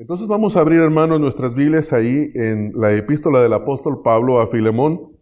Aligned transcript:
Entonces 0.00 0.28
vamos 0.28 0.56
a 0.56 0.60
abrir, 0.60 0.80
hermanos, 0.80 1.20
nuestras 1.20 1.54
Biblias 1.54 1.92
ahí 1.92 2.30
en 2.34 2.72
la 2.74 2.90
epístola 2.94 3.42
del 3.42 3.52
apóstol 3.52 4.00
Pablo 4.02 4.40
a 4.40 4.46
Filemón. 4.46 5.12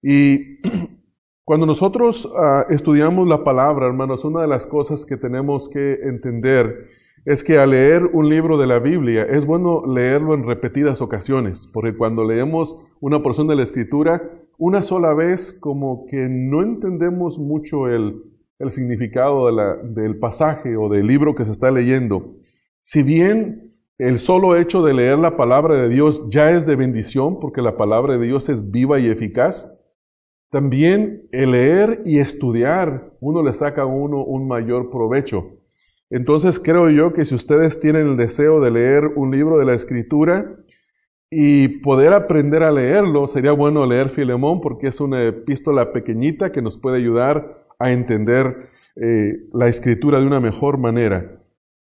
Y 0.00 0.60
cuando 1.44 1.66
nosotros 1.66 2.24
uh, 2.24 2.72
estudiamos 2.72 3.26
la 3.26 3.42
palabra, 3.42 3.88
hermanos, 3.88 4.24
una 4.24 4.42
de 4.42 4.46
las 4.46 4.68
cosas 4.68 5.04
que 5.04 5.16
tenemos 5.16 5.68
que 5.68 5.94
entender 6.04 6.90
es 7.24 7.42
que 7.42 7.58
al 7.58 7.72
leer 7.72 8.04
un 8.04 8.28
libro 8.28 8.56
de 8.56 8.68
la 8.68 8.78
Biblia 8.78 9.24
es 9.24 9.46
bueno 9.46 9.82
leerlo 9.84 10.34
en 10.34 10.46
repetidas 10.46 11.02
ocasiones, 11.02 11.68
porque 11.74 11.96
cuando 11.96 12.24
leemos 12.24 12.80
una 13.00 13.20
porción 13.20 13.48
de 13.48 13.56
la 13.56 13.64
escritura, 13.64 14.30
una 14.58 14.82
sola 14.82 15.12
vez 15.12 15.52
como 15.58 16.06
que 16.06 16.28
no 16.28 16.62
entendemos 16.62 17.40
mucho 17.40 17.88
el, 17.88 18.22
el 18.60 18.70
significado 18.70 19.46
de 19.46 19.52
la, 19.54 19.74
del 19.74 20.20
pasaje 20.20 20.76
o 20.76 20.88
del 20.88 21.08
libro 21.08 21.34
que 21.34 21.44
se 21.44 21.50
está 21.50 21.72
leyendo. 21.72 22.36
Si 22.80 23.02
bien 23.02 23.73
el 23.98 24.18
solo 24.18 24.56
hecho 24.56 24.82
de 24.82 24.92
leer 24.92 25.18
la 25.18 25.36
palabra 25.36 25.76
de 25.76 25.88
Dios 25.88 26.28
ya 26.28 26.50
es 26.50 26.66
de 26.66 26.74
bendición 26.74 27.38
porque 27.38 27.62
la 27.62 27.76
palabra 27.76 28.18
de 28.18 28.26
Dios 28.26 28.48
es 28.48 28.70
viva 28.70 28.98
y 28.98 29.06
eficaz. 29.06 29.78
También 30.50 31.28
el 31.32 31.52
leer 31.52 32.02
y 32.04 32.18
estudiar, 32.18 33.12
uno 33.20 33.42
le 33.42 33.52
saca 33.52 33.82
a 33.82 33.86
uno 33.86 34.24
un 34.24 34.48
mayor 34.48 34.90
provecho. 34.90 35.54
Entonces 36.10 36.60
creo 36.60 36.90
yo 36.90 37.12
que 37.12 37.24
si 37.24 37.34
ustedes 37.34 37.80
tienen 37.80 38.08
el 38.08 38.16
deseo 38.16 38.60
de 38.60 38.70
leer 38.70 39.12
un 39.16 39.30
libro 39.30 39.58
de 39.58 39.64
la 39.64 39.74
escritura 39.74 40.56
y 41.30 41.68
poder 41.80 42.12
aprender 42.12 42.62
a 42.62 42.72
leerlo, 42.72 43.26
sería 43.26 43.52
bueno 43.52 43.86
leer 43.86 44.10
Filemón 44.10 44.60
porque 44.60 44.88
es 44.88 45.00
una 45.00 45.24
epístola 45.24 45.92
pequeñita 45.92 46.52
que 46.52 46.62
nos 46.62 46.78
puede 46.78 46.98
ayudar 46.98 47.66
a 47.78 47.90
entender 47.92 48.70
eh, 48.96 49.38
la 49.52 49.68
escritura 49.68 50.20
de 50.20 50.26
una 50.26 50.40
mejor 50.40 50.78
manera. 50.78 51.43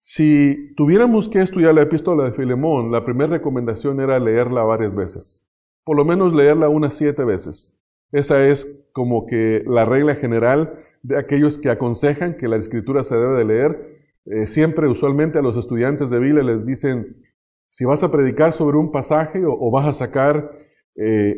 Si 0.09 0.73
tuviéramos 0.77 1.27
que 1.27 1.41
estudiar 1.41 1.75
la 1.75 1.81
epístola 1.81 2.23
de 2.23 2.31
Filemón, 2.31 2.93
la 2.93 3.03
primera 3.03 3.29
recomendación 3.29 3.99
era 3.99 4.17
leerla 4.19 4.63
varias 4.63 4.95
veces, 4.95 5.45
por 5.83 5.97
lo 5.97 6.05
menos 6.05 6.31
leerla 6.31 6.69
unas 6.69 6.93
siete 6.93 7.25
veces. 7.25 7.77
Esa 8.13 8.47
es 8.47 8.85
como 8.93 9.25
que 9.25 9.65
la 9.67 9.83
regla 9.83 10.15
general 10.15 10.79
de 11.03 11.17
aquellos 11.17 11.57
que 11.57 11.69
aconsejan 11.69 12.37
que 12.37 12.47
la 12.47 12.55
escritura 12.55 13.03
se 13.03 13.17
debe 13.17 13.35
de 13.35 13.43
leer. 13.43 13.99
Eh, 14.27 14.47
siempre, 14.47 14.87
usualmente 14.87 15.39
a 15.39 15.41
los 15.41 15.57
estudiantes 15.57 16.09
de 16.09 16.21
Biblia 16.21 16.41
les 16.41 16.65
dicen, 16.65 17.21
si 17.69 17.83
vas 17.83 18.01
a 18.01 18.09
predicar 18.09 18.53
sobre 18.53 18.77
un 18.77 18.93
pasaje 18.93 19.43
o, 19.45 19.69
vas 19.71 19.87
a 19.87 19.91
sacar 19.91 20.51
eh, 20.95 21.37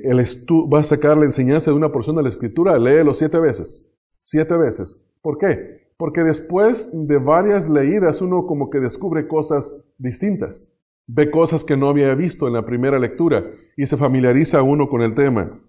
vas 0.68 0.86
a 0.86 0.96
sacar 0.96 1.18
la 1.18 1.26
enseñanza 1.26 1.72
de 1.72 1.78
una 1.78 1.92
porción 1.92 2.18
de 2.18 2.22
la 2.22 2.30
escritura, 2.30 2.78
léelo 2.78 3.16
siete 3.16 3.40
veces. 3.40 3.92
Siete 4.20 4.56
veces. 4.56 5.10
¿Por 5.24 5.40
qué? 5.40 5.89
Porque 6.00 6.24
después 6.24 6.92
de 6.94 7.18
varias 7.18 7.68
leídas 7.70 8.22
uno 8.22 8.46
como 8.46 8.70
que 8.70 8.80
descubre 8.80 9.28
cosas 9.28 9.86
distintas, 9.98 10.74
ve 11.08 11.30
cosas 11.30 11.66
que 11.66 11.76
no 11.76 11.90
había 11.90 12.16
visto 12.16 12.48
en 12.48 12.54
la 12.54 12.66
primera 12.66 12.98
lectura 13.00 13.44
y 13.76 13.86
se 13.86 13.98
familiariza 13.98 14.64
uno 14.64 14.88
con 14.88 15.02
el 15.02 15.14
tema. 15.14 15.60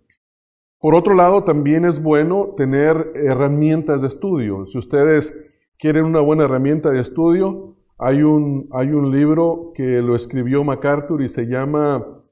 Por 0.78 0.94
otro 0.94 1.14
lado, 1.14 1.42
también 1.42 1.84
es 1.84 2.00
bueno 2.00 2.54
tener 2.56 3.10
herramientas 3.16 4.02
de 4.02 4.06
estudio. 4.06 4.66
Si 4.66 4.78
ustedes 4.78 5.36
quieren 5.76 6.04
una 6.04 6.20
buena 6.20 6.44
herramienta 6.44 6.92
de 6.92 7.00
estudio, 7.00 7.74
hay 7.98 8.22
un, 8.22 8.68
hay 8.70 8.92
un 8.92 9.10
libro 9.10 9.72
que 9.74 10.00
lo 10.00 10.14
escribió 10.14 10.62
MacArthur 10.62 11.22
y 11.22 11.28
se 11.28 11.46
llama, 11.48 12.22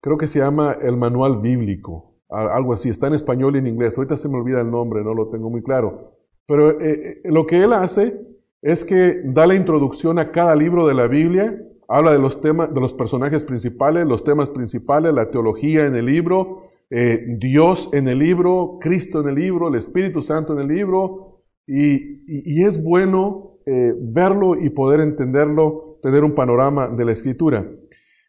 creo 0.00 0.18
que 0.18 0.26
se 0.26 0.40
llama 0.40 0.76
El 0.82 0.96
Manual 0.96 1.38
Bíblico, 1.38 2.16
algo 2.28 2.72
así, 2.72 2.88
está 2.88 3.06
en 3.06 3.14
español 3.14 3.54
y 3.54 3.60
en 3.60 3.68
inglés. 3.68 3.96
Ahorita 3.96 4.16
se 4.16 4.28
me 4.28 4.38
olvida 4.38 4.60
el 4.60 4.72
nombre, 4.72 5.04
no 5.04 5.14
lo 5.14 5.28
tengo 5.28 5.50
muy 5.50 5.62
claro. 5.62 6.17
Pero 6.48 6.80
eh, 6.80 6.80
eh, 6.80 7.20
lo 7.24 7.46
que 7.46 7.62
él 7.62 7.74
hace 7.74 8.18
es 8.62 8.84
que 8.84 9.20
da 9.22 9.46
la 9.46 9.54
introducción 9.54 10.18
a 10.18 10.32
cada 10.32 10.56
libro 10.56 10.86
de 10.86 10.94
la 10.94 11.06
Biblia, 11.06 11.62
habla 11.86 12.12
de 12.12 12.18
los 12.18 12.40
temas, 12.40 12.72
de 12.72 12.80
los 12.80 12.94
personajes 12.94 13.44
principales, 13.44 14.06
los 14.06 14.24
temas 14.24 14.50
principales, 14.50 15.12
la 15.12 15.30
teología 15.30 15.86
en 15.86 15.94
el 15.94 16.06
libro, 16.06 16.70
eh, 16.90 17.36
Dios 17.38 17.90
en 17.92 18.08
el 18.08 18.18
libro, 18.18 18.78
Cristo 18.80 19.20
en 19.20 19.28
el 19.28 19.34
libro, 19.34 19.68
el 19.68 19.74
Espíritu 19.74 20.22
Santo 20.22 20.54
en 20.54 20.60
el 20.60 20.68
libro, 20.68 21.42
y, 21.66 22.64
es 22.64 22.82
bueno 22.82 23.58
verlo 24.00 24.56
y 24.58 24.70
poder 24.70 25.00
entenderlo, 25.00 25.98
tener 26.02 26.24
un 26.24 26.34
panorama 26.34 26.88
de 26.88 27.04
la 27.04 27.12
Escritura. 27.12 27.70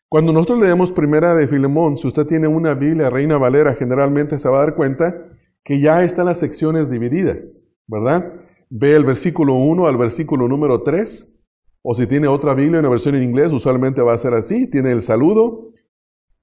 Cuando 0.10 0.34
nosotros 0.34 0.60
leemos 0.60 0.92
Primera 0.92 1.34
de 1.34 1.48
Filemón, 1.48 1.96
si 1.96 2.06
usted 2.10 2.26
tiene 2.26 2.50
una 2.50 2.74
Biblia 2.74 3.10
Reina 3.10 3.38
Valera, 3.38 3.74
generalmente 3.76 4.38
se 4.38 4.50
va 4.50 4.58
a 4.58 4.66
dar 4.66 4.76
cuenta 4.76 5.16
que 5.64 5.80
ya 5.80 6.04
están 6.04 6.26
las 6.26 6.40
secciones 6.40 6.90
divididas. 6.90 7.69
¿Verdad? 7.90 8.34
Ve 8.70 8.96
el 8.96 9.04
versículo 9.04 9.56
1 9.56 9.88
al 9.88 9.98
versículo 9.98 10.48
número 10.48 10.84
3, 10.84 11.36
o 11.82 11.94
si 11.94 12.06
tiene 12.06 12.28
otra 12.28 12.54
Biblia, 12.54 12.80
una 12.80 12.90
versión 12.90 13.16
en 13.16 13.24
inglés, 13.24 13.52
usualmente 13.52 14.02
va 14.02 14.14
a 14.14 14.18
ser 14.18 14.34
así, 14.36 14.68
tiene 14.68 14.92
el 14.92 15.02
saludo, 15.02 15.72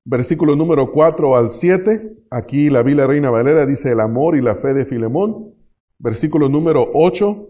versículo 0.05 0.57
número 0.57 0.91
4 0.91 1.37
al 1.37 1.51
7, 1.51 2.25
aquí 2.31 2.69
la 2.69 2.83
Biblia 2.83 3.07
Reina 3.07 3.31
Valera 3.31 3.65
dice 3.65 3.93
el 3.93 4.01
amor 4.01 4.37
y 4.37 4.43
la 4.43 4.57
fe 4.57 4.75
de 4.75 4.87
Filemón, 4.87 5.55
versículo 5.99 6.49
número 6.49 6.91
8 6.93 7.49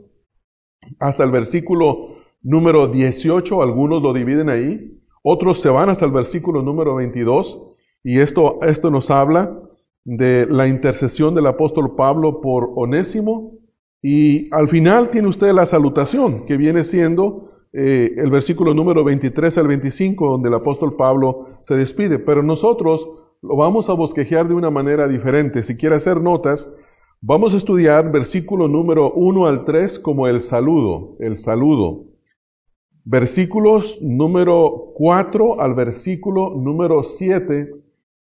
hasta 1.01 1.25
el 1.25 1.31
versículo 1.31 2.19
número 2.43 2.87
18, 2.89 3.63
algunos 3.63 4.03
lo 4.03 4.13
dividen 4.13 4.51
ahí, 4.51 5.01
otros 5.23 5.61
se 5.61 5.71
van 5.71 5.89
hasta 5.89 6.05
el 6.05 6.13
versículo 6.13 6.63
número 6.63 6.97
22, 6.97 7.71
y 8.05 8.19
esto, 8.19 8.61
esto 8.63 8.91
nos 8.91 9.11
habla 9.11 9.59
de 10.05 10.47
la 10.47 10.69
intercesión 10.69 11.35
del 11.35 11.47
apóstol 11.47 11.97
Pablo 11.97 12.41
por 12.41 12.73
Onésimo, 12.77 13.57
y 14.03 14.53
al 14.55 14.69
final 14.69 15.11
tiene 15.11 15.29
usted 15.29 15.53
la 15.53 15.67
salutación, 15.67 16.45
que 16.45 16.57
viene 16.57 16.85
siendo 16.85 17.51
eh, 17.73 18.15
el 18.17 18.31
versículo 18.31 18.75
número 18.75 19.05
23 19.05 19.59
al 19.59 19.69
25, 19.69 20.31
donde 20.31 20.49
el 20.49 20.55
apóstol 20.55 20.97
Pablo 20.97 21.59
se 21.63 21.77
despide. 21.77 22.19
Pero 22.19 22.43
nosotros 22.43 23.09
lo 23.43 23.57
vamos 23.57 23.89
a 23.89 23.95
bosquejear 23.95 24.49
de 24.49 24.55
una 24.55 24.71
manera 24.71 25.09
diferente. 25.09 25.63
Si 25.63 25.77
quiere 25.77 25.97
hacer 25.97 26.21
notas, 26.21 26.73
vamos 27.21 27.55
a 27.55 27.57
estudiar 27.57 28.13
versículo 28.13 28.69
número 28.69 29.13
1 29.13 29.47
al 29.47 29.65
3 29.65 29.99
como 29.99 30.27
el 30.27 30.41
saludo, 30.41 31.17
el 31.21 31.37
saludo. 31.37 32.05
Versículos 33.05 34.01
número 34.03 34.93
4 34.95 35.61
al 35.61 35.75
versículo 35.75 36.55
número 36.57 37.05
7, 37.05 37.73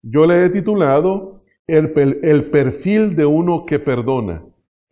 yo 0.02 0.26
le 0.26 0.44
he 0.44 0.50
titulado 0.50 1.38
el, 1.66 1.92
el 2.22 2.50
perfil 2.50 3.14
de 3.14 3.25
uno 3.25 3.64
que 3.66 3.78
perdona 3.78 4.44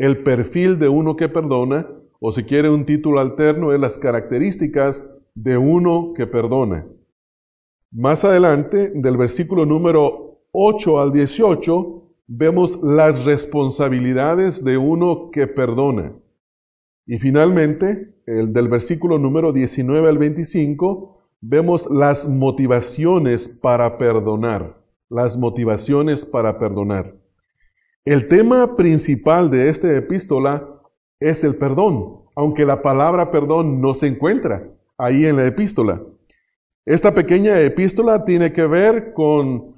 el 0.02 0.24
perfil 0.24 0.80
de 0.80 0.88
uno 0.88 1.14
que 1.14 1.28
perdona, 1.28 1.88
o 2.18 2.32
si 2.32 2.42
quiere 2.42 2.68
un 2.68 2.84
título 2.84 3.20
alterno, 3.20 3.72
es 3.72 3.78
las 3.78 3.98
características 3.98 5.08
de 5.36 5.56
uno 5.56 6.12
que 6.12 6.26
perdona. 6.26 6.88
Más 7.92 8.24
adelante, 8.24 8.90
del 8.96 9.16
versículo 9.16 9.64
número 9.64 10.40
8 10.50 10.98
al 10.98 11.12
18, 11.12 12.02
vemos 12.26 12.80
las 12.82 13.24
responsabilidades 13.24 14.64
de 14.64 14.76
uno 14.76 15.30
que 15.30 15.46
perdona. 15.46 16.16
Y 17.06 17.20
finalmente, 17.20 18.16
el 18.26 18.52
del 18.52 18.66
versículo 18.66 19.20
número 19.20 19.52
19 19.52 20.08
al 20.08 20.18
25, 20.18 21.16
vemos 21.40 21.88
las 21.88 22.28
motivaciones 22.28 23.48
para 23.48 23.98
perdonar. 23.98 24.82
Las 25.08 25.38
motivaciones 25.38 26.26
para 26.26 26.58
perdonar. 26.58 27.21
El 28.04 28.26
tema 28.26 28.74
principal 28.74 29.48
de 29.48 29.68
esta 29.68 29.96
epístola 29.96 30.68
es 31.20 31.44
el 31.44 31.54
perdón, 31.54 32.22
aunque 32.34 32.64
la 32.64 32.82
palabra 32.82 33.30
perdón 33.30 33.80
no 33.80 33.94
se 33.94 34.08
encuentra 34.08 34.68
ahí 34.98 35.24
en 35.24 35.36
la 35.36 35.46
epístola. 35.46 36.02
Esta 36.84 37.14
pequeña 37.14 37.60
epístola 37.60 38.24
tiene 38.24 38.52
que 38.52 38.66
ver 38.66 39.12
con, 39.12 39.76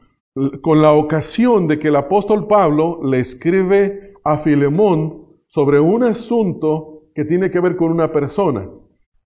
con 0.63 0.81
la 0.81 0.93
ocasión 0.93 1.69
de 1.69 1.79
que 1.79 1.89
el 1.89 1.97
apóstol 1.97 2.47
Pablo 2.47 2.99
le 3.05 3.21
escribe 3.21 4.15
a 4.25 4.39
Filemón 4.39 5.27
sobre 5.47 5.79
un 5.79 6.03
asunto 6.03 7.03
que 7.15 7.27
tiene 7.27 7.51
que 7.51 7.61
ver 7.61 7.77
con 7.77 7.93
una 7.93 8.11
persona. 8.11 8.71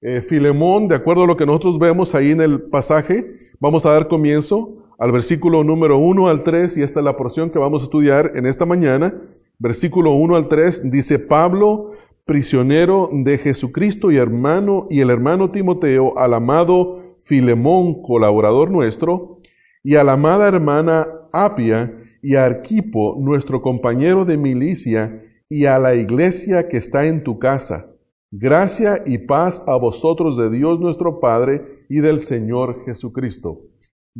Eh, 0.01 0.23
Filemón, 0.23 0.89
de 0.89 0.97
acuerdo 0.97 1.23
a 1.23 1.27
lo 1.29 1.37
que 1.37 1.47
nosotros 1.47 1.79
vemos 1.79 2.17
ahí 2.17 2.33
en 2.33 2.41
el 2.41 2.63
pasaje, 2.63 3.31
vamos 3.61 3.87
a 3.87 3.93
dar 3.93 4.09
comienzo 4.09 4.88
al 4.99 5.13
versículo 5.13 5.63
número 5.63 5.99
1 5.99 6.29
al 6.29 6.43
3, 6.43 6.77
y 6.77 6.83
esta 6.83 6.99
es 6.99 7.05
la 7.05 7.17
porción 7.17 7.51
que 7.51 7.59
vamos 7.61 7.83
a 7.83 7.85
estudiar 7.85 8.33
en 8.35 8.47
esta 8.47 8.67
mañana. 8.67 9.15
Versículo 9.61 10.13
1 10.13 10.35
al 10.35 10.49
3 10.49 10.91
dice, 10.91 11.21
Pablo, 11.21 11.93
prisionero 12.25 13.09
de 13.13 13.39
Jesucristo 13.39 14.11
y 14.11 14.17
hermano, 14.17 14.89
y 14.91 15.01
el 15.01 15.11
hermano 15.11 15.53
Timoteo, 15.53 16.19
al 16.19 16.35
amado 16.35 17.17
Filemón, 17.21 18.03
colaborador 18.03 18.73
nuestro, 18.73 19.39
y 19.85 19.95
a 19.95 20.03
la 20.03 20.15
amada 20.15 20.49
hermana 20.49 21.07
Apia, 21.33 21.97
y 22.21 22.35
Arquipo, 22.35 23.17
nuestro 23.21 23.63
compañero 23.63 24.25
de 24.25 24.37
milicia, 24.37 25.23
y 25.49 25.67
a 25.67 25.79
la 25.79 25.95
iglesia 25.95 26.67
que 26.67 26.77
está 26.77 27.07
en 27.07 27.23
tu 27.23 27.39
casa. 27.39 27.87
Gracia 28.33 29.01
y 29.07 29.19
paz 29.19 29.63
a 29.69 29.77
vosotros 29.77 30.37
de 30.37 30.51
Dios 30.51 30.81
nuestro 30.81 31.21
Padre 31.21 31.87
y 31.89 32.01
del 32.01 32.19
Señor 32.19 32.85
Jesucristo 32.85 33.68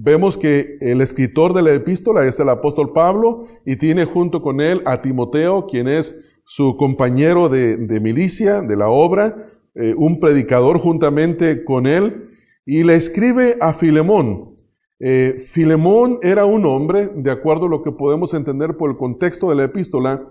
vemos 0.01 0.39
que 0.39 0.79
el 0.81 1.01
escritor 1.01 1.53
de 1.53 1.63
la 1.63 1.75
epístola 1.75 2.25
es 2.25 2.39
el 2.39 2.49
apóstol 2.49 2.93
Pablo 2.93 3.49
y 3.67 3.77
tiene 3.77 4.05
junto 4.05 4.41
con 4.41 4.61
él 4.61 4.81
a 4.87 5.03
Timoteo, 5.03 5.67
quien 5.67 5.89
es 5.89 6.41
su 6.45 6.77
compañero 6.77 7.49
de, 7.49 8.01
milicia, 8.01 8.61
de 8.63 8.77
la 8.77 8.89
obra, 8.89 9.37
eh, 9.75 9.95
un 9.97 10.21
predicador 10.21 10.79
juntamente 10.79 11.65
con 11.65 11.87
él. 11.87 12.25
y 12.65 12.85
le 12.85 12.97
escribe 12.97 13.57
a 13.61 13.73
Filemón. 13.73 14.55
Eh, 15.01 15.37
Filemón 15.39 16.19
era 16.23 16.45
un 16.45 16.67
hombre, 16.67 17.11
de 17.15 17.31
acuerdo 17.31 17.65
a 17.65 17.71
lo 17.71 17.83
que 17.83 17.93
podemos 17.93 18.35
entender 18.35 18.77
por 18.77 18.91
el 18.91 18.99
contexto 18.99 19.49
de 19.49 19.57
la 19.57 19.65
epístola, 19.65 20.29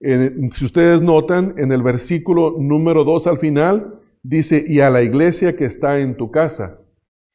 si 0.00 0.64
ustedes 0.64 1.00
notan, 1.00 1.54
en 1.56 1.72
el 1.72 1.82
versículo 1.82 2.56
número 2.58 3.04
2 3.04 3.28
al 3.28 3.38
final, 3.38 3.98
dice, 4.22 4.62
y 4.66 4.80
a 4.80 4.90
la 4.90 5.02
iglesia 5.02 5.56
que 5.56 5.64
está 5.64 6.00
en 6.00 6.16
tu 6.16 6.30
casa. 6.30 6.80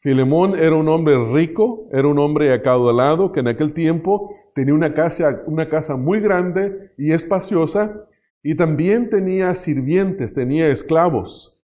Filemón 0.02 0.58
era 0.58 0.76
un 0.76 0.90
hombre 0.90 1.16
rico, 1.32 1.88
era 1.92 2.08
un 2.08 2.18
hombre 2.18 2.52
acaudalado, 2.52 3.32
que 3.32 3.42
en 3.42 3.48
aquel 3.48 3.76
tiempo 3.76 4.36
tenía 4.56 4.74
una 4.74 4.96
casa, 4.96 5.44
una 5.46 5.70
casa 5.70 5.96
muy 5.96 6.20
grande 6.20 6.92
y 6.98 7.12
espaciosa, 7.12 8.08
y 8.42 8.56
también 8.56 9.12
tenía 9.12 9.54
sirvientes, 9.54 10.34
tenía 10.34 10.70
esclavos. 10.70 11.62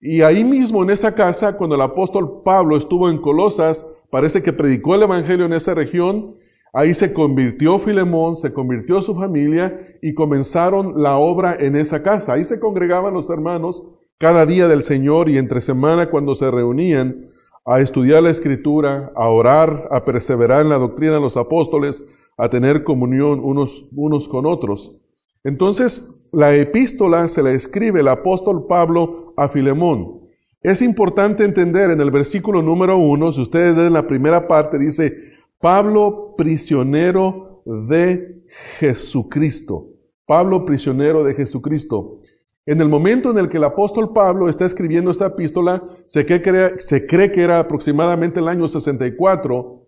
Y 0.00 0.22
ahí 0.22 0.42
mismo 0.42 0.82
en 0.82 0.90
esa 0.90 1.14
casa, 1.14 1.56
cuando 1.56 1.76
el 1.76 1.80
apóstol 1.80 2.42
Pablo 2.44 2.76
estuvo 2.76 3.08
en 3.08 3.18
Colosas, 3.18 3.86
parece 4.10 4.42
que 4.42 4.52
predicó 4.52 4.96
el 4.96 5.04
Evangelio 5.04 5.46
en 5.46 5.52
esa 5.52 5.72
región, 5.72 6.34
ahí 6.72 6.92
se 6.92 7.12
convirtió 7.12 7.78
Filemón, 7.78 8.34
se 8.34 8.52
convirtió 8.52 9.00
su 9.00 9.14
familia 9.14 9.96
y 10.02 10.12
comenzaron 10.12 11.00
la 11.00 11.18
obra 11.18 11.56
en 11.60 11.76
esa 11.76 12.02
casa. 12.02 12.32
Ahí 12.32 12.42
se 12.42 12.58
congregaban 12.58 13.14
los 13.14 13.30
hermanos 13.30 13.86
cada 14.18 14.44
día 14.44 14.66
del 14.66 14.82
Señor 14.82 15.28
y 15.28 15.38
entre 15.38 15.60
semana 15.60 16.10
cuando 16.10 16.34
se 16.34 16.50
reunían 16.50 17.35
a 17.66 17.80
estudiar 17.80 18.22
la 18.22 18.30
escritura, 18.30 19.12
a 19.16 19.28
orar, 19.28 19.88
a 19.90 20.04
perseverar 20.04 20.62
en 20.62 20.68
la 20.68 20.78
doctrina 20.78 21.14
de 21.14 21.20
los 21.20 21.36
apóstoles, 21.36 22.06
a 22.38 22.48
tener 22.48 22.84
comunión 22.84 23.40
unos, 23.42 23.88
unos 23.92 24.28
con 24.28 24.46
otros. 24.46 24.94
Entonces, 25.42 26.20
la 26.32 26.54
epístola 26.54 27.28
se 27.28 27.42
la 27.42 27.50
escribe 27.50 28.00
el 28.00 28.08
apóstol 28.08 28.66
Pablo 28.68 29.34
a 29.36 29.48
Filemón. 29.48 30.20
Es 30.62 30.80
importante 30.80 31.44
entender 31.44 31.90
en 31.90 32.00
el 32.00 32.10
versículo 32.10 32.62
número 32.62 32.98
uno, 32.98 33.32
si 33.32 33.42
ustedes 33.42 33.74
ven 33.74 33.92
la 33.92 34.06
primera 34.06 34.46
parte, 34.46 34.78
dice, 34.78 35.16
Pablo 35.60 36.34
prisionero 36.36 37.62
de 37.64 38.44
Jesucristo. 38.78 39.88
Pablo 40.24 40.64
prisionero 40.64 41.24
de 41.24 41.34
Jesucristo. 41.34 42.20
En 42.66 42.80
el 42.80 42.88
momento 42.88 43.30
en 43.30 43.38
el 43.38 43.48
que 43.48 43.58
el 43.58 43.64
apóstol 43.64 44.12
Pablo 44.12 44.48
está 44.48 44.66
escribiendo 44.66 45.12
esta 45.12 45.26
epístola, 45.26 45.84
se 46.04 46.26
cree, 46.26 47.30
que 47.32 47.42
era 47.42 47.60
aproximadamente 47.60 48.40
el 48.40 48.48
año 48.48 48.66
64, 48.66 49.86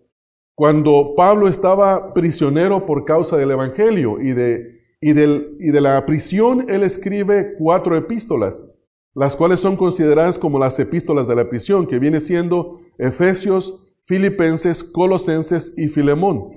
cuando 0.55 1.13
Pablo 1.15 1.49
estaba 1.49 2.13
prisionero 2.13 2.85
por 2.85 3.03
causa 3.03 3.37
del 3.37 3.51
Evangelio 3.51 4.19
y 4.21 4.31
de 4.31 4.79
y 5.01 5.13
de 5.13 5.81
la 5.81 6.05
prisión 6.05 6.65
él 6.69 6.83
escribe 6.83 7.53
cuatro 7.57 7.95
epístolas, 7.95 8.69
las 9.13 9.35
cuales 9.35 9.61
son 9.61 9.77
consideradas 9.77 10.37
como 10.37 10.59
las 10.59 10.77
epístolas 10.77 11.27
de 11.27 11.35
la 11.35 11.49
prisión, 11.49 11.87
que 11.87 11.99
viene 11.99 12.19
siendo 12.19 12.81
Efesios, 12.97 13.87
Filipenses, 14.03 14.83
Colosenses 14.83 15.73
y 15.77 15.87
Filemón. 15.87 16.49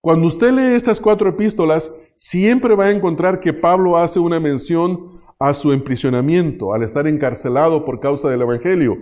Cuando 0.00 0.28
usted 0.28 0.52
lee 0.52 0.76
estas 0.76 1.00
cuatro 1.00 1.28
epístolas, 1.28 1.92
siempre 2.14 2.76
va 2.76 2.86
a 2.86 2.90
encontrar 2.90 3.40
que 3.40 3.52
Pablo 3.52 3.96
hace 3.96 4.20
una 4.20 4.38
mención 4.38 5.19
a 5.40 5.54
su 5.54 5.72
emprisionamiento, 5.72 6.72
al 6.74 6.82
estar 6.82 7.08
encarcelado 7.08 7.84
por 7.84 7.98
causa 7.98 8.30
del 8.30 8.42
Evangelio. 8.42 8.98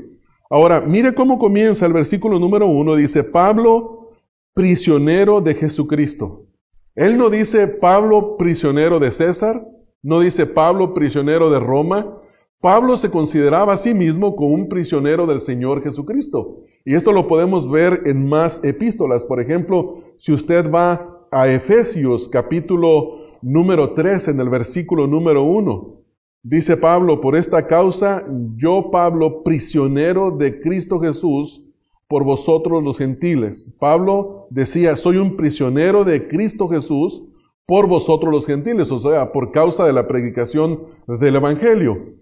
Ahora, 0.48 0.80
mire 0.80 1.12
cómo 1.12 1.38
comienza 1.38 1.84
el 1.84 1.92
versículo 1.92 2.38
número 2.38 2.66
uno. 2.68 2.94
Dice, 2.94 3.24
Pablo, 3.24 4.12
prisionero 4.54 5.40
de 5.40 5.54
Jesucristo. 5.54 6.46
Él 6.94 7.16
no 7.16 7.30
dice 7.30 7.68
Pablo 7.68 8.36
prisionero 8.36 8.98
de 8.98 9.12
César, 9.12 9.64
no 10.02 10.18
dice 10.18 10.46
Pablo 10.46 10.94
prisionero 10.94 11.48
de 11.50 11.60
Roma. 11.60 12.18
Pablo 12.60 12.96
se 12.96 13.08
consideraba 13.08 13.74
a 13.74 13.76
sí 13.76 13.94
mismo 13.94 14.34
como 14.34 14.54
un 14.54 14.68
prisionero 14.68 15.26
del 15.26 15.40
Señor 15.40 15.82
Jesucristo. 15.82 16.64
Y 16.84 16.94
esto 16.94 17.12
lo 17.12 17.28
podemos 17.28 17.70
ver 17.70 18.02
en 18.06 18.28
más 18.28 18.64
epístolas. 18.64 19.22
Por 19.22 19.40
ejemplo, 19.40 19.94
si 20.16 20.32
usted 20.32 20.68
va 20.72 21.22
a 21.30 21.48
Efesios 21.48 22.28
capítulo 22.28 23.38
número 23.42 23.94
3 23.94 24.28
en 24.28 24.40
el 24.40 24.48
versículo 24.48 25.06
número 25.06 25.44
1, 25.44 25.98
dice 26.42 26.76
Pablo, 26.76 27.20
por 27.20 27.36
esta 27.36 27.66
causa 27.66 28.24
yo 28.56 28.90
Pablo, 28.90 29.42
prisionero 29.42 30.30
de 30.30 30.60
Cristo 30.60 31.00
Jesús, 31.00 31.68
por 32.08 32.24
vosotros 32.24 32.82
los 32.82 32.98
gentiles. 32.98 33.74
Pablo 33.78 34.46
decía, 34.50 34.96
soy 34.96 35.18
un 35.18 35.36
prisionero 35.36 36.04
de 36.04 36.26
Cristo 36.26 36.68
Jesús 36.68 37.24
por 37.66 37.86
vosotros 37.86 38.32
los 38.32 38.46
gentiles, 38.46 38.90
o 38.90 38.98
sea, 38.98 39.30
por 39.30 39.52
causa 39.52 39.86
de 39.86 39.92
la 39.92 40.08
predicación 40.08 40.84
del 41.06 41.36
Evangelio. 41.36 42.16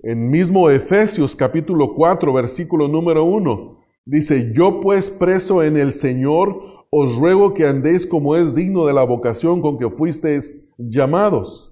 En 0.00 0.28
mismo 0.28 0.70
Efesios 0.70 1.36
capítulo 1.36 1.94
4, 1.94 2.32
versículo 2.32 2.88
número 2.88 3.22
1, 3.24 3.78
dice, 4.04 4.52
yo 4.52 4.80
pues 4.80 5.08
preso 5.08 5.62
en 5.62 5.76
el 5.76 5.92
Señor, 5.92 6.60
os 6.90 7.16
ruego 7.16 7.54
que 7.54 7.66
andéis 7.66 8.06
como 8.06 8.34
es 8.34 8.56
digno 8.56 8.86
de 8.86 8.92
la 8.92 9.04
vocación 9.04 9.60
con 9.60 9.78
que 9.78 9.88
fuisteis 9.88 10.68
llamados. 10.78 11.67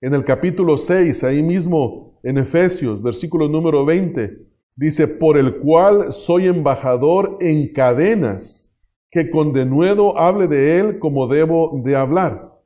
En 0.00 0.14
el 0.14 0.24
capítulo 0.24 0.78
6, 0.78 1.24
ahí 1.24 1.42
mismo 1.42 2.18
en 2.22 2.38
Efesios, 2.38 3.02
versículo 3.02 3.48
número 3.48 3.84
20, 3.84 4.50
Dice, 4.80 5.08
por 5.08 5.36
el 5.36 5.58
cual 5.58 6.10
soy 6.10 6.46
embajador 6.46 7.36
en 7.42 7.70
cadenas, 7.74 8.74
que 9.10 9.28
con 9.28 9.52
denuedo 9.52 10.18
hable 10.18 10.48
de 10.48 10.78
él 10.78 10.98
como 10.98 11.26
debo 11.26 11.82
de 11.84 11.96
hablar. 11.96 12.58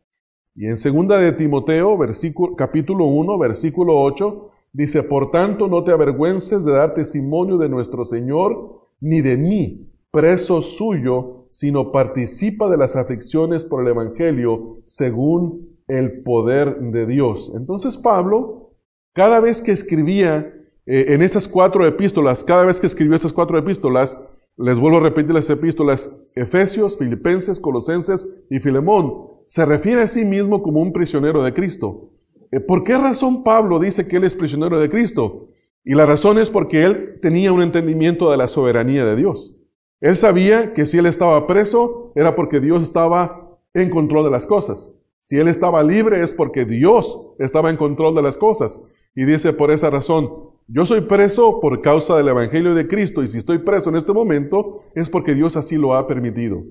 Y 0.55 0.67
en 0.67 0.77
segunda 0.77 1.19
de 1.19 1.33
Timoteo, 1.33 1.99
versículo, 1.99 2.55
capítulo 2.55 3.07
1, 3.07 3.37
versículo 3.37 4.01
8, 4.01 4.49
dice, 4.73 5.03
por 5.03 5.33
tanto 5.33 5.67
no 5.67 5.83
te 5.83 5.91
avergüences 5.91 6.65
de 6.65 6.71
dar 6.71 6.95
testimonio 6.95 7.59
de 7.59 7.69
nuestro 7.69 8.05
Señor, 8.05 8.87
ni 9.01 9.21
de 9.21 9.37
mí, 9.37 9.91
preso 10.13 10.63
suyo, 10.63 11.47
sino 11.51 11.91
participa 11.91 12.71
de 12.71 12.77
las 12.77 12.95
aflicciones 12.95 13.65
por 13.65 13.83
el 13.83 13.89
Evangelio 13.89 14.79
según 14.87 15.74
el 15.89 16.23
poder 16.23 16.79
de 16.81 17.07
Dios. 17.07 17.53
Entonces 17.55 17.97
Pablo, 17.97 18.73
cada 19.13 19.41
vez 19.41 19.61
que 19.61 19.73
escribía 19.73 20.55
eh, 20.87 21.07
en 21.09 21.23
estas 21.23 21.49
cuatro 21.49 21.87
epístolas, 21.87 22.45
cada 22.45 22.65
vez 22.65 22.81
que 22.81 22.87
escribió 22.87 23.17
estas 23.17 23.33
cuatro 23.33 23.59
epístolas, 23.59 24.19
les 24.57 24.79
vuelvo 24.79 24.99
a 24.99 25.03
repetir 25.03 25.35
las 25.35 25.51
epístolas, 25.51 26.11
Efesios, 26.35 26.97
Filipenses, 26.97 27.59
Colosenses 27.59 28.29
y 28.51 28.61
Filemón, 28.61 29.35
se 29.47 29.65
refiere 29.65 30.03
a 30.03 30.09
sí 30.09 30.25
mismo 30.25 30.63
como 30.63 30.81
un 30.81 30.93
prisionero 30.93 31.43
de 31.43 31.53
Cristo. 31.53 32.11
Eh, 32.51 32.61
¿Por 32.61 32.85
qué 32.85 32.97
razón 32.97 33.43
Pablo 33.43 33.79
dice 33.79 34.07
que 34.07 34.17
él 34.17 34.25
es 34.25 34.35
prisionero 34.35 34.79
de 34.79 34.89
Cristo? 34.89 35.49
Y 35.85 35.95
la 35.95 36.07
razón 36.07 36.39
es 36.39 36.49
porque 36.49 36.85
él 36.85 37.19
tenía 37.21 37.53
un 37.53 37.61
entendimiento 37.61 38.31
de 38.31 38.37
la 38.37 38.49
soberanía 38.49 39.05
de 39.05 39.17
Dios. 39.17 39.61
Él 40.01 40.17
sabía 40.17 40.73
que 40.73 40.87
si 40.87 40.99
él 40.99 41.07
estaba 41.07 41.47
preso 41.47 42.13
era 42.15 42.35
porque 42.35 42.61
Dios 42.61 42.83
estaba 42.83 43.59
en 43.75 43.91
control 43.91 44.25
de 44.25 44.31
las 44.31 44.47
cosas. 44.47 44.93
Si 45.25 45.39
él 45.39 45.49
estaba 45.49 45.83
libre 45.83 46.23
es 46.23 46.35
porque 46.35 46.67
Dios 46.67 47.33
estaba 47.39 47.71
en 47.71 47.79
control 47.79 48.15
de 48.15 48.21
las 48.21 48.37
cosas. 48.37 48.85
Y 49.15 49.25
dice 49.25 49.55
por 49.55 49.71
esa 49.71 49.89
razón, 49.89 50.29
yo 50.69 50.85
soy 50.85 51.01
preso 51.01 51.61
por 51.61 51.81
causa 51.81 52.15
del 52.15 52.29
Evangelio 52.29 52.75
de 52.75 52.87
Cristo 52.87 53.23
y 53.23 53.29
si 53.29 53.39
estoy 53.39 53.61
preso 53.61 53.89
en 53.89 53.97
este 53.97 54.13
momento 54.13 54.83
es 54.95 55.09
porque 55.09 55.35
Dios 55.35 55.57
así 55.57 55.77
lo 55.77 55.95
ha 55.95 56.07
permitido. 56.07 56.63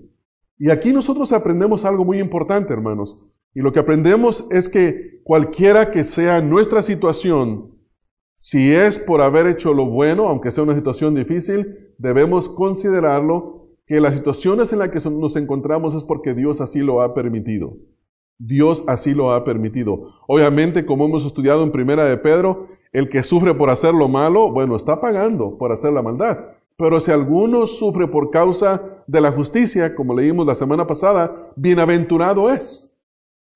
Y 0.59 0.69
aquí 0.69 0.93
nosotros 0.93 1.31
aprendemos 1.31 1.83
algo 1.83 2.05
muy 2.05 2.19
importante, 2.19 2.71
hermanos. 2.73 3.19
Y 3.55 3.61
lo 3.61 3.73
que 3.73 3.79
aprendemos 3.79 4.45
es 4.51 4.69
que 4.69 5.23
cualquiera 5.23 5.89
que 5.89 6.03
sea 6.03 6.39
nuestra 6.39 6.83
situación, 6.83 7.71
si 8.35 8.71
es 8.71 8.99
por 8.99 9.21
haber 9.21 9.47
hecho 9.47 9.73
lo 9.73 9.87
bueno, 9.87 10.27
aunque 10.27 10.51
sea 10.51 10.63
una 10.63 10.75
situación 10.75 11.15
difícil, 11.15 11.95
debemos 11.97 12.49
considerarlo 12.49 13.71
que 13.87 13.99
las 13.99 14.13
situaciones 14.13 14.71
en 14.73 14.77
las 14.77 14.89
que 14.89 15.09
nos 15.09 15.37
encontramos 15.37 15.95
es 15.95 16.03
porque 16.03 16.35
Dios 16.35 16.61
así 16.61 16.81
lo 16.81 17.01
ha 17.01 17.15
permitido. 17.15 17.77
Dios 18.37 18.83
así 18.87 19.13
lo 19.13 19.31
ha 19.31 19.43
permitido. 19.43 20.13
Obviamente, 20.27 20.85
como 20.85 21.05
hemos 21.05 21.25
estudiado 21.25 21.63
en 21.63 21.71
Primera 21.71 22.05
de 22.05 22.17
Pedro, 22.17 22.67
el 22.91 23.09
que 23.09 23.23
sufre 23.23 23.53
por 23.53 23.69
hacer 23.69 23.93
lo 23.93 24.07
malo, 24.07 24.51
bueno, 24.51 24.75
está 24.75 25.01
pagando 25.01 25.57
por 25.57 25.71
hacer 25.71 25.93
la 25.93 26.01
maldad. 26.01 26.45
Pero 26.77 26.99
si 26.99 27.11
alguno 27.11 27.65
sufre 27.65 28.07
por 28.07 28.31
causa 28.31 28.81
de 29.07 29.21
la 29.21 29.31
justicia, 29.31 29.95
como 29.95 30.15
leímos 30.15 30.45
la 30.45 30.55
semana 30.55 30.87
pasada, 30.87 31.51
bienaventurado 31.55 32.51
es. 32.51 32.99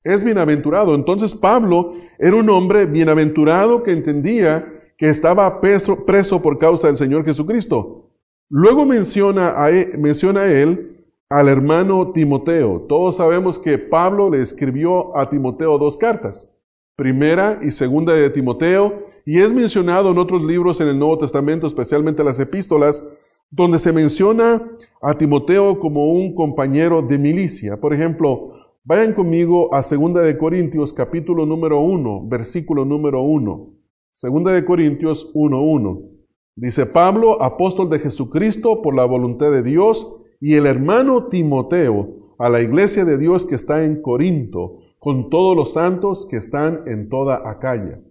Es 0.04 0.24
bienaventurado. 0.24 0.96
Entonces 0.96 1.36
Pablo 1.36 1.94
era 2.20 2.36
un 2.36 2.50
hombre 2.50 2.86
bienaventurado 2.86 3.84
que 3.84 3.92
entendía 3.92 4.74
que 4.98 5.10
estaba 5.10 5.62
preso, 5.62 6.42
por 6.42 6.58
causa 6.58 6.88
del 6.88 6.98
Señor 6.98 7.24
Jesucristo. 7.24 8.10
Luego 8.50 8.86
menciona 8.86 9.54
e, 9.70 9.98
menciona 9.98 10.42
a 10.42 10.52
él 10.52 10.97
al 11.30 11.50
hermano 11.50 12.12
Timoteo. 12.12 12.86
Todos 12.88 13.18
sabemos 13.18 13.60
que 13.60 13.78
Pablo 13.78 14.30
le 14.30 14.42
escribió 14.42 15.18
a 15.18 15.30
Timoteo 15.30 15.78
dos 15.78 15.98
cartas. 15.98 16.54
Primera 16.96 17.60
y 17.62 17.72
segunda 17.72 18.14
de 18.14 18.30
Timoteo 18.30 19.08
y 19.26 19.40
es 19.40 19.52
mencionado 19.52 20.12
en 20.12 20.20
otros 20.20 20.42
libros 20.42 20.80
en 20.80 20.88
el 20.88 20.98
Nuevo 20.98 21.18
Testamento, 21.18 21.68
especialmente 21.68 22.24
las 22.24 22.40
epístolas, 22.40 23.06
donde 23.52 23.78
se 23.78 23.92
menciona 23.92 24.72
a 25.02 25.14
Timoteo 25.16 25.80
como 25.80 26.12
un 26.14 26.34
compañero 26.34 27.02
de 27.02 27.18
milicia. 27.18 27.80
Por 27.80 27.94
ejemplo, 27.94 28.54
vayan 28.86 29.14
conmigo 29.14 29.74
a 29.76 29.84
Segunda 29.84 30.22
de 30.22 30.38
Corintios 30.38 30.94
capítulo 30.94 31.46
número 31.46 31.82
1, 31.82 32.28
versículo 32.28 32.86
número 32.86 33.22
1. 33.22 33.74
Segunda 34.14 34.54
de 34.54 34.64
Corintios 34.64 35.34
1.1. 35.36 36.10
Dice 36.56 36.86
Pablo, 36.86 37.42
apóstol 37.42 37.90
de 37.90 38.00
Jesucristo 38.00 38.82
por 38.82 38.96
la 38.96 39.06
voluntad 39.06 39.52
de 39.52 39.62
Dios, 39.62 40.10
y 40.40 40.56
el 40.56 40.66
hermano 40.66 41.28
Timoteo 41.28 42.36
a 42.38 42.50
la 42.50 42.62
iglesia 42.62 43.06
de 43.06 43.18
Dios 43.18 43.46
que 43.46 43.56
está 43.56 43.84
en 43.84 44.02
Corinto, 44.02 44.80
con 45.00 45.30
todos 45.30 45.56
los 45.56 45.74
santos 45.74 46.28
que 46.30 46.38
están 46.38 46.84
en 46.88 47.10
toda 47.10 47.50
Acaya. 47.50 48.02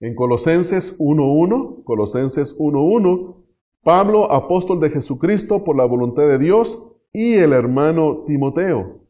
En 0.00 0.14
Colosenses 0.14 0.98
1.1, 1.00 1.84
Colosenses 1.84 2.56
1.1, 2.58 3.36
Pablo, 3.82 4.30
apóstol 4.30 4.80
de 4.80 4.90
Jesucristo 4.90 5.64
por 5.64 5.76
la 5.76 5.84
voluntad 5.84 6.28
de 6.28 6.38
Dios, 6.38 6.82
y 7.12 7.34
el 7.34 7.52
hermano 7.52 8.24
Timoteo. 8.26 9.00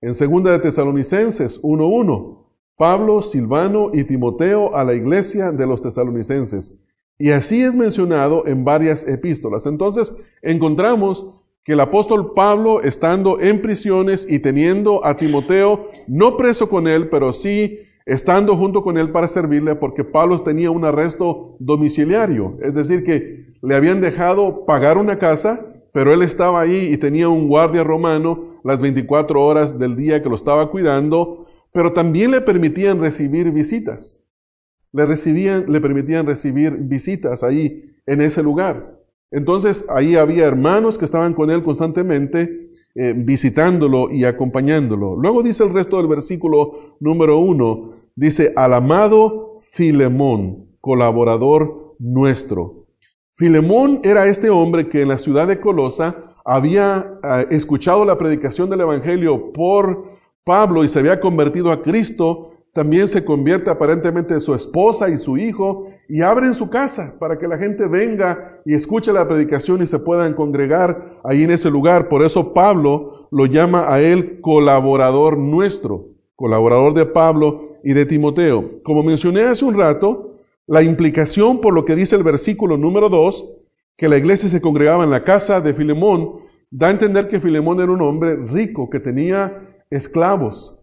En 0.00 0.12
2 0.12 0.44
de 0.44 0.58
Tesalonicenses 0.60 1.62
1.1, 1.62 2.46
Pablo, 2.76 3.20
Silvano 3.20 3.90
y 3.92 4.04
Timoteo 4.04 4.74
a 4.74 4.84
la 4.84 4.94
iglesia 4.94 5.50
de 5.50 5.66
los 5.66 5.82
tesalonicenses. 5.82 6.80
Y 7.18 7.30
así 7.32 7.62
es 7.62 7.74
mencionado 7.74 8.46
en 8.46 8.64
varias 8.64 9.06
epístolas. 9.06 9.66
Entonces, 9.66 10.16
encontramos 10.42 11.37
que 11.68 11.74
el 11.74 11.80
apóstol 11.80 12.32
Pablo, 12.32 12.80
estando 12.80 13.38
en 13.42 13.60
prisiones 13.60 14.26
y 14.26 14.38
teniendo 14.38 15.04
a 15.04 15.18
Timoteo, 15.18 15.90
no 16.06 16.38
preso 16.38 16.70
con 16.70 16.88
él, 16.88 17.10
pero 17.10 17.34
sí 17.34 17.80
estando 18.06 18.56
junto 18.56 18.82
con 18.82 18.96
él 18.96 19.12
para 19.12 19.28
servirle, 19.28 19.74
porque 19.74 20.02
Pablo 20.02 20.38
tenía 20.38 20.70
un 20.70 20.86
arresto 20.86 21.56
domiciliario, 21.58 22.56
es 22.62 22.74
decir, 22.74 23.04
que 23.04 23.52
le 23.60 23.74
habían 23.74 24.00
dejado 24.00 24.64
pagar 24.64 24.96
una 24.96 25.18
casa, 25.18 25.66
pero 25.92 26.14
él 26.14 26.22
estaba 26.22 26.58
ahí 26.62 26.88
y 26.90 26.96
tenía 26.96 27.28
un 27.28 27.48
guardia 27.48 27.84
romano 27.84 28.60
las 28.64 28.80
24 28.80 29.38
horas 29.38 29.78
del 29.78 29.94
día 29.94 30.22
que 30.22 30.30
lo 30.30 30.36
estaba 30.36 30.70
cuidando, 30.70 31.48
pero 31.70 31.92
también 31.92 32.30
le 32.30 32.40
permitían 32.40 32.98
recibir 32.98 33.50
visitas. 33.50 34.24
Le 34.90 35.04
recibían, 35.04 35.66
le 35.68 35.82
permitían 35.82 36.24
recibir 36.24 36.78
visitas 36.78 37.42
ahí 37.42 37.94
en 38.06 38.22
ese 38.22 38.42
lugar. 38.42 38.97
Entonces 39.30 39.86
ahí 39.88 40.16
había 40.16 40.46
hermanos 40.46 40.98
que 40.98 41.04
estaban 41.04 41.34
con 41.34 41.50
él 41.50 41.62
constantemente 41.62 42.70
eh, 42.94 43.14
visitándolo 43.16 44.10
y 44.10 44.24
acompañándolo. 44.24 45.16
Luego 45.16 45.42
dice 45.42 45.64
el 45.64 45.72
resto 45.72 45.98
del 45.98 46.06
versículo 46.06 46.96
número 47.00 47.38
uno, 47.38 47.90
dice, 48.16 48.52
al 48.56 48.74
amado 48.74 49.56
Filemón, 49.60 50.68
colaborador 50.80 51.94
nuestro. 51.98 52.86
Filemón 53.34 54.00
era 54.02 54.26
este 54.26 54.50
hombre 54.50 54.88
que 54.88 55.02
en 55.02 55.08
la 55.08 55.18
ciudad 55.18 55.46
de 55.46 55.60
Colosa 55.60 56.34
había 56.44 57.18
eh, 57.22 57.46
escuchado 57.50 58.04
la 58.04 58.18
predicación 58.18 58.70
del 58.70 58.80
Evangelio 58.80 59.52
por 59.52 60.18
Pablo 60.42 60.82
y 60.82 60.88
se 60.88 60.98
había 60.98 61.20
convertido 61.20 61.70
a 61.70 61.82
Cristo 61.82 62.48
también 62.78 63.08
se 63.08 63.24
convierte 63.24 63.70
aparentemente 63.70 64.38
su 64.38 64.54
esposa 64.54 65.08
y 65.08 65.18
su 65.18 65.36
hijo 65.36 65.88
y 66.08 66.22
abren 66.22 66.54
su 66.54 66.70
casa 66.70 67.14
para 67.18 67.38
que 67.38 67.46
la 67.46 67.58
gente 67.58 67.86
venga 67.86 68.60
y 68.64 68.74
escuche 68.74 69.12
la 69.12 69.28
predicación 69.28 69.82
y 69.82 69.86
se 69.86 69.98
puedan 69.98 70.32
congregar 70.32 71.20
ahí 71.22 71.44
en 71.44 71.50
ese 71.50 71.70
lugar. 71.70 72.08
Por 72.08 72.22
eso 72.22 72.54
Pablo 72.54 73.28
lo 73.30 73.44
llama 73.44 73.92
a 73.92 74.00
él 74.00 74.40
colaborador 74.40 75.36
nuestro, 75.36 76.06
colaborador 76.34 76.94
de 76.94 77.04
Pablo 77.04 77.76
y 77.84 77.92
de 77.92 78.06
Timoteo. 78.06 78.82
Como 78.82 79.02
mencioné 79.02 79.42
hace 79.42 79.66
un 79.66 79.74
rato, 79.74 80.30
la 80.66 80.82
implicación 80.82 81.60
por 81.60 81.74
lo 81.74 81.84
que 81.84 81.94
dice 81.94 82.16
el 82.16 82.22
versículo 82.22 82.78
número 82.78 83.10
2, 83.10 83.52
que 83.96 84.08
la 84.08 84.16
iglesia 84.16 84.48
se 84.48 84.62
congregaba 84.62 85.04
en 85.04 85.10
la 85.10 85.24
casa 85.24 85.60
de 85.60 85.74
Filemón, 85.74 86.36
da 86.70 86.86
a 86.86 86.90
entender 86.90 87.28
que 87.28 87.40
Filemón 87.40 87.80
era 87.80 87.92
un 87.92 88.00
hombre 88.00 88.36
rico 88.36 88.88
que 88.88 89.00
tenía 89.00 89.82
esclavos. 89.90 90.78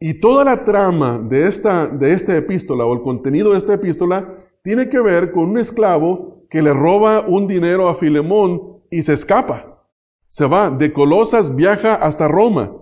Y 0.00 0.20
toda 0.20 0.44
la 0.44 0.64
trama 0.64 1.18
de 1.18 1.48
esta, 1.48 1.86
de 1.86 2.12
esta 2.12 2.36
epístola 2.36 2.86
o 2.86 2.94
el 2.94 3.02
contenido 3.02 3.52
de 3.52 3.58
esta 3.58 3.74
epístola 3.74 4.43
tiene 4.64 4.88
que 4.88 4.98
ver 4.98 5.30
con 5.30 5.50
un 5.50 5.58
esclavo 5.58 6.46
que 6.48 6.62
le 6.62 6.72
roba 6.72 7.26
un 7.28 7.46
dinero 7.46 7.86
a 7.86 7.94
Filemón 7.94 8.80
y 8.90 9.02
se 9.02 9.12
escapa. 9.12 9.86
Se 10.26 10.46
va 10.46 10.70
de 10.70 10.90
Colosas, 10.90 11.54
viaja 11.54 11.94
hasta 11.94 12.28
Roma. 12.28 12.74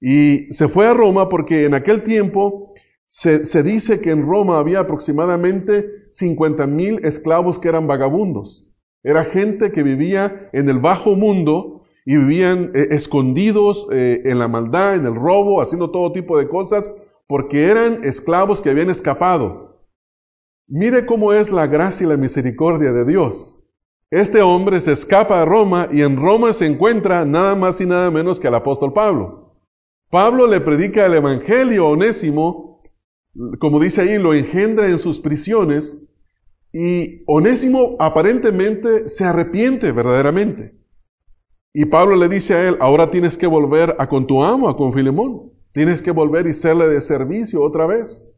Y 0.00 0.52
se 0.52 0.66
fue 0.66 0.88
a 0.88 0.94
Roma 0.94 1.28
porque 1.28 1.64
en 1.64 1.74
aquel 1.74 2.02
tiempo 2.02 2.74
se, 3.06 3.62
dice 3.62 4.00
que 4.00 4.10
en 4.10 4.26
Roma 4.26 4.58
había 4.58 4.80
aproximadamente 4.80 5.86
50 6.10 6.66
mil 6.66 6.98
esclavos 7.04 7.60
que 7.60 7.68
eran 7.68 7.86
vagabundos. 7.86 8.68
Era 9.04 9.24
gente 9.24 9.70
que 9.70 9.84
vivía 9.84 10.50
en 10.52 10.68
el 10.68 10.80
bajo 10.80 11.14
mundo 11.14 11.84
y 12.04 12.16
vivían 12.16 12.72
eh, 12.74 12.88
escondidos 12.90 13.86
eh, 13.92 14.22
en 14.24 14.40
la 14.40 14.48
maldad, 14.48 14.96
en 14.96 15.06
el 15.06 15.14
robo, 15.14 15.62
haciendo 15.62 15.92
todo 15.92 16.10
tipo 16.10 16.36
de 16.36 16.48
cosas, 16.48 16.90
porque 17.28 17.66
eran 17.66 18.02
esclavos 18.02 18.60
que 18.60 18.70
habían 18.70 18.90
escapado. 18.90 19.71
Mire 20.74 21.04
cómo 21.04 21.34
es 21.34 21.52
la 21.52 21.66
gracia 21.66 22.06
y 22.06 22.08
la 22.08 22.16
misericordia 22.16 22.94
de 22.94 23.04
Dios. 23.04 23.62
Este 24.10 24.40
hombre 24.40 24.80
se 24.80 24.92
escapa 24.92 25.42
a 25.42 25.44
Roma 25.44 25.90
y 25.92 26.00
en 26.00 26.16
Roma 26.16 26.54
se 26.54 26.64
encuentra 26.64 27.26
nada 27.26 27.54
más 27.54 27.78
y 27.82 27.84
nada 27.84 28.10
menos 28.10 28.40
que 28.40 28.48
al 28.48 28.54
apóstol 28.54 28.94
Pablo. 28.94 29.54
Pablo 30.08 30.46
le 30.46 30.62
predica 30.62 31.04
el 31.04 31.12
Evangelio 31.12 31.84
a 31.84 31.90
Onésimo, 31.90 32.80
como 33.58 33.80
dice 33.80 34.00
ahí, 34.00 34.16
lo 34.16 34.32
engendra 34.32 34.88
en 34.88 34.98
sus 34.98 35.20
prisiones 35.20 36.08
y 36.72 37.22
Onésimo 37.26 37.96
aparentemente 37.98 39.10
se 39.10 39.24
arrepiente 39.24 39.92
verdaderamente. 39.92 40.74
Y 41.74 41.84
Pablo 41.84 42.16
le 42.16 42.30
dice 42.30 42.54
a 42.54 42.66
él, 42.66 42.78
ahora 42.80 43.10
tienes 43.10 43.36
que 43.36 43.46
volver 43.46 43.94
a 43.98 44.08
con 44.08 44.26
tu 44.26 44.42
amo, 44.42 44.70
a 44.70 44.76
con 44.78 44.94
Filemón. 44.94 45.52
Tienes 45.72 46.00
que 46.00 46.12
volver 46.12 46.46
y 46.46 46.54
serle 46.54 46.88
de 46.88 47.02
servicio 47.02 47.60
otra 47.60 47.84
vez. 47.84 48.31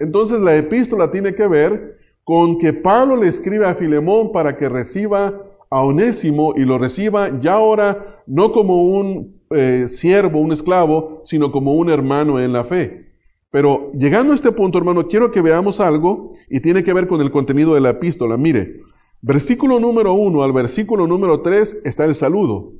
Entonces 0.00 0.40
la 0.40 0.56
epístola 0.56 1.10
tiene 1.10 1.34
que 1.34 1.46
ver 1.46 1.98
con 2.24 2.58
que 2.58 2.72
Pablo 2.72 3.16
le 3.16 3.28
escribe 3.28 3.66
a 3.66 3.74
Filemón 3.74 4.32
para 4.32 4.56
que 4.56 4.68
reciba 4.68 5.44
a 5.70 5.82
Onésimo 5.82 6.54
y 6.56 6.64
lo 6.64 6.78
reciba 6.78 7.38
ya 7.38 7.54
ahora 7.54 8.22
no 8.26 8.50
como 8.50 8.82
un 8.82 9.40
eh, 9.50 9.84
siervo, 9.86 10.40
un 10.40 10.52
esclavo, 10.52 11.20
sino 11.24 11.52
como 11.52 11.74
un 11.74 11.88
hermano 11.90 12.40
en 12.40 12.52
la 12.52 12.64
fe. 12.64 13.14
Pero 13.50 13.92
llegando 13.92 14.32
a 14.32 14.36
este 14.36 14.52
punto, 14.52 14.78
hermano, 14.78 15.06
quiero 15.06 15.30
que 15.30 15.42
veamos 15.42 15.80
algo 15.80 16.30
y 16.48 16.60
tiene 16.60 16.82
que 16.82 16.92
ver 16.92 17.06
con 17.06 17.20
el 17.20 17.30
contenido 17.30 17.74
de 17.74 17.80
la 17.80 17.90
epístola. 17.90 18.36
Mire, 18.36 18.78
versículo 19.22 19.78
número 19.78 20.12
uno 20.12 20.42
al 20.42 20.52
versículo 20.52 21.06
número 21.06 21.40
tres 21.40 21.80
está 21.84 22.04
el 22.04 22.14
saludo. 22.14 22.72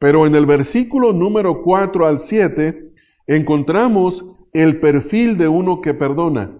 Pero 0.00 0.26
en 0.26 0.34
el 0.34 0.46
versículo 0.46 1.12
número 1.12 1.62
4 1.62 2.06
al 2.06 2.20
7 2.20 2.94
encontramos 3.26 4.24
el 4.54 4.80
perfil 4.80 5.36
de 5.36 5.46
uno 5.46 5.82
que 5.82 5.92
perdona. 5.92 6.58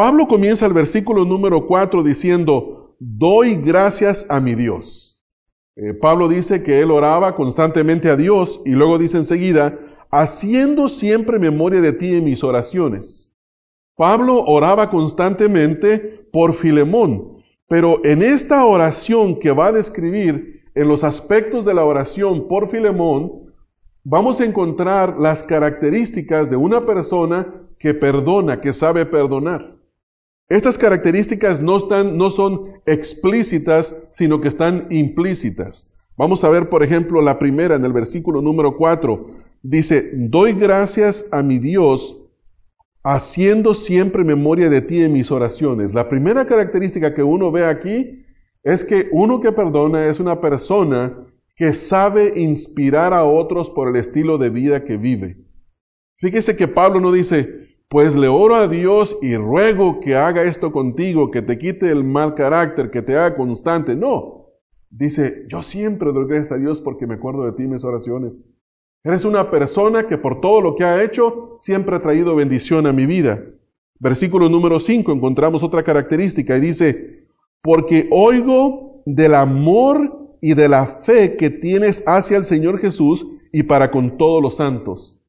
Pablo 0.00 0.26
comienza 0.26 0.64
el 0.64 0.72
versículo 0.72 1.26
número 1.26 1.66
4 1.66 2.02
diciendo, 2.02 2.96
doy 2.98 3.56
gracias 3.56 4.24
a 4.30 4.40
mi 4.40 4.54
Dios. 4.54 5.22
Eh, 5.76 5.92
Pablo 5.92 6.26
dice 6.26 6.62
que 6.62 6.80
él 6.80 6.90
oraba 6.90 7.36
constantemente 7.36 8.08
a 8.08 8.16
Dios 8.16 8.62
y 8.64 8.70
luego 8.70 8.96
dice 8.96 9.18
enseguida, 9.18 9.78
haciendo 10.10 10.88
siempre 10.88 11.38
memoria 11.38 11.82
de 11.82 11.92
ti 11.92 12.14
en 12.14 12.24
mis 12.24 12.42
oraciones. 12.42 13.36
Pablo 13.94 14.42
oraba 14.42 14.88
constantemente 14.88 15.98
por 16.32 16.54
Filemón, 16.54 17.42
pero 17.68 18.00
en 18.02 18.22
esta 18.22 18.64
oración 18.64 19.38
que 19.38 19.50
va 19.50 19.66
a 19.66 19.72
describir, 19.72 20.62
en 20.74 20.88
los 20.88 21.04
aspectos 21.04 21.66
de 21.66 21.74
la 21.74 21.84
oración 21.84 22.48
por 22.48 22.70
Filemón, 22.70 23.52
vamos 24.02 24.40
a 24.40 24.46
encontrar 24.46 25.18
las 25.18 25.42
características 25.42 26.48
de 26.48 26.56
una 26.56 26.86
persona 26.86 27.68
que 27.78 27.92
perdona, 27.92 28.62
que 28.62 28.72
sabe 28.72 29.04
perdonar. 29.04 29.78
Estas 30.50 30.76
características 30.76 31.62
no, 31.62 31.76
están, 31.76 32.18
no 32.18 32.28
son 32.28 32.72
explícitas, 32.84 33.96
sino 34.10 34.40
que 34.40 34.48
están 34.48 34.88
implícitas. 34.90 35.94
Vamos 36.16 36.42
a 36.42 36.50
ver, 36.50 36.68
por 36.68 36.82
ejemplo, 36.82 37.22
la 37.22 37.38
primera 37.38 37.76
en 37.76 37.84
el 37.84 37.92
versículo 37.92 38.42
número 38.42 38.76
4. 38.76 39.26
Dice, 39.62 40.10
doy 40.12 40.54
gracias 40.54 41.28
a 41.30 41.44
mi 41.44 41.60
Dios 41.60 42.18
haciendo 43.04 43.74
siempre 43.74 44.24
memoria 44.24 44.68
de 44.68 44.80
ti 44.80 45.02
en 45.02 45.12
mis 45.12 45.30
oraciones. 45.30 45.94
La 45.94 46.08
primera 46.08 46.44
característica 46.44 47.14
que 47.14 47.22
uno 47.22 47.52
ve 47.52 47.64
aquí 47.64 48.24
es 48.64 48.84
que 48.84 49.08
uno 49.12 49.40
que 49.40 49.52
perdona 49.52 50.06
es 50.06 50.18
una 50.18 50.40
persona 50.40 51.26
que 51.54 51.72
sabe 51.74 52.40
inspirar 52.40 53.14
a 53.14 53.22
otros 53.22 53.70
por 53.70 53.88
el 53.88 53.94
estilo 53.94 54.36
de 54.36 54.50
vida 54.50 54.82
que 54.82 54.96
vive. 54.96 55.36
Fíjese 56.18 56.56
que 56.56 56.66
Pablo 56.66 57.00
no 57.00 57.12
dice, 57.12 57.59
pues 57.90 58.14
le 58.14 58.28
oro 58.28 58.54
a 58.54 58.68
Dios 58.68 59.18
y 59.20 59.36
ruego 59.36 59.98
que 59.98 60.14
haga 60.14 60.44
esto 60.44 60.70
contigo, 60.70 61.32
que 61.32 61.42
te 61.42 61.58
quite 61.58 61.90
el 61.90 62.04
mal 62.04 62.34
carácter, 62.36 62.88
que 62.88 63.02
te 63.02 63.16
haga 63.16 63.34
constante. 63.34 63.96
No. 63.96 64.46
Dice, 64.90 65.44
yo 65.48 65.60
siempre 65.60 66.12
doy 66.12 66.26
gracias 66.26 66.52
a 66.52 66.56
Dios 66.56 66.80
porque 66.80 67.08
me 67.08 67.16
acuerdo 67.16 67.44
de 67.44 67.52
ti 67.52 67.66
mis 67.66 67.82
oraciones. 67.82 68.44
Eres 69.02 69.24
una 69.24 69.50
persona 69.50 70.06
que 70.06 70.18
por 70.18 70.40
todo 70.40 70.60
lo 70.60 70.76
que 70.76 70.84
ha 70.84 71.02
hecho 71.02 71.56
siempre 71.58 71.96
ha 71.96 72.00
traído 72.00 72.36
bendición 72.36 72.86
a 72.86 72.92
mi 72.92 73.06
vida. 73.06 73.42
Versículo 73.98 74.48
número 74.48 74.78
5 74.78 75.10
encontramos 75.10 75.64
otra 75.64 75.82
característica 75.82 76.56
y 76.56 76.60
dice, 76.60 77.26
porque 77.60 78.08
oigo 78.12 79.02
del 79.04 79.34
amor 79.34 80.36
y 80.40 80.54
de 80.54 80.68
la 80.68 80.86
fe 80.86 81.36
que 81.36 81.50
tienes 81.50 82.04
hacia 82.06 82.36
el 82.36 82.44
Señor 82.44 82.78
Jesús 82.78 83.26
y 83.50 83.64
para 83.64 83.90
con 83.90 84.16
todos 84.16 84.40
los 84.40 84.56
santos. 84.56 85.20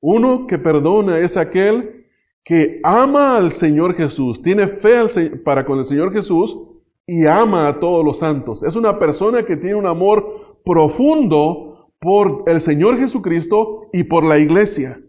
Uno 0.00 0.46
que 0.46 0.56
perdona 0.56 1.18
es 1.18 1.36
aquel 1.36 2.05
que 2.46 2.80
ama 2.84 3.36
al 3.36 3.50
Señor 3.50 3.96
Jesús, 3.96 4.40
tiene 4.40 4.68
fe 4.68 5.00
para 5.44 5.66
con 5.66 5.80
el 5.80 5.84
Señor 5.84 6.12
Jesús 6.12 6.56
y 7.04 7.26
ama 7.26 7.66
a 7.66 7.80
todos 7.80 8.04
los 8.04 8.20
santos. 8.20 8.62
Es 8.62 8.76
una 8.76 9.00
persona 9.00 9.44
que 9.44 9.56
tiene 9.56 9.74
un 9.74 9.86
amor 9.88 10.60
profundo 10.64 11.90
por 11.98 12.44
el 12.46 12.60
Señor 12.60 12.98
Jesucristo 12.98 13.88
y 13.92 14.04
por 14.04 14.24
la 14.24 14.38
iglesia. 14.38 15.02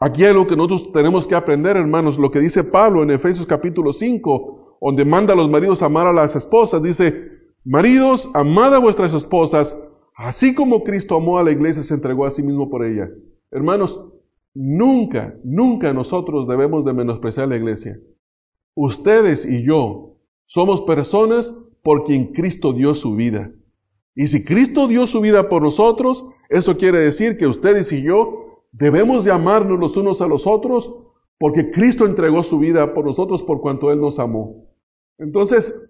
Aquí 0.00 0.24
hay 0.24 0.34
lo 0.34 0.48
que 0.48 0.56
nosotros 0.56 0.92
tenemos 0.92 1.28
que 1.28 1.36
aprender, 1.36 1.76
hermanos, 1.76 2.18
lo 2.18 2.32
que 2.32 2.40
dice 2.40 2.64
Pablo 2.64 3.04
en 3.04 3.12
Efesios 3.12 3.46
capítulo 3.46 3.92
5, 3.92 4.78
donde 4.80 5.04
manda 5.04 5.34
a 5.34 5.36
los 5.36 5.48
maridos 5.48 5.82
a 5.82 5.86
amar 5.86 6.08
a 6.08 6.12
las 6.12 6.34
esposas. 6.34 6.82
Dice, 6.82 7.28
maridos, 7.64 8.28
amad 8.34 8.74
a 8.74 8.80
vuestras 8.80 9.14
esposas, 9.14 9.80
así 10.16 10.52
como 10.52 10.82
Cristo 10.82 11.14
amó 11.14 11.38
a 11.38 11.44
la 11.44 11.52
iglesia 11.52 11.84
se 11.84 11.94
entregó 11.94 12.26
a 12.26 12.32
sí 12.32 12.42
mismo 12.42 12.68
por 12.68 12.84
ella. 12.84 13.08
Hermanos, 13.52 14.15
nunca, 14.56 15.38
nunca 15.44 15.92
nosotros 15.92 16.48
debemos 16.48 16.84
de 16.84 16.94
menospreciar 16.94 17.48
la 17.48 17.56
iglesia. 17.56 18.00
Ustedes 18.74 19.46
y 19.46 19.62
yo 19.62 20.16
somos 20.44 20.82
personas 20.82 21.56
por 21.82 22.04
quien 22.04 22.32
Cristo 22.32 22.72
dio 22.72 22.94
su 22.94 23.14
vida. 23.14 23.52
Y 24.14 24.28
si 24.28 24.44
Cristo 24.44 24.88
dio 24.88 25.06
su 25.06 25.20
vida 25.20 25.48
por 25.48 25.62
nosotros, 25.62 26.26
eso 26.48 26.76
quiere 26.76 27.00
decir 27.00 27.36
que 27.36 27.46
ustedes 27.46 27.92
y 27.92 28.02
yo 28.02 28.46
Debemos 28.78 29.24
de 29.24 29.32
amarnos 29.32 29.78
los 29.78 29.96
unos 29.96 30.20
a 30.20 30.26
los 30.26 30.46
otros 30.46 30.94
porque 31.38 31.70
Cristo 31.70 32.04
entregó 32.04 32.42
su 32.42 32.58
vida 32.58 32.92
por 32.92 33.06
nosotros 33.06 33.42
por 33.42 33.62
cuanto 33.62 33.90
Él 33.90 34.00
nos 34.00 34.18
amó. 34.18 34.68
Entonces, 35.18 35.88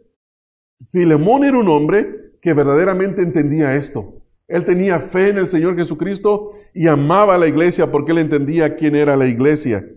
Filemón 0.86 1.42
era 1.42 1.58
un 1.58 1.68
hombre 1.68 2.38
que 2.40 2.54
verdaderamente 2.54 3.22
entendía 3.22 3.74
esto. 3.74 4.15
Él 4.48 4.64
tenía 4.64 5.00
fe 5.00 5.30
en 5.30 5.38
el 5.38 5.48
Señor 5.48 5.76
Jesucristo 5.76 6.52
y 6.72 6.86
amaba 6.86 7.34
a 7.34 7.38
la 7.38 7.48
iglesia 7.48 7.90
porque 7.90 8.12
él 8.12 8.18
entendía 8.18 8.76
quién 8.76 8.94
era 8.94 9.16
la 9.16 9.26
iglesia. 9.26 9.88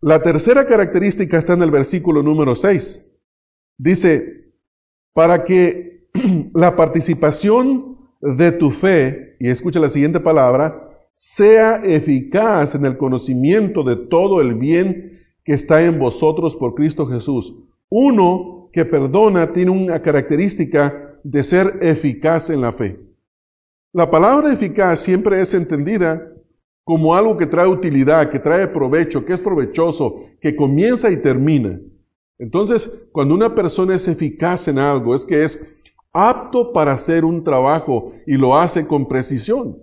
La 0.00 0.20
tercera 0.20 0.66
característica 0.66 1.38
está 1.38 1.54
en 1.54 1.62
el 1.62 1.70
versículo 1.70 2.22
número 2.22 2.54
6. 2.54 3.08
Dice, 3.78 4.52
para 5.14 5.44
que 5.44 6.08
la 6.54 6.76
participación 6.76 7.98
de 8.20 8.52
tu 8.52 8.70
fe, 8.70 9.36
y 9.40 9.48
escucha 9.48 9.80
la 9.80 9.88
siguiente 9.88 10.20
palabra, 10.20 10.90
sea 11.14 11.76
eficaz 11.76 12.74
en 12.74 12.84
el 12.84 12.96
conocimiento 12.96 13.82
de 13.84 13.96
todo 13.96 14.40
el 14.40 14.54
bien 14.54 15.18
que 15.44 15.52
está 15.52 15.84
en 15.84 15.98
vosotros 15.98 16.56
por 16.56 16.74
Cristo 16.74 17.06
Jesús. 17.06 17.54
Uno 17.88 18.70
que 18.72 18.84
perdona 18.84 19.52
tiene 19.52 19.70
una 19.70 20.00
característica 20.00 21.18
de 21.22 21.44
ser 21.44 21.78
eficaz 21.80 22.50
en 22.50 22.60
la 22.60 22.72
fe. 22.72 23.11
La 23.94 24.08
palabra 24.08 24.50
eficaz 24.50 25.00
siempre 25.00 25.38
es 25.42 25.52
entendida 25.52 26.32
como 26.82 27.14
algo 27.14 27.36
que 27.36 27.44
trae 27.44 27.68
utilidad, 27.68 28.30
que 28.30 28.38
trae 28.38 28.66
provecho, 28.66 29.22
que 29.26 29.34
es 29.34 29.40
provechoso, 29.40 30.24
que 30.40 30.56
comienza 30.56 31.10
y 31.10 31.18
termina. 31.18 31.78
Entonces, 32.38 33.06
cuando 33.12 33.34
una 33.34 33.54
persona 33.54 33.94
es 33.94 34.08
eficaz 34.08 34.66
en 34.68 34.78
algo, 34.78 35.14
es 35.14 35.26
que 35.26 35.44
es 35.44 35.76
apto 36.10 36.72
para 36.72 36.92
hacer 36.92 37.22
un 37.26 37.44
trabajo 37.44 38.12
y 38.26 38.38
lo 38.38 38.56
hace 38.56 38.86
con 38.86 39.06
precisión. 39.06 39.78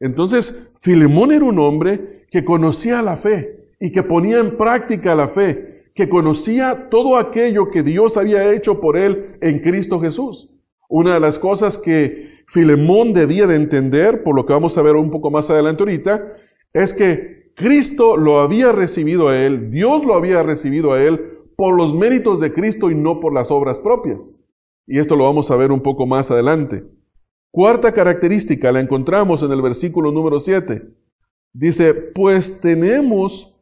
Entonces, 0.00 0.72
Filemón 0.80 1.30
era 1.30 1.44
un 1.44 1.58
hombre 1.58 2.26
que 2.30 2.42
conocía 2.42 3.02
la 3.02 3.18
fe 3.18 3.68
y 3.78 3.92
que 3.92 4.02
ponía 4.02 4.38
en 4.38 4.56
práctica 4.56 5.14
la 5.14 5.28
fe, 5.28 5.90
que 5.94 6.08
conocía 6.08 6.88
todo 6.88 7.18
aquello 7.18 7.70
que 7.70 7.82
Dios 7.82 8.16
había 8.16 8.50
hecho 8.54 8.80
por 8.80 8.96
él 8.96 9.36
en 9.42 9.58
Cristo 9.58 10.00
Jesús. 10.00 10.50
Una 10.90 11.14
de 11.14 11.20
las 11.20 11.38
cosas 11.38 11.78
que 11.78 12.28
Filemón 12.48 13.12
debía 13.12 13.46
de 13.46 13.54
entender, 13.54 14.24
por 14.24 14.34
lo 14.34 14.44
que 14.44 14.52
vamos 14.52 14.76
a 14.76 14.82
ver 14.82 14.96
un 14.96 15.10
poco 15.10 15.30
más 15.30 15.48
adelante 15.48 15.84
ahorita, 15.84 16.32
es 16.72 16.92
que 16.92 17.52
Cristo 17.54 18.16
lo 18.16 18.40
había 18.40 18.72
recibido 18.72 19.28
a 19.28 19.38
él, 19.38 19.70
Dios 19.70 20.04
lo 20.04 20.14
había 20.14 20.42
recibido 20.42 20.92
a 20.92 21.02
él 21.02 21.38
por 21.56 21.76
los 21.76 21.94
méritos 21.94 22.40
de 22.40 22.52
Cristo 22.52 22.90
y 22.90 22.96
no 22.96 23.20
por 23.20 23.32
las 23.32 23.52
obras 23.52 23.78
propias. 23.78 24.42
Y 24.84 24.98
esto 24.98 25.14
lo 25.14 25.24
vamos 25.24 25.52
a 25.52 25.56
ver 25.56 25.70
un 25.70 25.80
poco 25.80 26.08
más 26.08 26.32
adelante. 26.32 26.84
Cuarta 27.52 27.92
característica 27.92 28.72
la 28.72 28.80
encontramos 28.80 29.44
en 29.44 29.52
el 29.52 29.62
versículo 29.62 30.10
número 30.10 30.40
7. 30.40 30.82
Dice, 31.52 31.94
pues 31.94 32.60
tenemos, 32.60 33.60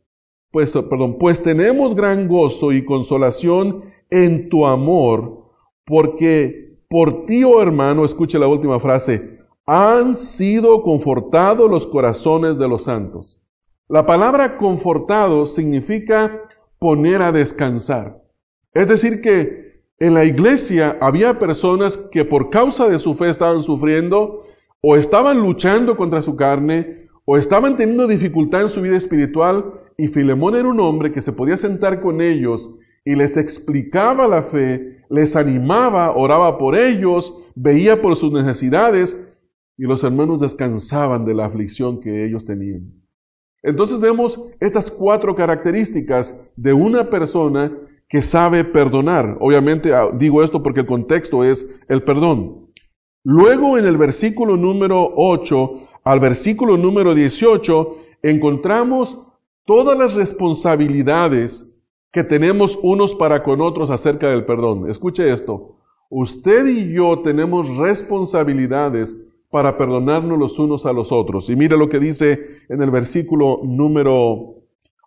pues, 0.50 0.72
perdón, 0.72 1.18
pues 1.18 1.42
tenemos 1.42 1.94
gran 1.94 2.26
gozo 2.26 2.72
y 2.72 2.86
consolación 2.86 3.82
en 4.08 4.48
tu 4.48 4.66
amor, 4.66 5.44
porque 5.84 6.67
por 6.88 7.26
ti, 7.26 7.44
oh 7.44 7.62
hermano, 7.62 8.04
escuche 8.04 8.38
la 8.38 8.48
última 8.48 8.80
frase, 8.80 9.38
han 9.66 10.14
sido 10.14 10.82
confortados 10.82 11.70
los 11.70 11.86
corazones 11.86 12.58
de 12.58 12.68
los 12.68 12.84
santos. 12.84 13.40
La 13.88 14.06
palabra 14.06 14.56
confortado 14.56 15.46
significa 15.46 16.42
poner 16.78 17.20
a 17.20 17.32
descansar. 17.32 18.22
Es 18.72 18.88
decir, 18.88 19.20
que 19.20 19.82
en 19.98 20.14
la 20.14 20.24
iglesia 20.24 20.96
había 21.00 21.38
personas 21.38 21.98
que 21.98 22.24
por 22.24 22.50
causa 22.50 22.88
de 22.88 22.98
su 22.98 23.14
fe 23.14 23.28
estaban 23.28 23.62
sufriendo 23.62 24.46
o 24.80 24.96
estaban 24.96 25.40
luchando 25.40 25.96
contra 25.96 26.22
su 26.22 26.36
carne 26.36 27.08
o 27.24 27.36
estaban 27.36 27.76
teniendo 27.76 28.06
dificultad 28.06 28.62
en 28.62 28.68
su 28.68 28.80
vida 28.80 28.96
espiritual 28.96 29.74
y 29.96 30.08
Filemón 30.08 30.54
era 30.54 30.68
un 30.68 30.80
hombre 30.80 31.12
que 31.12 31.20
se 31.20 31.32
podía 31.32 31.56
sentar 31.56 32.00
con 32.00 32.20
ellos 32.20 32.70
y 33.08 33.14
les 33.14 33.38
explicaba 33.38 34.28
la 34.28 34.42
fe, 34.42 35.02
les 35.08 35.34
animaba, 35.34 36.14
oraba 36.14 36.58
por 36.58 36.76
ellos, 36.76 37.38
veía 37.54 38.02
por 38.02 38.16
sus 38.16 38.30
necesidades 38.30 39.32
y 39.78 39.84
los 39.84 40.04
hermanos 40.04 40.40
descansaban 40.40 41.24
de 41.24 41.32
la 41.32 41.46
aflicción 41.46 42.00
que 42.00 42.26
ellos 42.26 42.44
tenían. 42.44 42.92
Entonces 43.62 43.98
vemos 43.98 44.44
estas 44.60 44.90
cuatro 44.90 45.34
características 45.34 46.38
de 46.54 46.74
una 46.74 47.08
persona 47.08 47.74
que 48.10 48.20
sabe 48.20 48.62
perdonar. 48.62 49.38
Obviamente 49.40 49.94
ah, 49.94 50.10
digo 50.12 50.44
esto 50.44 50.62
porque 50.62 50.80
el 50.80 50.86
contexto 50.86 51.42
es 51.42 51.80
el 51.88 52.02
perdón. 52.02 52.66
Luego 53.24 53.78
en 53.78 53.86
el 53.86 53.96
versículo 53.96 54.58
número 54.58 55.14
8 55.16 55.74
al 56.04 56.20
versículo 56.20 56.76
número 56.76 57.14
18 57.14 57.96
encontramos 58.22 59.24
todas 59.64 59.96
las 59.96 60.12
responsabilidades 60.12 61.68
que 62.10 62.24
tenemos 62.24 62.78
unos 62.82 63.14
para 63.14 63.42
con 63.42 63.60
otros 63.60 63.90
acerca 63.90 64.30
del 64.30 64.44
perdón. 64.44 64.88
Escuche 64.88 65.30
esto. 65.32 65.76
Usted 66.10 66.66
y 66.66 66.92
yo 66.94 67.20
tenemos 67.20 67.76
responsabilidades 67.76 69.16
para 69.50 69.76
perdonarnos 69.76 70.38
los 70.38 70.58
unos 70.58 70.86
a 70.86 70.92
los 70.92 71.12
otros. 71.12 71.48
Y 71.50 71.56
mire 71.56 71.76
lo 71.76 71.88
que 71.88 71.98
dice 71.98 72.38
en 72.68 72.80
el 72.82 72.90
versículo 72.90 73.60
número 73.62 74.62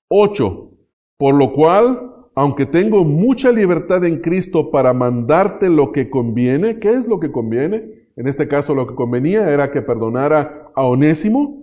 8. 0.07 0.69
Por 1.17 1.35
lo 1.35 1.53
cual, 1.53 2.11
aunque 2.35 2.65
tengo 2.65 3.03
mucha 3.05 3.51
libertad 3.51 4.03
en 4.05 4.21
Cristo 4.21 4.71
para 4.71 4.93
mandarte 4.93 5.69
lo 5.69 5.91
que 5.91 6.09
conviene, 6.09 6.79
¿qué 6.79 6.91
es 6.91 7.07
lo 7.07 7.19
que 7.19 7.31
conviene? 7.31 8.01
En 8.15 8.27
este 8.27 8.47
caso 8.47 8.75
lo 8.75 8.87
que 8.87 8.95
convenía 8.95 9.51
era 9.51 9.71
que 9.71 9.81
perdonara 9.81 10.71
a 10.75 10.85
Onésimo. 10.85 11.57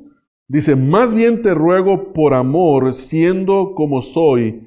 Dice, 0.47 0.77
más 0.77 1.15
bien 1.15 1.43
te 1.43 1.55
ruego 1.55 2.13
por 2.13 2.35
amor, 2.35 2.95
siendo 2.95 3.75
como 3.75 4.01
soy, 4.01 4.67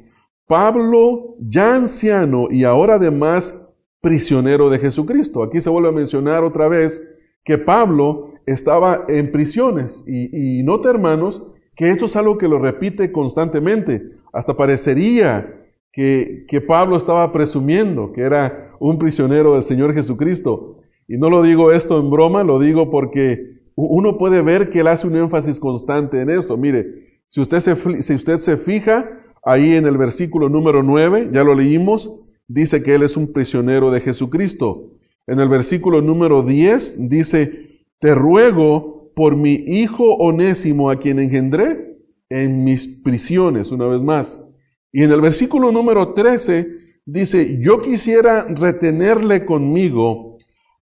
Pablo, 0.52 1.38
ya 1.40 1.76
anciano 1.76 2.50
y 2.52 2.66
ahora 2.66 2.96
además 2.96 3.66
prisionero 4.02 4.70
de 4.70 4.80
Jesucristo. 4.80 5.44
Aquí 5.44 5.62
se 5.62 5.70
vuelve 5.70 5.88
a 5.88 5.94
mencionar 5.94 6.44
otra 6.44 6.68
vez 6.68 7.08
que 7.46 7.58
Pablo 7.58 8.34
estaba 8.46 9.06
en 9.08 9.32
prisiones. 9.32 10.04
Y, 10.06 10.60
y 10.60 10.64
nota, 10.64 10.90
hermanos, 10.90 11.48
que 11.74 11.90
esto 11.90 12.08
es 12.08 12.18
algo 12.18 12.38
que 12.38 12.50
lo 12.50 12.60
repite 12.60 13.14
constantemente. 13.14 14.12
Hasta 14.34 14.58
parecería 14.58 15.70
que, 15.94 16.46
Pablo 16.68 16.98
estaba 16.98 17.32
presumiendo, 17.32 18.12
que 18.12 18.20
era 18.20 18.76
un 18.82 19.00
prisionero 19.00 19.54
del 19.54 19.64
Señor 19.64 19.94
Jesucristo. 19.94 20.76
Y 21.08 21.18
no 21.18 21.30
lo 21.30 21.44
digo 21.44 21.72
esto 21.72 21.98
en 21.98 22.10
broma, 22.12 22.44
lo 22.44 22.60
digo 22.60 22.90
porque 22.90 23.62
uno 23.76 24.18
puede 24.18 24.42
ver 24.42 24.70
que 24.70 24.82
él 24.82 24.88
hace 24.88 25.08
un 25.08 25.16
énfasis 25.16 25.62
constante 25.62 26.20
en 26.20 26.30
esto. 26.30 26.58
Mire, 26.58 27.22
si 27.30 27.40
usted 27.40 27.62
se, 27.62 28.04
si 28.04 28.16
usted 28.16 28.40
se 28.40 28.58
fija 28.58 29.21
ahí 29.44 29.76
en 29.76 29.86
el 29.86 29.98
versículo 29.98 30.50
número 30.50 30.84
9, 30.84 31.30
ya 31.32 31.44
lo 31.44 31.56
leímos, 31.56 32.20
dice 32.48 32.84
que 32.84 32.96
él 32.96 33.04
es 33.04 33.18
un 33.18 33.32
prisionero 33.32 33.92
de 33.92 34.02
Jesucristo. 34.02 34.92
En 35.28 35.40
el 35.40 35.50
versículo 35.50 36.02
número 36.02 36.44
10 36.44 37.10
dice, 37.10 37.86
te 38.00 38.16
ruego 38.16 39.12
por 39.16 39.36
mi 39.36 39.64
hijo 39.68 40.16
onésimo 40.16 40.90
a 40.90 40.98
quien 40.98 41.20
engendré 41.20 41.98
en 42.30 42.64
mis 42.64 42.88
prisiones, 42.88 43.72
una 43.72 43.88
vez 43.88 44.02
más. 44.02 44.44
Y 44.92 45.04
en 45.04 45.12
el 45.12 45.22
versículo 45.22 45.72
número 45.72 46.14
13 46.14 46.68
dice, 47.06 47.60
yo 47.62 47.82
quisiera 47.82 48.46
retenerle 48.46 49.46
conmigo 49.46 50.38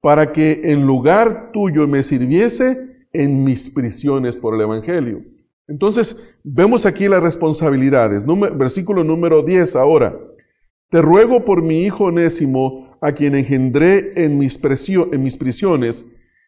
para 0.02 0.32
que 0.32 0.62
en 0.66 0.86
lugar 0.86 1.52
tuyo 1.52 1.88
me 1.88 2.04
sirviese 2.04 3.08
en 3.12 3.44
mis 3.44 3.70
prisiones 3.70 4.38
por 4.38 4.56
el 4.56 4.62
Evangelio. 4.62 5.24
Entonces, 5.68 6.36
vemos 6.44 6.86
aquí 6.86 7.08
las 7.08 7.24
responsabilidades. 7.24 8.26
versículo 8.58 9.04
número 9.04 9.44
10 9.44 9.76
ahora. 9.76 10.20
Te 10.90 11.02
ruego 11.02 11.44
por 11.44 11.64
mi 11.64 11.82
hijo 11.82 12.06
onésimo, 12.06 12.98
a 13.02 13.12
quien 13.12 13.36
engendré 13.36 14.24
en 14.24 14.38
mis, 14.38 14.60
en 15.12 15.24
mis 15.24 15.38
prisiones, 15.38 16.06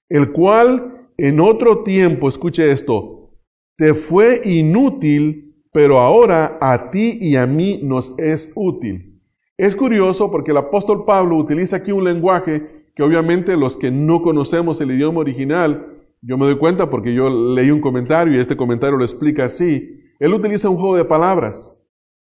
el 0.10 0.32
cual 0.32 1.10
en 1.18 1.40
otro 1.40 1.84
tiempo, 1.84 2.30
escuche 2.30 2.72
esto, 2.72 3.32
te 3.76 3.94
fue 3.94 4.42
inútil 4.44 5.48
pero 5.78 6.00
ahora 6.00 6.58
a 6.60 6.90
ti 6.90 7.20
y 7.22 7.36
a 7.36 7.46
mí 7.46 7.80
nos 7.84 8.18
es 8.18 8.52
útil. 8.56 9.22
Es 9.58 9.76
curioso 9.76 10.32
porque 10.32 10.50
el 10.50 10.58
apóstol 10.58 11.06
Pablo 11.06 11.38
utiliza 11.38 11.76
aquí 11.76 11.92
un 11.92 12.04
lenguaje 12.04 12.88
que 12.96 13.04
obviamente 13.04 13.56
los 13.56 13.78
que 13.78 13.92
no 13.92 14.24
conocemos 14.24 14.82
el 14.82 14.90
idioma 14.90 15.20
original, 15.20 15.97
yo 16.22 16.38
me 16.38 16.46
doy 16.46 16.58
cuenta 16.58 16.90
porque 16.90 17.14
yo 17.14 17.30
leí 17.30 17.72
un 17.72 17.82
comentario 17.82 18.34
y 18.34 18.40
este 18.40 18.58
comentario 18.58 18.98
lo 18.98 19.04
explica 19.04 19.46
así. 19.46 20.02
Él 20.20 20.34
utiliza 20.34 20.70
un 20.70 20.78
juego 20.78 20.96
de 20.96 21.06
palabras. 21.06 21.82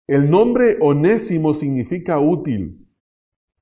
El 0.07 0.31
nombre 0.31 0.77
onésimo 0.81 1.55
significa 1.55 2.18
útil. 2.18 2.87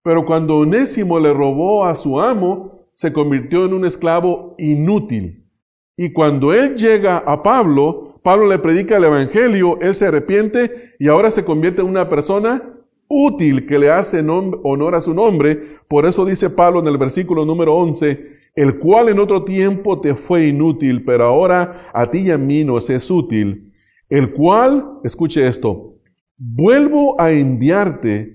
Pero 0.03 0.27
cuando 0.27 0.59
Onésimo 0.59 1.19
le 1.19 1.33
robó 1.33 1.87
a 1.87 1.97
su 1.97 2.21
amo, 2.21 2.89
se 2.93 3.13
convirtió 3.13 3.65
en 3.65 3.73
un 3.73 3.87
esclavo 3.87 4.55
inútil. 4.59 5.49
Y 5.97 6.13
cuando 6.13 6.53
él 6.53 6.77
llega 6.77 7.19
a 7.19 7.43
Pablo, 7.43 8.21
Pablo 8.23 8.47
le 8.47 8.59
predica 8.59 8.99
el 8.99 9.05
Evangelio, 9.05 9.79
él 9.81 9.95
se 9.95 10.07
arrepiente 10.07 10.95
y 10.99 11.09
ahora 11.09 11.31
se 11.31 11.45
convierte 11.45 11.81
en 11.81 11.89
una 11.89 12.11
persona 12.11 12.63
útil 13.09 13.65
que 13.65 13.79
le 13.79 13.91
hace 13.91 14.21
honor 14.21 14.95
a 14.95 15.01
su 15.01 15.15
nombre. 15.15 15.61
Por 15.89 16.05
eso 16.05 16.27
dice 16.27 16.51
Pablo 16.51 16.81
en 16.81 16.87
el 16.87 16.99
versículo 16.99 17.47
número 17.47 17.75
11, 17.75 18.44
el 18.55 18.79
cual 18.79 19.09
en 19.09 19.19
otro 19.19 19.45
tiempo 19.45 20.01
te 20.01 20.15
fue 20.15 20.49
inútil, 20.49 21.05
pero 21.05 21.25
ahora 21.25 21.91
a 21.93 22.11
ti 22.11 22.19
y 22.19 22.31
a 22.31 22.39
mí 22.39 22.65
nos 22.65 22.89
es 22.91 23.11
útil. 23.11 23.73
El 24.09 24.33
cual, 24.33 25.01
escuche 25.03 25.47
esto, 25.47 25.99
vuelvo 26.37 27.21
a 27.21 27.33
enviarte 27.33 28.35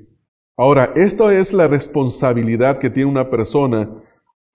Ahora, 0.59 0.91
esta 0.93 1.33
es 1.33 1.53
la 1.53 1.69
responsabilidad 1.69 2.79
que 2.79 2.89
tiene 2.89 3.09
una 3.09 3.29
persona 3.29 3.89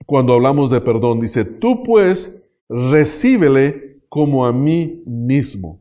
cuando 0.04 0.34
hablamos 0.34 0.70
de 0.70 0.82
perdón. 0.82 1.18
Dice, 1.18 1.46
tú 1.46 1.82
pues 1.82 2.46
recíbele 2.68 4.02
como 4.10 4.44
a 4.44 4.52
mí 4.52 5.02
mismo. 5.06 5.80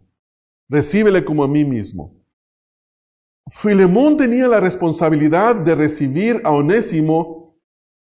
Recíbele 0.69 1.26
como 1.26 1.43
a 1.43 1.50
mí 1.50 1.65
mismo. 1.65 2.24
Filemón 3.52 4.15
tenía 4.15 4.48
la 4.48 4.62
responsabilidad 4.62 5.58
de 5.58 5.76
recibir 5.76 6.39
a 6.46 6.52
Onésimo 6.52 7.42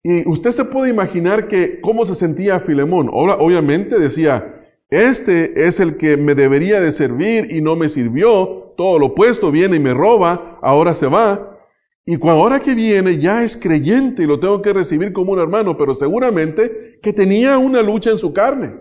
y 0.03 0.27
usted 0.29 0.53
se 0.53 0.65
puede 0.65 0.91
imaginar 0.91 1.47
que 1.49 1.81
cómo 1.81 2.05
se 2.05 2.15
sentía 2.15 2.61
Filemón. 2.61 3.11
Obviamente 3.13 3.99
decía, 3.99 4.61
este 4.89 5.67
es 5.67 5.79
el 5.79 5.97
que 5.97 6.17
me 6.17 6.35
debería 6.35 6.81
de 6.81 6.91
servir 6.91 7.53
y 7.53 7.61
no 7.61 7.77
me 7.77 7.89
sirvió, 7.89 8.75
todo 8.77 8.99
lo 8.99 9.07
opuesto 9.07 9.51
viene 9.51 9.77
y 9.77 9.81
me 9.81 9.93
roba, 9.93 10.59
ahora 10.63 10.95
se 10.95 11.07
va. 11.07 11.59
Y 12.07 12.17
cuando 12.17 12.43
ahora 12.43 12.61
que 12.61 12.75
viene 12.75 13.19
ya 13.19 13.45
es 13.45 13.57
creyente 13.57 14.23
y 14.23 14.27
lo 14.27 14.41
tengo 14.41 14.63
que 14.63 14.73
recibir 14.73 15.13
como 15.13 15.33
un 15.33 15.39
hermano, 15.39 15.77
pero 15.77 15.95
seguramente 15.95 16.99
que 17.03 17.13
tenía 17.13 17.59
una 17.59 17.83
lucha 17.83 18.11
en 18.11 18.19
su 18.19 18.33
carne. 18.33 18.75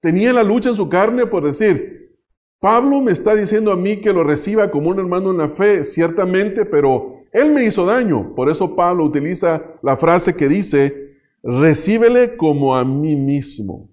Tenía 0.00 0.32
la 0.32 0.42
lucha 0.42 0.70
en 0.70 0.76
su 0.76 0.88
carne 0.88 1.26
por 1.26 1.44
decir, 1.44 2.16
Pablo 2.58 3.00
me 3.02 3.12
está 3.12 3.34
diciendo 3.36 3.70
a 3.70 3.76
mí 3.76 3.98
que 3.98 4.12
lo 4.12 4.24
reciba 4.24 4.70
como 4.70 4.90
un 4.90 4.98
hermano 4.98 5.30
en 5.30 5.38
la 5.38 5.48
fe, 5.48 5.84
ciertamente, 5.84 6.64
pero 6.64 7.17
él 7.32 7.52
me 7.52 7.64
hizo 7.64 7.86
daño. 7.86 8.34
Por 8.34 8.48
eso 8.50 8.74
Pablo 8.74 9.04
utiliza 9.04 9.62
la 9.82 9.96
frase 9.96 10.36
que 10.36 10.48
dice, 10.48 11.14
recíbele 11.42 12.36
como 12.36 12.76
a 12.76 12.84
mí 12.84 13.16
mismo. 13.16 13.90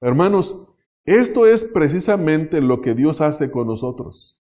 Hermanos, 0.00 0.66
esto 1.04 1.46
es 1.46 1.64
precisamente 1.64 2.60
lo 2.60 2.80
que 2.80 2.94
Dios 2.94 3.20
hace 3.20 3.50
con 3.50 3.66
nosotros. 3.66 4.40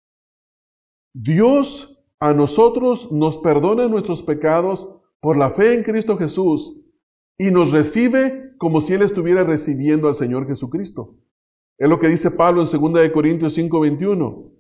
Dios 1.14 2.04
a 2.20 2.34
nosotros 2.34 3.12
nos 3.12 3.38
perdona 3.38 3.88
nuestros 3.88 4.24
pecados 4.24 4.90
por 5.20 5.38
la 5.38 5.52
fe 5.52 5.74
en 5.74 5.84
Cristo 5.84 6.18
Jesús 6.18 6.78
y 7.38 7.52
nos 7.52 7.72
recibe 7.72 8.54
como 8.58 8.82
si 8.82 8.94
Él 8.94 9.02
estuviera 9.02 9.44
recibiendo 9.44 10.08
al 10.08 10.16
Señor 10.16 10.48
Jesucristo. 10.48 11.16
Es 11.78 11.90
lo 11.90 12.00
que 12.00 12.08
dice 12.08 12.32
Pablo 12.32 12.64
en 12.64 12.68
2 12.68 12.94
de 13.02 13.12
Corintios 13.12 13.58
5:21. 13.58 14.52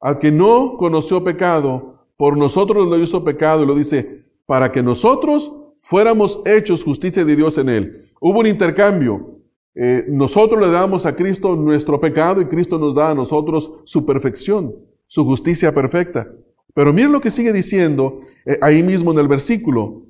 Al 0.00 0.18
que 0.18 0.30
no 0.30 0.76
conoció 0.76 1.24
pecado, 1.24 1.97
por 2.18 2.36
nosotros 2.36 2.88
lo 2.88 2.98
hizo 2.98 3.24
pecado 3.24 3.62
y 3.62 3.66
lo 3.66 3.76
dice, 3.76 4.24
para 4.44 4.72
que 4.72 4.82
nosotros 4.82 5.56
fuéramos 5.78 6.42
hechos 6.44 6.82
justicia 6.82 7.24
de 7.24 7.36
Dios 7.36 7.56
en 7.58 7.68
Él. 7.68 8.10
Hubo 8.20 8.40
un 8.40 8.46
intercambio. 8.48 9.38
Eh, 9.76 10.04
nosotros 10.08 10.60
le 10.60 10.72
damos 10.72 11.06
a 11.06 11.14
Cristo 11.14 11.54
nuestro 11.54 12.00
pecado 12.00 12.42
y 12.42 12.46
Cristo 12.46 12.76
nos 12.76 12.96
da 12.96 13.10
a 13.12 13.14
nosotros 13.14 13.72
su 13.84 14.04
perfección, 14.04 14.74
su 15.06 15.24
justicia 15.24 15.72
perfecta. 15.72 16.28
Pero 16.74 16.92
miren 16.92 17.12
lo 17.12 17.20
que 17.20 17.30
sigue 17.30 17.52
diciendo 17.52 18.18
eh, 18.44 18.58
ahí 18.62 18.82
mismo 18.82 19.12
en 19.12 19.20
el 19.20 19.28
versículo. 19.28 20.02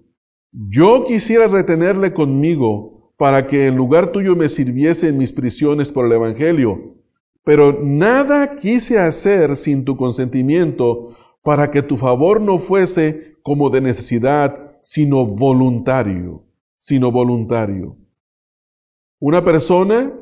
Yo 0.50 1.04
quisiera 1.04 1.46
retenerle 1.46 2.14
conmigo 2.14 3.12
para 3.18 3.46
que 3.46 3.66
en 3.66 3.76
lugar 3.76 4.12
tuyo 4.12 4.34
me 4.34 4.48
sirviese 4.48 5.08
en 5.08 5.18
mis 5.18 5.34
prisiones 5.34 5.92
por 5.92 6.06
el 6.06 6.12
Evangelio. 6.12 6.94
Pero 7.44 7.78
nada 7.82 8.56
quise 8.56 8.98
hacer 8.98 9.56
sin 9.56 9.84
tu 9.84 9.96
consentimiento 9.98 11.10
para 11.42 11.70
que 11.70 11.82
tu 11.82 11.96
favor 11.96 12.40
no 12.40 12.58
fuese 12.58 13.36
como 13.42 13.70
de 13.70 13.80
necesidad, 13.80 14.76
sino 14.80 15.26
voluntario, 15.26 16.44
sino 16.78 17.10
voluntario. 17.10 17.96
Una 19.20 19.42
persona 19.42 20.12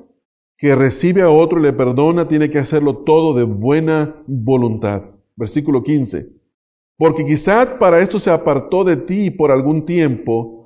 que 0.57 0.75
recibe 0.75 1.23
a 1.23 1.31
otro 1.31 1.59
y 1.59 1.63
le 1.63 1.73
perdona 1.73 2.29
tiene 2.29 2.49
que 2.49 2.59
hacerlo 2.59 2.99
todo 2.99 3.35
de 3.35 3.45
buena 3.45 4.23
voluntad. 4.27 5.11
Versículo 5.37 5.83
15. 5.83 6.33
Porque 6.97 7.25
quizá 7.25 7.79
para 7.79 8.01
esto 8.01 8.19
se 8.19 8.31
apartó 8.31 8.85
de 8.85 8.97
ti 8.97 9.31
por 9.31 9.51
algún 9.51 9.85
tiempo, 9.85 10.57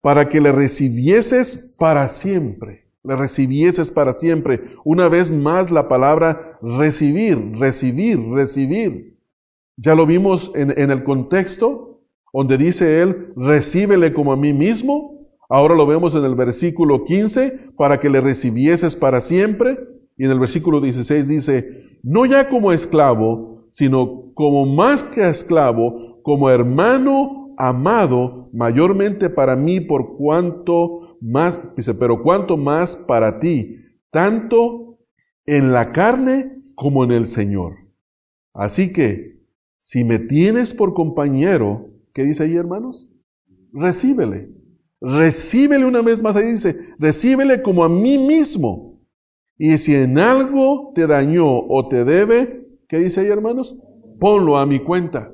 para 0.00 0.28
que 0.28 0.40
le 0.40 0.52
recibieses 0.52 1.74
para 1.76 2.08
siempre. 2.08 2.86
Le 3.02 3.16
recibieses 3.16 3.90
para 3.90 4.12
siempre. 4.12 4.62
Una 4.84 5.08
vez 5.08 5.32
más 5.32 5.72
la 5.72 5.88
palabra 5.88 6.58
recibir, 6.62 7.52
recibir, 7.58 8.20
recibir. 8.30 9.15
Ya 9.76 9.94
lo 9.94 10.06
vimos 10.06 10.52
en, 10.54 10.90
el 10.90 11.04
contexto 11.04 12.00
donde 12.32 12.58
dice 12.58 13.02
él, 13.02 13.32
recíbele 13.36 14.12
como 14.12 14.32
a 14.32 14.36
mí 14.36 14.52
mismo. 14.52 15.28
Ahora 15.48 15.74
lo 15.74 15.86
vemos 15.86 16.14
en 16.14 16.24
el 16.24 16.34
versículo 16.34 17.04
15, 17.04 17.72
para 17.76 18.00
que 18.00 18.10
le 18.10 18.20
recibieses 18.20 18.96
para 18.96 19.20
siempre. 19.20 19.78
Y 20.16 20.24
en 20.24 20.30
el 20.30 20.40
versículo 20.40 20.80
16 20.80 21.28
dice, 21.28 21.98
no 22.02 22.26
ya 22.26 22.48
como 22.48 22.72
esclavo, 22.72 23.66
sino 23.70 24.32
como 24.34 24.66
más 24.66 25.02
que 25.02 25.28
esclavo, 25.28 26.20
como 26.22 26.50
hermano 26.50 27.54
amado, 27.58 28.50
mayormente 28.52 29.30
para 29.30 29.56
mí 29.56 29.80
por 29.80 30.16
cuanto 30.16 31.18
más, 31.20 31.60
dice, 31.76 31.94
pero 31.94 32.22
cuanto 32.22 32.56
más 32.56 32.96
para 32.96 33.38
ti, 33.38 33.76
tanto 34.10 34.98
en 35.46 35.72
la 35.72 35.92
carne 35.92 36.52
como 36.74 37.04
en 37.04 37.12
el 37.12 37.26
Señor. 37.26 37.74
Así 38.52 38.92
que, 38.92 39.35
si 39.86 40.02
me 40.02 40.18
tienes 40.18 40.74
por 40.74 40.94
compañero, 40.94 41.90
¿qué 42.12 42.24
dice 42.24 42.42
ahí, 42.42 42.56
hermanos? 42.56 43.08
Recíbele. 43.72 44.50
Recíbele 45.00 45.84
una 45.84 46.02
vez 46.02 46.20
más. 46.20 46.34
Ahí 46.34 46.50
dice, 46.50 46.76
recíbele 46.98 47.62
como 47.62 47.84
a 47.84 47.88
mí 47.88 48.18
mismo. 48.18 49.00
Y 49.56 49.78
si 49.78 49.94
en 49.94 50.18
algo 50.18 50.90
te 50.92 51.06
dañó 51.06 51.46
o 51.46 51.86
te 51.86 52.04
debe, 52.04 52.66
¿Qué 52.88 52.98
dice 52.98 53.20
ahí, 53.20 53.28
hermanos? 53.28 53.76
Ponlo 54.18 54.58
a 54.58 54.66
mi 54.66 54.80
cuenta. 54.80 55.30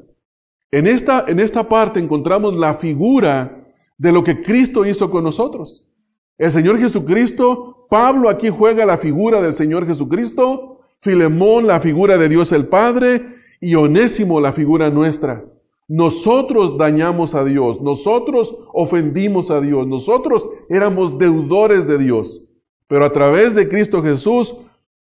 En 0.71 0.87
esta, 0.87 1.25
en 1.29 1.41
esta 1.41 1.67
parte 1.67 1.99
encontramos 1.99 2.53
la 2.53 2.75
figura 2.75 3.67
de 3.97 4.13
lo 4.13 4.23
que 4.23 4.43
Cristo 4.43 4.85
hizo 4.85 5.11
con 5.11 5.25
nosotros. 5.25 5.89
El 6.37 6.53
Señor 6.53 6.79
Jesucristo, 6.79 7.87
Pablo 7.89 8.29
aquí 8.29 8.51
juega 8.51 8.85
la 8.85 8.99
figura 8.99 9.41
del 9.41 9.55
Señor 9.55 9.87
Jesucristo, 9.87 10.81
Filemón 11.01 11.67
la 11.67 11.81
figura 11.81 12.19
de 12.19 12.29
Dios 12.29 12.53
el 12.53 12.69
Padre 12.69 13.41
y 13.63 13.77
Onésimo 13.77 14.41
la 14.41 14.53
figura 14.53 14.91
nuestra. 14.91 15.45
Nosotros 15.87 16.77
dañamos 16.77 17.37
a 17.37 17.45
Dios, 17.45 17.81
nosotros 17.81 18.59
ofendimos 18.75 19.53
a 19.53 19.61
Dios, 19.61 19.87
nosotros 19.87 20.49
éramos 20.69 21.17
deudores 21.17 21.87
de 21.87 21.97
Dios. 21.97 22.45
Pero 22.89 23.05
a 23.05 23.13
través 23.13 23.55
de 23.55 23.69
Cristo 23.69 24.03
Jesús 24.03 24.57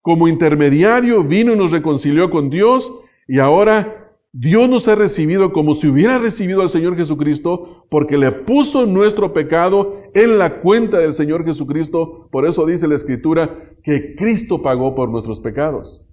como 0.01 0.29
intermediario 0.29 1.23
vino 1.23 1.53
y 1.53 1.57
nos 1.57 1.71
reconcilió 1.71 2.29
con 2.29 2.49
Dios 2.49 2.91
y 3.27 3.39
ahora 3.39 4.15
Dios 4.31 4.69
nos 4.69 4.87
ha 4.87 4.95
recibido 4.95 5.51
como 5.51 5.75
si 5.75 5.87
hubiera 5.87 6.17
recibido 6.17 6.61
al 6.61 6.69
Señor 6.69 6.95
Jesucristo 6.95 7.85
porque 7.89 8.17
le 8.17 8.31
puso 8.31 8.85
nuestro 8.85 9.33
pecado 9.33 10.03
en 10.13 10.37
la 10.37 10.61
cuenta 10.61 10.99
del 10.99 11.13
Señor 11.13 11.43
Jesucristo. 11.43 12.29
Por 12.31 12.47
eso 12.47 12.65
dice 12.65 12.87
la 12.87 12.95
Escritura 12.95 13.73
que 13.83 14.15
Cristo 14.15 14.61
pagó 14.61 14.95
por 14.95 15.09
nuestros 15.09 15.41
pecados. 15.41 16.06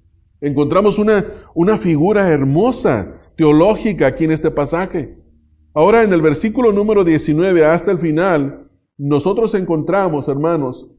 Encontramos 0.45 0.99
una, 0.99 1.27
una 1.55 1.77
figura 1.77 2.29
hermosa, 2.29 3.15
teológica 3.37 4.07
aquí 4.07 4.25
en 4.25 4.33
este 4.33 4.51
pasaje. 4.51 5.19
Ahora 5.75 6.03
en 6.03 6.13
el 6.13 6.23
versículo 6.23 6.73
número 6.73 7.03
19 7.05 7.65
hasta 7.65 7.91
el 7.91 7.99
final, 7.99 8.71
nosotros 8.97 9.55
encontramos, 9.55 10.29
hermanos, 10.29 10.91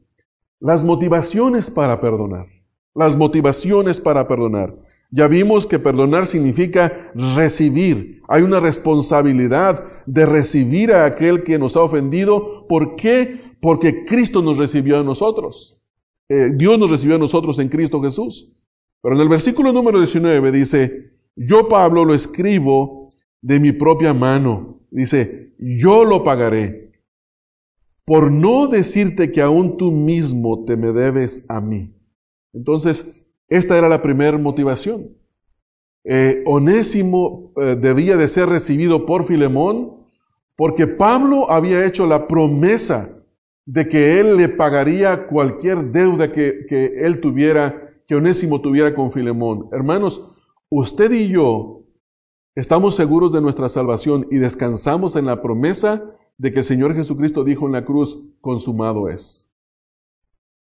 las 0.60 0.84
motivaciones 0.84 1.70
para 1.70 2.02
perdonar 2.02 2.48
las 2.96 3.16
motivaciones 3.16 4.00
para 4.00 4.28
perdonar. 4.28 4.76
Ya 5.12 5.28
vimos 5.28 5.68
que 5.68 5.78
perdonar 5.78 6.26
significa 6.26 7.12
recibir. 7.36 8.22
Hay 8.28 8.42
una 8.42 8.60
responsabilidad 8.60 9.84
de 10.06 10.26
recibir 10.26 10.92
a 10.92 11.06
aquel 11.06 11.44
que 11.44 11.60
nos 11.60 11.76
ha 11.76 11.82
ofendido. 11.82 12.66
¿Por 12.68 12.96
qué? 12.96 13.40
Porque 13.62 14.04
Cristo 14.06 14.42
nos 14.42 14.58
recibió 14.58 15.00
a 15.00 15.04
nosotros. 15.04 15.80
Eh, 16.28 16.50
Dios 16.56 16.80
nos 16.80 16.90
recibió 16.90 17.18
a 17.18 17.20
nosotros 17.20 17.60
en 17.60 17.70
Cristo 17.70 18.02
Jesús. 18.02 18.55
Pero 19.06 19.18
en 19.18 19.22
el 19.22 19.30
versículo 19.30 19.72
número 19.72 20.00
19 20.00 20.52
dice, 20.52 21.12
yo 21.36 21.70
Pablo 21.70 22.06
lo 22.06 22.16
escribo 22.16 23.14
de 23.40 23.60
mi 23.60 23.72
propia 23.72 24.16
mano. 24.16 24.80
Dice, 24.90 25.54
yo 25.60 26.04
lo 26.04 26.24
pagaré, 26.24 26.92
por 28.04 28.32
no 28.32 28.66
decirte 28.66 29.32
que 29.32 29.44
aún 29.44 29.78
tú 29.78 29.92
mismo 29.92 30.66
te 30.66 30.76
me 30.76 30.92
debes 30.92 31.46
a 31.50 31.62
mí. 31.62 31.94
Entonces, 32.52 33.28
esta 33.48 33.78
era 33.78 33.90
la 33.90 34.02
primera 34.02 34.40
motivación. 34.40 35.16
Eh, 36.04 36.42
Onésimo 36.48 37.54
eh, 37.58 37.78
debía 37.80 38.18
de 38.18 38.28
ser 38.28 38.50
recibido 38.50 39.06
por 39.06 39.26
Filemón 39.26 40.08
porque 40.56 40.88
Pablo 40.88 41.52
había 41.52 41.86
hecho 41.86 42.08
la 42.08 42.28
promesa 42.28 43.24
de 43.68 43.88
que 43.88 44.20
él 44.20 44.38
le 44.38 44.50
pagaría 44.50 45.28
cualquier 45.28 45.92
deuda 45.92 46.32
que, 46.32 46.66
que 46.68 46.86
él 47.06 47.22
tuviera, 47.22 47.85
que 48.08 48.16
Onésimo 48.16 48.62
tuviera 48.62 48.94
con 48.94 49.12
Filemón. 49.12 49.70
Hermanos, 49.72 50.30
usted 50.70 51.12
y 51.12 51.30
yo 51.30 51.84
estamos 52.56 52.96
seguros 52.96 53.32
de 53.32 53.42
nuestra 53.42 53.70
salvación 53.70 54.28
y 54.32 54.38
descansamos 54.38 55.16
en 55.16 55.26
la 55.26 55.42
promesa 55.42 56.04
de 56.38 56.52
que 56.52 56.60
el 56.60 56.66
Señor 56.66 56.96
Jesucristo 56.96 57.44
dijo 57.44 57.66
en 57.66 57.74
la 57.74 57.86
cruz, 57.86 58.24
consumado 58.42 59.10
es. 59.10 59.54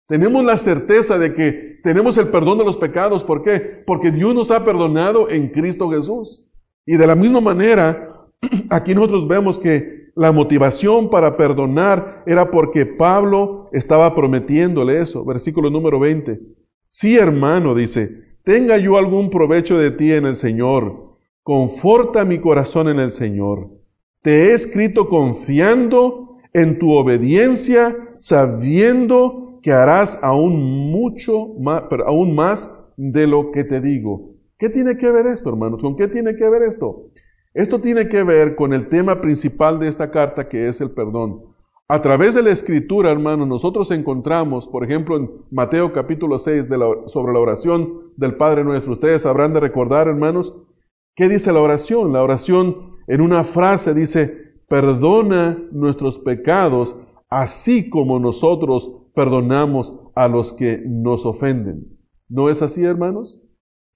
Tenemos 0.07 0.43
la 0.43 0.57
certeza 0.57 1.17
de 1.17 1.33
que 1.33 1.79
tenemos 1.83 2.17
el 2.17 2.29
perdón 2.29 2.57
de 2.57 2.63
los 2.63 2.77
pecados. 2.77 3.23
¿Por 3.23 3.43
qué? 3.43 3.83
Porque 3.85 4.11
Dios 4.11 4.33
nos 4.33 4.51
ha 4.51 4.63
perdonado 4.63 5.29
en 5.29 5.49
Cristo 5.49 5.89
Jesús. 5.89 6.45
Y 6.85 6.95
de 6.95 7.07
la 7.07 7.15
misma 7.15 7.41
manera, 7.41 8.25
aquí 8.69 8.95
nosotros 8.95 9.27
vemos 9.27 9.59
que 9.59 10.11
la 10.15 10.31
motivación 10.31 11.09
para 11.09 11.35
perdonar 11.35 12.23
era 12.25 12.49
porque 12.49 12.85
Pablo 12.85 13.69
estaba 13.73 14.15
prometiéndole 14.15 15.01
eso. 15.01 15.25
Versículo 15.25 15.69
número 15.69 15.99
20. 15.99 16.56
Sí, 16.87 17.17
hermano, 17.17 17.75
dice, 17.75 18.37
tenga 18.43 18.77
yo 18.77 18.97
algún 18.97 19.29
provecho 19.29 19.77
de 19.77 19.91
ti 19.91 20.13
en 20.13 20.25
el 20.25 20.37
Señor. 20.37 21.17
Conforta 21.43 22.23
mi 22.23 22.39
corazón 22.39 22.87
en 22.87 22.99
el 22.99 23.11
Señor. 23.11 23.69
Te 24.21 24.45
he 24.45 24.53
escrito 24.53 25.09
confiando 25.09 26.37
en 26.53 26.79
tu 26.79 26.93
obediencia, 26.93 27.95
sabiendo 28.17 29.59
que 29.61 29.73
harás 29.73 30.17
aún 30.21 30.89
mucho 30.89 31.55
aún 32.05 32.35
más 32.35 32.73
de 32.95 33.27
lo 33.27 33.51
que 33.51 33.65
te 33.65 33.81
digo. 33.81 34.35
¿Qué 34.57 34.69
tiene 34.69 34.97
que 34.97 35.11
ver 35.11 35.27
esto, 35.27 35.49
hermanos? 35.49 35.81
¿Con 35.81 35.97
qué 35.97 36.07
tiene 36.07 36.35
que 36.37 36.47
ver 36.47 36.63
esto? 36.63 37.11
Esto 37.53 37.81
tiene 37.81 38.07
que 38.07 38.23
ver 38.23 38.55
con 38.55 38.73
el 38.73 38.87
tema 38.87 39.19
principal 39.19 39.77
de 39.77 39.89
esta 39.89 40.09
carta, 40.09 40.47
que 40.47 40.69
es 40.69 40.79
el 40.79 40.91
perdón. 40.91 41.46
A 41.89 42.01
través 42.01 42.35
de 42.35 42.43
la 42.43 42.51
escritura, 42.51 43.11
hermanos, 43.11 43.47
nosotros 43.47 43.91
encontramos, 43.91 44.67
por 44.67 44.83
ejemplo, 44.83 45.15
en 45.15 45.31
Mateo 45.51 45.93
capítulo 45.93 46.37
6, 46.37 46.67
de 46.67 46.77
sobre 47.05 47.31
la 47.31 47.39
oración 47.39 48.11
del 48.17 48.35
Padre 48.35 48.65
nuestro. 48.65 48.91
Ustedes 48.91 49.25
habrán 49.25 49.53
de 49.53 49.61
recordar, 49.61 50.09
hermanos, 50.09 50.53
¿qué 51.15 51.29
dice 51.29 51.53
la 51.53 51.61
oración? 51.61 52.11
La 52.11 52.23
oración 52.23 52.97
en 53.07 53.21
una 53.21 53.45
frase 53.45 53.93
dice, 53.93 54.35
perdona 54.67 55.65
nuestros 55.71 56.19
pecados, 56.19 56.97
así 57.29 57.89
como 57.89 58.19
nosotros 58.19 58.91
perdonamos 59.15 59.95
a 60.13 60.27
los 60.27 60.51
que 60.51 60.83
nos 60.85 61.25
ofenden. 61.25 61.97
¿No 62.27 62.49
es 62.49 62.61
así, 62.61 62.83
hermanos? 62.83 63.41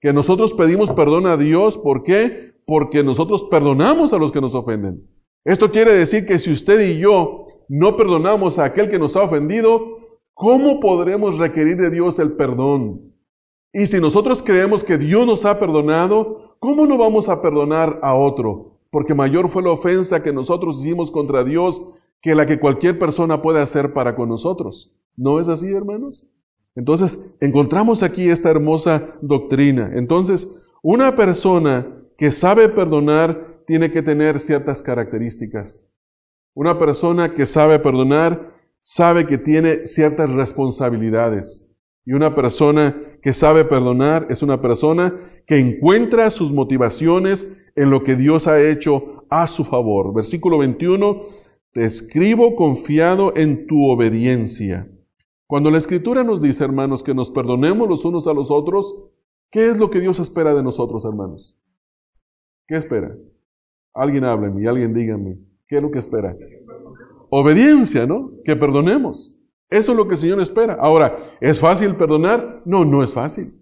Que 0.00 0.14
nosotros 0.14 0.54
pedimos 0.54 0.90
perdón 0.92 1.26
a 1.26 1.36
Dios, 1.36 1.76
¿por 1.76 2.04
qué? 2.04 2.54
Porque 2.64 3.04
nosotros 3.04 3.44
perdonamos 3.50 4.14
a 4.14 4.18
los 4.18 4.32
que 4.32 4.40
nos 4.40 4.54
ofenden. 4.54 5.06
Esto 5.44 5.70
quiere 5.70 5.92
decir 5.92 6.24
que 6.24 6.38
si 6.38 6.52
usted 6.52 6.80
y 6.88 6.98
yo 6.98 7.41
no 7.68 7.96
perdonamos 7.96 8.58
a 8.58 8.64
aquel 8.64 8.88
que 8.88 8.98
nos 8.98 9.16
ha 9.16 9.22
ofendido, 9.22 9.98
¿cómo 10.34 10.80
podremos 10.80 11.38
requerir 11.38 11.76
de 11.76 11.90
Dios 11.90 12.18
el 12.18 12.32
perdón? 12.32 13.12
Y 13.72 13.86
si 13.86 14.00
nosotros 14.00 14.42
creemos 14.42 14.84
que 14.84 14.98
Dios 14.98 15.26
nos 15.26 15.44
ha 15.44 15.58
perdonado, 15.58 16.56
¿cómo 16.58 16.86
no 16.86 16.98
vamos 16.98 17.28
a 17.28 17.40
perdonar 17.40 17.98
a 18.02 18.14
otro? 18.14 18.78
Porque 18.90 19.14
mayor 19.14 19.48
fue 19.48 19.62
la 19.62 19.70
ofensa 19.70 20.22
que 20.22 20.32
nosotros 20.32 20.80
hicimos 20.80 21.10
contra 21.10 21.44
Dios 21.44 21.82
que 22.20 22.34
la 22.34 22.46
que 22.46 22.60
cualquier 22.60 22.98
persona 22.98 23.42
puede 23.42 23.60
hacer 23.60 23.92
para 23.92 24.14
con 24.14 24.28
nosotros. 24.28 24.94
¿No 25.16 25.40
es 25.40 25.48
así, 25.48 25.72
hermanos? 25.72 26.32
Entonces, 26.74 27.26
encontramos 27.40 28.02
aquí 28.02 28.28
esta 28.28 28.50
hermosa 28.50 29.18
doctrina. 29.20 29.90
Entonces, 29.94 30.62
una 30.82 31.14
persona 31.14 31.86
que 32.16 32.30
sabe 32.30 32.68
perdonar 32.68 33.62
tiene 33.66 33.90
que 33.90 34.02
tener 34.02 34.40
ciertas 34.40 34.82
características. 34.82 35.86
Una 36.54 36.78
persona 36.78 37.32
que 37.32 37.46
sabe 37.46 37.78
perdonar 37.78 38.52
sabe 38.80 39.26
que 39.26 39.38
tiene 39.38 39.86
ciertas 39.86 40.30
responsabilidades. 40.30 41.70
Y 42.04 42.12
una 42.12 42.34
persona 42.34 43.00
que 43.22 43.32
sabe 43.32 43.64
perdonar 43.64 44.26
es 44.28 44.42
una 44.42 44.60
persona 44.60 45.14
que 45.46 45.58
encuentra 45.58 46.30
sus 46.30 46.52
motivaciones 46.52 47.48
en 47.76 47.90
lo 47.90 48.02
que 48.02 48.16
Dios 48.16 48.48
ha 48.48 48.60
hecho 48.60 49.24
a 49.30 49.46
su 49.46 49.64
favor. 49.64 50.12
Versículo 50.12 50.58
21, 50.58 51.22
te 51.72 51.84
escribo 51.84 52.54
confiado 52.54 53.32
en 53.36 53.66
tu 53.66 53.88
obediencia. 53.88 54.90
Cuando 55.46 55.70
la 55.70 55.78
Escritura 55.78 56.24
nos 56.24 56.42
dice, 56.42 56.64
hermanos, 56.64 57.02
que 57.02 57.14
nos 57.14 57.30
perdonemos 57.30 57.88
los 57.88 58.04
unos 58.04 58.26
a 58.26 58.34
los 58.34 58.50
otros, 58.50 59.10
¿qué 59.50 59.66
es 59.66 59.78
lo 59.78 59.90
que 59.90 60.00
Dios 60.00 60.18
espera 60.18 60.54
de 60.54 60.62
nosotros, 60.62 61.04
hermanos? 61.04 61.58
¿Qué 62.66 62.76
espera? 62.76 63.16
Alguien 63.94 64.24
hábleme 64.24 64.62
y 64.62 64.66
alguien 64.66 64.92
dígame, 64.92 65.38
¿qué 65.72 65.78
es 65.78 65.82
lo 65.82 65.90
que 65.90 66.00
espera? 66.00 66.36
Obediencia, 67.30 68.06
¿no? 68.06 68.32
Que 68.44 68.56
perdonemos. 68.56 69.38
Eso 69.70 69.92
es 69.92 69.96
lo 69.96 70.06
que 70.06 70.14
el 70.14 70.18
Señor 70.18 70.38
espera. 70.42 70.74
Ahora, 70.74 71.16
¿es 71.40 71.58
fácil 71.58 71.96
perdonar? 71.96 72.60
No, 72.66 72.84
no 72.84 73.02
es 73.02 73.14
fácil. 73.14 73.58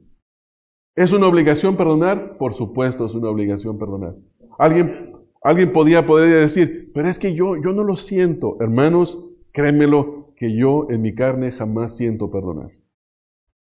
¿Es 0.96 1.12
una 1.12 1.28
obligación 1.28 1.76
perdonar? 1.76 2.36
Por 2.36 2.52
supuesto, 2.52 3.06
es 3.06 3.14
una 3.14 3.28
obligación 3.28 3.78
perdonar. 3.78 4.16
Alguien, 4.58 5.12
alguien 5.40 5.72
podía 5.72 6.04
poder 6.04 6.40
decir, 6.40 6.90
pero 6.92 7.08
es 7.08 7.20
que 7.20 7.32
yo, 7.32 7.54
yo 7.62 7.72
no 7.72 7.84
lo 7.84 7.94
siento. 7.94 8.56
Hermanos, 8.58 9.24
créemelo, 9.52 10.32
que 10.34 10.56
yo 10.56 10.88
en 10.90 11.02
mi 11.02 11.14
carne 11.14 11.52
jamás 11.52 11.96
siento 11.96 12.28
perdonar. 12.28 12.72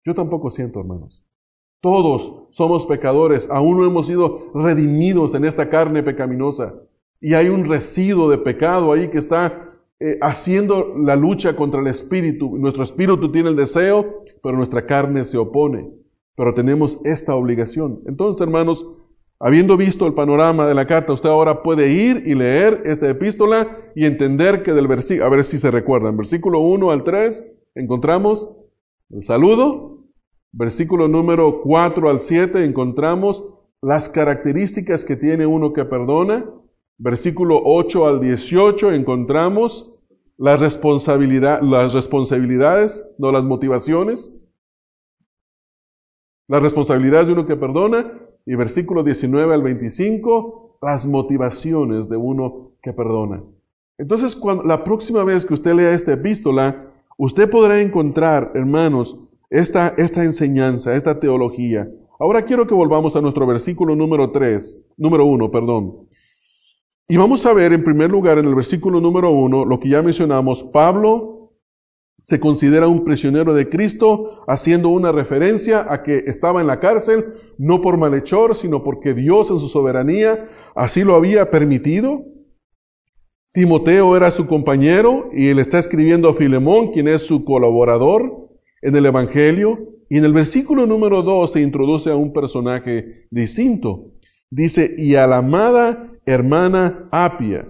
Yo 0.05 0.13
tampoco 0.13 0.49
siento, 0.51 0.79
hermanos. 0.79 1.25
Todos 1.81 2.47
somos 2.51 2.85
pecadores, 2.85 3.49
aún 3.51 3.77
no 3.77 3.85
hemos 3.85 4.07
sido 4.07 4.51
redimidos 4.53 5.35
en 5.35 5.43
esta 5.43 5.69
carne 5.69 6.01
pecaminosa. 6.01 6.81
Y 7.19 7.33
hay 7.33 7.49
un 7.49 7.65
residuo 7.65 8.29
de 8.29 8.37
pecado 8.37 8.91
ahí 8.91 9.07
que 9.09 9.17
está 9.17 9.73
eh, 9.99 10.17
haciendo 10.21 10.95
la 10.97 11.15
lucha 11.15 11.55
contra 11.55 11.81
el 11.81 11.87
espíritu. 11.87 12.57
Nuestro 12.57 12.83
espíritu 12.83 13.31
tiene 13.31 13.49
el 13.49 13.55
deseo, 13.55 14.23
pero 14.43 14.57
nuestra 14.57 14.85
carne 14.85 15.23
se 15.23 15.37
opone. 15.37 15.89
Pero 16.35 16.53
tenemos 16.53 16.99
esta 17.03 17.35
obligación. 17.35 18.01
Entonces, 18.05 18.41
hermanos, 18.41 18.85
Habiendo 19.39 19.77
visto 19.77 20.07
el 20.07 20.15
panorama 20.15 20.65
de 20.65 20.73
la 20.73 20.87
carta, 20.87 21.13
usted 21.13 21.29
ahora 21.29 21.61
puede 21.61 21.91
ir 21.91 22.23
y 22.25 22.33
leer 22.33 22.81
esta 22.85 23.07
epístola 23.07 23.77
y 23.95 24.05
entender 24.05 24.63
que 24.63 24.73
del 24.73 24.87
versículo, 24.87 25.25
a 25.25 25.29
ver 25.29 25.43
si 25.43 25.59
se 25.59 25.69
recuerdan, 25.69 26.17
versículo 26.17 26.59
1 26.61 26.89
al 26.89 27.03
3 27.03 27.53
encontramos 27.75 28.57
el 29.11 29.21
saludo, 29.21 30.05
versículo 30.51 31.07
número 31.07 31.61
4 31.61 32.09
al 32.09 32.19
7 32.19 32.65
encontramos 32.65 33.47
las 33.79 34.09
características 34.09 35.05
que 35.05 35.15
tiene 35.15 35.45
uno 35.45 35.71
que 35.71 35.85
perdona, 35.85 36.49
versículo 36.97 37.61
8 37.63 38.07
al 38.07 38.19
18 38.19 38.91
encontramos 38.93 39.93
la 40.37 40.55
responsabilidad, 40.57 41.61
las 41.61 41.93
responsabilidades, 41.93 43.09
no 43.17 43.31
las 43.31 43.43
motivaciones, 43.43 44.37
las 46.47 46.61
responsabilidades 46.61 47.27
de 47.27 47.33
uno 47.33 47.45
que 47.45 47.55
perdona, 47.55 48.13
y 48.45 48.55
versículo 48.55 49.03
19 49.03 49.53
al 49.53 49.61
25, 49.61 50.77
las 50.81 51.05
motivaciones 51.05 52.07
de 52.07 52.15
uno 52.15 52.71
que 52.81 52.93
perdona. 52.93 53.43
Entonces, 53.97 54.35
cuando, 54.35 54.63
la 54.63 54.83
próxima 54.83 55.23
vez 55.23 55.45
que 55.45 55.53
usted 55.53 55.73
lea 55.73 55.91
esta 55.91 56.13
epístola, 56.13 56.93
usted 57.17 57.49
podrá 57.49 57.81
encontrar, 57.81 58.51
hermanos, 58.55 59.19
esta, 59.49 59.89
esta 59.97 60.23
enseñanza, 60.23 60.95
esta 60.95 61.19
teología. 61.19 61.91
Ahora 62.19 62.43
quiero 62.43 62.65
que 62.65 62.73
volvamos 62.73 63.15
a 63.15 63.21
nuestro 63.21 63.45
versículo 63.45 63.95
número 63.95 64.31
3, 64.31 64.85
número 64.97 65.25
1, 65.25 65.51
perdón. 65.51 66.06
Y 67.09 67.15
vamos 67.15 67.45
a 67.45 67.53
ver 67.53 67.71
en 67.71 67.83
primer 67.83 68.11
lugar 68.11 68.37
en 68.37 68.45
el 68.45 68.55
versículo 68.55 68.99
número 68.99 69.31
1 69.31 69.63
lo 69.63 69.79
que 69.79 69.87
ya 69.87 70.01
mencionamos, 70.01 70.63
Pablo 70.63 71.53
se 72.19 72.39
considera 72.39 72.87
un 72.87 73.05
prisionero 73.05 73.53
de 73.53 73.69
Cristo, 73.69 74.43
haciendo 74.47 74.89
una 74.89 75.13
referencia 75.13 75.85
a 75.87 76.03
que 76.03 76.23
estaba 76.27 76.59
en 76.59 76.67
la 76.67 76.81
cárcel, 76.81 77.35
no 77.57 77.79
por 77.79 77.97
malhechor, 77.97 78.55
sino 78.55 78.83
porque 78.83 79.13
Dios 79.13 79.51
en 79.51 79.59
su 79.59 79.69
soberanía 79.69 80.49
así 80.75 81.05
lo 81.05 81.15
había 81.15 81.49
permitido. 81.49 82.25
Timoteo 83.53 84.17
era 84.17 84.29
su 84.31 84.45
compañero 84.45 85.29
y 85.31 85.47
él 85.47 85.59
está 85.59 85.79
escribiendo 85.79 86.27
a 86.27 86.33
Filemón, 86.33 86.91
quien 86.91 87.07
es 87.07 87.21
su 87.21 87.45
colaborador 87.45 88.49
en 88.81 88.95
el 88.95 89.05
Evangelio. 89.05 89.93
Y 90.09 90.17
en 90.17 90.25
el 90.25 90.33
versículo 90.33 90.85
número 90.85 91.21
2 91.21 91.51
se 91.53 91.61
introduce 91.61 92.09
a 92.09 92.15
un 92.15 92.33
personaje 92.33 93.27
distinto. 93.31 94.11
Dice, 94.49 94.95
y 94.97 95.15
a 95.15 95.27
la 95.27 95.37
amada 95.37 96.16
hermana 96.27 97.07
Apia. 97.09 97.65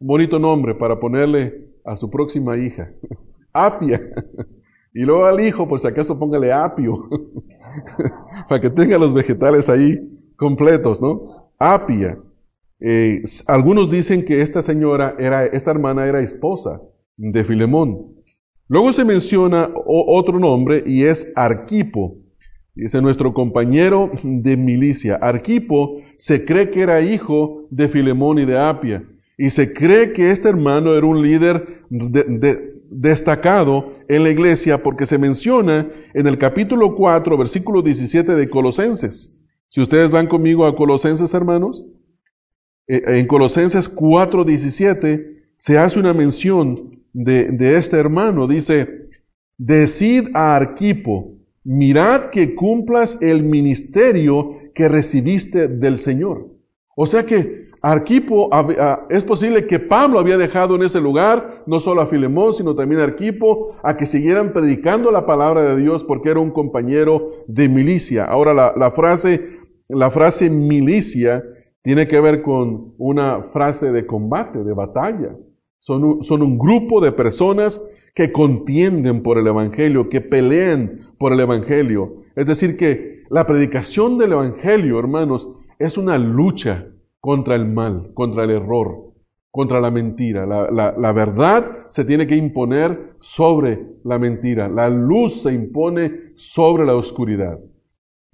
Bonito 0.00 0.38
nombre 0.38 0.74
para 0.74 0.98
ponerle 0.98 1.68
a 1.84 1.96
su 1.96 2.08
próxima 2.08 2.56
hija. 2.56 2.90
Apia. 3.52 4.00
Y 4.94 5.04
luego 5.04 5.24
al 5.24 5.40
hijo, 5.40 5.66
por 5.66 5.80
si 5.80 5.86
acaso 5.86 6.18
póngale 6.18 6.52
apio, 6.52 7.08
para 8.46 8.60
que 8.60 8.68
tenga 8.68 8.98
los 8.98 9.14
vegetales 9.14 9.70
ahí 9.70 9.98
completos, 10.36 11.00
¿no? 11.00 11.50
Apia. 11.58 12.18
Eh, 12.78 13.22
algunos 13.46 13.90
dicen 13.90 14.22
que 14.22 14.42
esta 14.42 14.60
señora 14.60 15.16
era, 15.18 15.46
esta 15.46 15.70
hermana 15.70 16.06
era 16.06 16.20
esposa 16.20 16.82
de 17.16 17.42
Filemón. 17.42 18.16
Luego 18.68 18.92
se 18.92 19.06
menciona 19.06 19.70
otro 19.86 20.38
nombre 20.38 20.82
y 20.84 21.04
es 21.04 21.32
Arquipo. 21.36 22.18
Dice 22.74 23.02
nuestro 23.02 23.34
compañero 23.34 24.10
de 24.22 24.56
milicia. 24.56 25.16
Arquipo 25.16 25.96
se 26.16 26.44
cree 26.44 26.70
que 26.70 26.80
era 26.80 27.02
hijo 27.02 27.66
de 27.70 27.88
Filemón 27.88 28.38
y 28.38 28.46
de 28.46 28.58
Apia. 28.58 29.06
Y 29.36 29.50
se 29.50 29.72
cree 29.74 30.12
que 30.12 30.30
este 30.30 30.48
hermano 30.48 30.94
era 30.94 31.06
un 31.06 31.22
líder 31.22 31.84
destacado 32.88 33.92
en 34.08 34.22
la 34.22 34.30
iglesia 34.30 34.82
porque 34.82 35.04
se 35.04 35.18
menciona 35.18 35.88
en 36.14 36.26
el 36.26 36.38
capítulo 36.38 36.94
4, 36.94 37.36
versículo 37.36 37.82
17 37.82 38.34
de 38.34 38.48
Colosenses. 38.48 39.38
Si 39.68 39.80
ustedes 39.80 40.10
van 40.10 40.26
conmigo 40.26 40.64
a 40.64 40.74
Colosenses, 40.74 41.34
hermanos, 41.34 41.86
eh, 42.86 43.02
en 43.06 43.26
Colosenses 43.26 43.88
4, 43.88 44.44
17 44.44 45.32
se 45.56 45.78
hace 45.78 45.98
una 45.98 46.14
mención 46.14 46.90
de, 47.12 47.50
de 47.52 47.76
este 47.76 47.98
hermano. 47.98 48.46
Dice, 48.46 49.08
decid 49.58 50.28
a 50.34 50.56
Arquipo, 50.56 51.38
mirad 51.64 52.26
que 52.26 52.54
cumplas 52.54 53.20
el 53.22 53.42
ministerio 53.42 54.56
que 54.74 54.88
recibiste 54.88 55.68
del 55.68 55.98
Señor. 55.98 56.48
O 56.96 57.06
sea 57.06 57.24
que 57.24 57.72
Arquipo, 57.84 58.48
ah, 58.52 59.06
es 59.10 59.24
posible 59.24 59.66
que 59.66 59.80
Pablo 59.80 60.20
había 60.20 60.38
dejado 60.38 60.76
en 60.76 60.82
ese 60.82 61.00
lugar, 61.00 61.64
no 61.66 61.80
solo 61.80 62.00
a 62.00 62.06
Filemón, 62.06 62.54
sino 62.54 62.76
también 62.76 63.00
a 63.00 63.04
Arquipo, 63.04 63.74
a 63.82 63.96
que 63.96 64.06
siguieran 64.06 64.52
predicando 64.52 65.10
la 65.10 65.26
palabra 65.26 65.62
de 65.62 65.76
Dios 65.76 66.04
porque 66.04 66.28
era 66.28 66.38
un 66.38 66.52
compañero 66.52 67.26
de 67.48 67.68
milicia. 67.68 68.24
Ahora 68.24 68.54
la, 68.54 68.90
frase, 68.92 69.48
la 69.88 70.12
frase 70.12 70.48
milicia 70.48 71.42
tiene 71.82 72.06
que 72.06 72.20
ver 72.20 72.42
con 72.42 72.94
una 72.98 73.42
frase 73.42 73.90
de 73.90 74.06
combate, 74.06 74.62
de 74.62 74.74
batalla. 74.74 75.36
Son 75.80 76.22
son 76.22 76.42
un 76.42 76.56
grupo 76.56 77.00
de 77.00 77.10
personas 77.10 77.82
que 78.14 78.32
contienden 78.32 79.22
por 79.22 79.38
el 79.38 79.46
Evangelio, 79.46 80.08
que 80.08 80.20
pelean 80.20 80.98
por 81.18 81.32
el 81.32 81.40
Evangelio. 81.40 82.22
Es 82.36 82.46
decir, 82.46 82.76
que 82.76 83.22
la 83.30 83.46
predicación 83.46 84.18
del 84.18 84.32
Evangelio, 84.32 84.98
hermanos, 84.98 85.50
es 85.78 85.96
una 85.96 86.18
lucha 86.18 86.86
contra 87.20 87.54
el 87.54 87.66
mal, 87.66 88.12
contra 88.14 88.44
el 88.44 88.50
error, 88.50 89.14
contra 89.50 89.80
la 89.80 89.90
mentira. 89.90 90.46
La, 90.46 91.12
verdad 91.12 91.86
se 91.88 92.04
tiene 92.04 92.26
que 92.26 92.36
imponer 92.36 93.14
sobre 93.18 93.86
la 94.04 94.18
mentira. 94.18 94.68
La 94.68 94.90
luz 94.90 95.42
se 95.42 95.52
impone 95.52 96.32
sobre 96.34 96.84
la 96.84 96.94
oscuridad. 96.94 97.58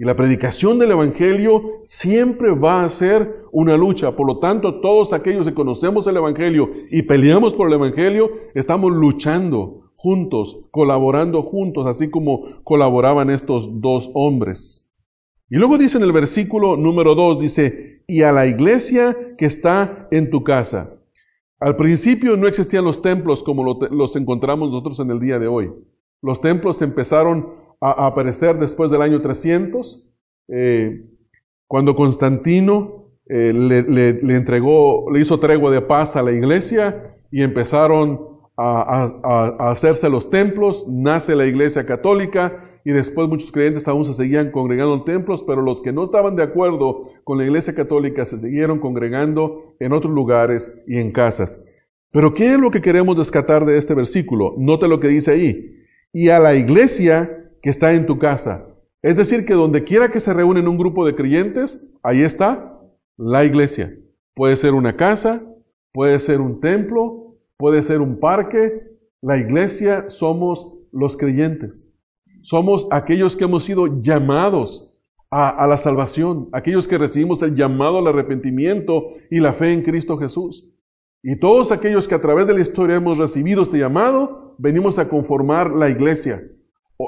Y 0.00 0.04
la 0.04 0.14
predicación 0.14 0.78
del 0.78 0.92
Evangelio 0.92 1.80
siempre 1.82 2.52
va 2.54 2.84
a 2.84 2.88
ser 2.88 3.42
una 3.50 3.76
lucha. 3.76 4.14
Por 4.14 4.28
lo 4.28 4.38
tanto, 4.38 4.80
todos 4.80 5.12
aquellos 5.12 5.48
que 5.48 5.54
conocemos 5.54 6.06
el 6.06 6.16
Evangelio 6.16 6.70
y 6.88 7.02
peleamos 7.02 7.52
por 7.52 7.66
el 7.66 7.74
Evangelio, 7.74 8.30
estamos 8.54 8.92
luchando 8.92 9.90
juntos, 9.96 10.66
colaborando 10.70 11.42
juntos, 11.42 11.84
así 11.86 12.10
como 12.10 12.62
colaboraban 12.62 13.28
estos 13.28 13.80
dos 13.80 14.12
hombres. 14.14 14.88
Y 15.50 15.56
luego 15.56 15.78
dice 15.78 15.98
en 15.98 16.04
el 16.04 16.12
versículo 16.12 16.76
número 16.76 17.16
2, 17.16 17.40
dice, 17.40 18.04
y 18.06 18.22
a 18.22 18.30
la 18.30 18.46
iglesia 18.46 19.16
que 19.36 19.46
está 19.46 20.06
en 20.12 20.30
tu 20.30 20.44
casa. 20.44 20.94
Al 21.58 21.74
principio 21.74 22.36
no 22.36 22.46
existían 22.46 22.84
los 22.84 23.02
templos 23.02 23.42
como 23.42 23.76
los 23.90 24.14
encontramos 24.14 24.68
nosotros 24.68 25.00
en 25.00 25.10
el 25.10 25.18
día 25.18 25.40
de 25.40 25.48
hoy. 25.48 25.72
Los 26.22 26.40
templos 26.40 26.82
empezaron 26.82 27.58
a, 27.80 28.06
aparecer 28.06 28.58
después 28.58 28.90
del 28.90 29.02
año 29.02 29.20
300, 29.20 30.08
eh, 30.48 31.04
cuando 31.66 31.94
Constantino 31.94 33.12
eh, 33.26 33.52
le, 33.52 34.34
entregó, 34.34 35.10
le 35.12 35.20
hizo 35.20 35.38
tregua 35.38 35.70
de 35.70 35.82
paz 35.82 36.16
a 36.16 36.22
la 36.22 36.32
iglesia 36.32 37.16
y 37.30 37.42
empezaron 37.42 38.26
a 38.60 39.70
hacerse 39.70 40.10
los 40.10 40.30
templos, 40.30 40.86
nace 40.88 41.36
la 41.36 41.46
iglesia 41.46 41.86
católica, 41.86 42.64
y 42.88 42.92
después 42.92 43.28
muchos 43.28 43.52
creyentes 43.52 43.86
aún 43.86 44.06
se 44.06 44.14
seguían 44.14 44.50
congregando 44.50 44.94
en 44.94 45.04
templos, 45.04 45.42
pero 45.42 45.60
los 45.60 45.82
que 45.82 45.92
no 45.92 46.04
estaban 46.04 46.36
de 46.36 46.42
acuerdo 46.42 47.10
con 47.22 47.36
la 47.36 47.44
iglesia 47.44 47.74
católica 47.74 48.24
se 48.24 48.38
siguieron 48.38 48.78
congregando 48.78 49.76
en 49.78 49.92
otros 49.92 50.10
lugares 50.10 50.72
y 50.86 50.96
en 50.96 51.12
casas. 51.12 51.60
Pero 52.10 52.32
¿qué 52.32 52.52
es 52.52 52.58
lo 52.58 52.70
que 52.70 52.80
queremos 52.80 53.16
descatar 53.16 53.66
de 53.66 53.76
este 53.76 53.92
versículo? 53.92 54.54
Note 54.56 54.88
lo 54.88 55.00
que 55.00 55.08
dice 55.08 55.32
ahí. 55.32 55.84
Y 56.14 56.30
a 56.30 56.38
la 56.38 56.54
iglesia 56.54 57.37
que 57.62 57.70
está 57.70 57.94
en 57.94 58.06
tu 58.06 58.18
casa. 58.18 58.66
Es 59.02 59.16
decir, 59.16 59.44
que 59.44 59.54
donde 59.54 59.84
quiera 59.84 60.10
que 60.10 60.20
se 60.20 60.34
reúnen 60.34 60.68
un 60.68 60.78
grupo 60.78 61.06
de 61.06 61.14
creyentes, 61.14 61.88
ahí 62.02 62.22
está 62.22 62.80
la 63.16 63.44
iglesia. 63.44 63.96
Puede 64.34 64.56
ser 64.56 64.74
una 64.74 64.96
casa, 64.96 65.42
puede 65.92 66.18
ser 66.18 66.40
un 66.40 66.60
templo, 66.60 67.36
puede 67.56 67.82
ser 67.82 68.00
un 68.00 68.18
parque. 68.18 68.86
La 69.20 69.36
iglesia 69.36 70.08
somos 70.08 70.78
los 70.92 71.16
creyentes. 71.16 71.88
Somos 72.42 72.86
aquellos 72.90 73.36
que 73.36 73.44
hemos 73.44 73.64
sido 73.64 74.00
llamados 74.00 74.94
a, 75.30 75.66
la 75.66 75.76
salvación, 75.76 76.48
aquellos 76.52 76.88
que 76.88 76.96
recibimos 76.96 77.42
el 77.42 77.54
llamado 77.54 77.98
al 77.98 78.06
arrepentimiento 78.06 79.08
y 79.30 79.40
la 79.40 79.52
fe 79.52 79.72
en 79.72 79.82
Cristo 79.82 80.16
Jesús. 80.16 80.70
Y 81.22 81.36
todos 81.36 81.72
aquellos 81.72 82.08
que 82.08 82.14
a 82.14 82.20
través 82.20 82.46
de 82.46 82.54
la 82.54 82.60
historia 82.60 82.96
hemos 82.96 83.18
recibido 83.18 83.62
este 83.62 83.78
llamado, 83.78 84.54
venimos 84.58 84.98
a 84.98 85.08
conformar 85.08 85.72
la 85.72 85.90
iglesia. 85.90 86.42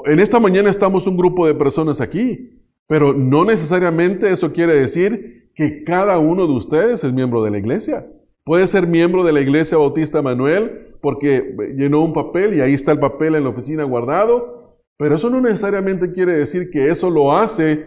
En 0.05 0.21
esta 0.21 0.39
mañana 0.39 0.69
estamos 0.69 1.05
un 1.05 1.17
grupo 1.17 1.45
de 1.45 1.53
personas 1.53 1.99
aquí, 1.99 2.61
pero 2.87 3.13
no 3.13 3.43
necesariamente 3.43 4.31
eso 4.31 4.53
quiere 4.53 4.73
decir 4.73 5.51
que 5.53 5.83
cada 5.83 6.17
uno 6.17 6.47
de 6.47 6.53
ustedes 6.53 7.03
es 7.03 7.11
miembro 7.11 7.43
de 7.43 7.51
la 7.51 7.57
iglesia. 7.57 8.09
Puede 8.45 8.67
ser 8.67 8.87
miembro 8.87 9.25
de 9.25 9.33
la 9.33 9.41
iglesia 9.41 9.77
Bautista 9.77 10.21
Manuel 10.21 10.95
porque 11.01 11.55
llenó 11.75 12.03
un 12.03 12.13
papel 12.13 12.53
y 12.53 12.61
ahí 12.61 12.73
está 12.73 12.93
el 12.93 12.99
papel 12.99 13.35
en 13.35 13.43
la 13.43 13.49
oficina 13.49 13.83
guardado, 13.83 14.77
pero 14.97 15.15
eso 15.15 15.29
no 15.29 15.41
necesariamente 15.41 16.13
quiere 16.13 16.37
decir 16.37 16.69
que 16.69 16.89
eso 16.89 17.09
lo 17.09 17.35
hace 17.35 17.85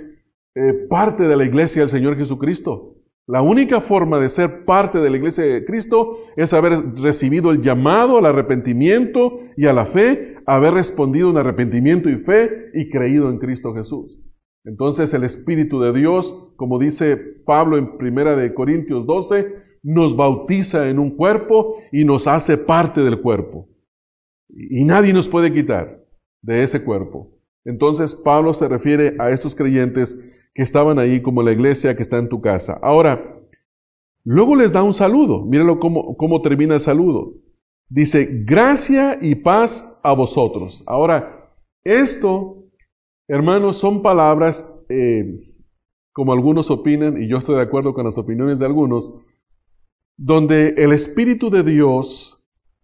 eh, 0.55 0.73
parte 0.91 1.23
de 1.23 1.37
la 1.37 1.45
iglesia 1.45 1.83
del 1.83 1.89
Señor 1.89 2.19
Jesucristo. 2.19 2.94
La 3.27 3.41
única 3.41 3.81
forma 3.81 4.21
de 4.21 4.29
ser 4.29 4.67
parte 4.67 4.99
de 4.99 5.09
la 5.09 5.17
iglesia 5.17 5.45
de 5.45 5.65
Cristo 5.65 6.19
es 6.37 6.53
haber 6.53 6.95
recibido 6.97 7.53
el 7.53 7.63
llamado 7.63 8.19
al 8.19 8.27
arrepentimiento 8.27 9.41
y 9.57 9.65
a 9.65 9.73
la 9.73 9.87
fe, 9.87 10.37
haber 10.45 10.75
respondido 10.75 11.31
en 11.31 11.39
arrepentimiento 11.39 12.11
y 12.11 12.17
fe 12.17 12.71
y 12.75 12.91
creído 12.91 13.31
en 13.31 13.39
Cristo 13.39 13.75
Jesús. 13.75 14.23
Entonces 14.65 15.15
el 15.15 15.25
Espíritu 15.25 15.81
de 15.81 15.95
Dios, 15.95 16.53
como 16.57 16.79
dice 16.79 17.17
Pablo 17.17 17.79
en 17.79 17.97
Primera 17.97 18.37
de 18.37 18.53
Corintios 18.53 19.07
12, 19.07 19.55
nos 19.83 20.17
bautiza 20.17 20.91
en 20.91 20.99
un 20.99 21.17
cuerpo 21.17 21.77
y 21.93 22.05
nos 22.05 22.27
hace 22.27 22.59
parte 22.59 23.03
del 23.03 23.21
cuerpo. 23.21 23.71
Y 24.49 24.85
nadie 24.85 25.15
nos 25.15 25.29
puede 25.29 25.53
quitar 25.53 26.05
de 26.43 26.63
ese 26.63 26.85
cuerpo. 26.85 27.39
Entonces 27.65 28.15
Pablo 28.15 28.53
se 28.53 28.69
refiere 28.69 29.17
a 29.19 29.31
estos 29.31 29.55
creyentes 29.55 30.44
que 30.55 30.63
estaban 30.63 30.99
ahí 30.99 31.21
como 31.21 31.43
la 31.43 31.53
iglesia 31.53 31.97
que 31.97 32.03
está 32.03 32.19
en 32.19 32.29
tu 32.29 32.41
casa. 32.41 32.79
Ahora, 32.83 33.41
luego 34.25 34.55
les 34.55 34.73
da 34.73 34.83
un 34.83 34.95
saludo. 34.95 35.45
Míralo 35.45 35.81
cómo, 35.81 36.17
cómo 36.17 36.41
termina 36.41 36.75
el 36.75 36.81
saludo. 36.81 37.35
Dice, 37.89 38.43
gracia 38.45 39.19
y 39.21 39.35
paz 39.35 39.99
a 40.03 40.15
vosotros. 40.15 40.83
Ahora, 40.87 41.53
esto, 41.83 42.65
hermanos, 43.29 43.77
son 43.77 44.01
palabras, 44.03 44.71
eh, 44.89 45.41
como 46.13 46.33
algunos 46.33 46.71
opinan, 46.71 47.21
y 47.21 47.29
yo 47.29 47.39
estoy 47.39 47.57
de 47.57 47.63
acuerdo 47.63 47.93
con 47.93 48.05
las 48.05 48.17
opiniones 48.17 48.61
de 48.61 48.67
algunos, 48.67 49.13
donde 50.17 50.69
el 50.79 50.93
Espíritu 50.93 51.51
de 51.51 51.65
Dios 51.65 52.35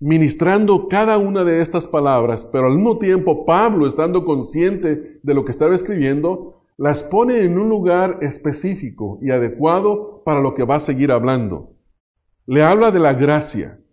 ministrando 0.00 0.88
cada 0.88 1.18
una 1.18 1.44
de 1.44 1.60
estas 1.60 1.86
palabras, 1.86 2.46
pero 2.50 2.66
al 2.66 2.74
mismo 2.74 2.98
tiempo 2.98 3.44
Pablo, 3.44 3.86
estando 3.86 4.24
consciente 4.24 5.20
de 5.22 5.34
lo 5.34 5.44
que 5.44 5.52
estaba 5.52 5.74
escribiendo, 5.74 6.59
las 6.80 7.02
pone 7.02 7.42
en 7.44 7.58
un 7.58 7.68
lugar 7.68 8.20
específico 8.22 9.18
y 9.20 9.32
adecuado 9.32 10.22
para 10.24 10.40
lo 10.40 10.54
que 10.54 10.64
va 10.64 10.76
a 10.76 10.80
seguir 10.80 11.12
hablando. 11.12 11.76
Le 12.46 12.62
habla 12.62 12.90
de 12.90 12.98
la 12.98 13.12
gracia. 13.12 13.84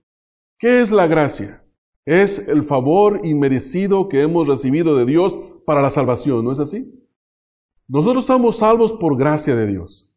¿Qué 0.57 0.79
es 0.79 0.93
la 0.93 1.05
gracia? 1.05 1.65
Es 2.05 2.47
el 2.47 2.63
favor 2.63 3.19
inmerecido 3.25 4.07
que 4.07 4.21
hemos 4.21 4.47
recibido 4.47 4.95
de 4.95 5.05
Dios 5.05 5.37
para 5.65 5.81
la 5.81 5.89
salvación, 5.89 6.45
¿no 6.45 6.53
es 6.53 6.61
así? 6.61 6.97
Nosotros 7.89 8.23
estamos 8.23 8.59
salvos 8.59 8.93
por 8.93 9.17
gracia 9.17 9.53
de 9.57 9.67
Dios. 9.67 10.09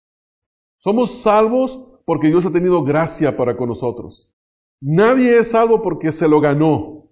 Somos 0.77 1.23
salvos 1.23 1.85
porque 2.07 2.29
Dios 2.29 2.47
ha 2.47 2.53
tenido 2.53 2.85
gracia 2.85 3.37
para 3.37 3.57
con 3.57 3.69
nosotros. 3.69 4.33
Nadie 4.81 5.39
es 5.39 5.51
salvo 5.51 5.83
porque 5.83 6.13
se 6.13 6.29
lo 6.29 6.41
ganó. 6.41 7.10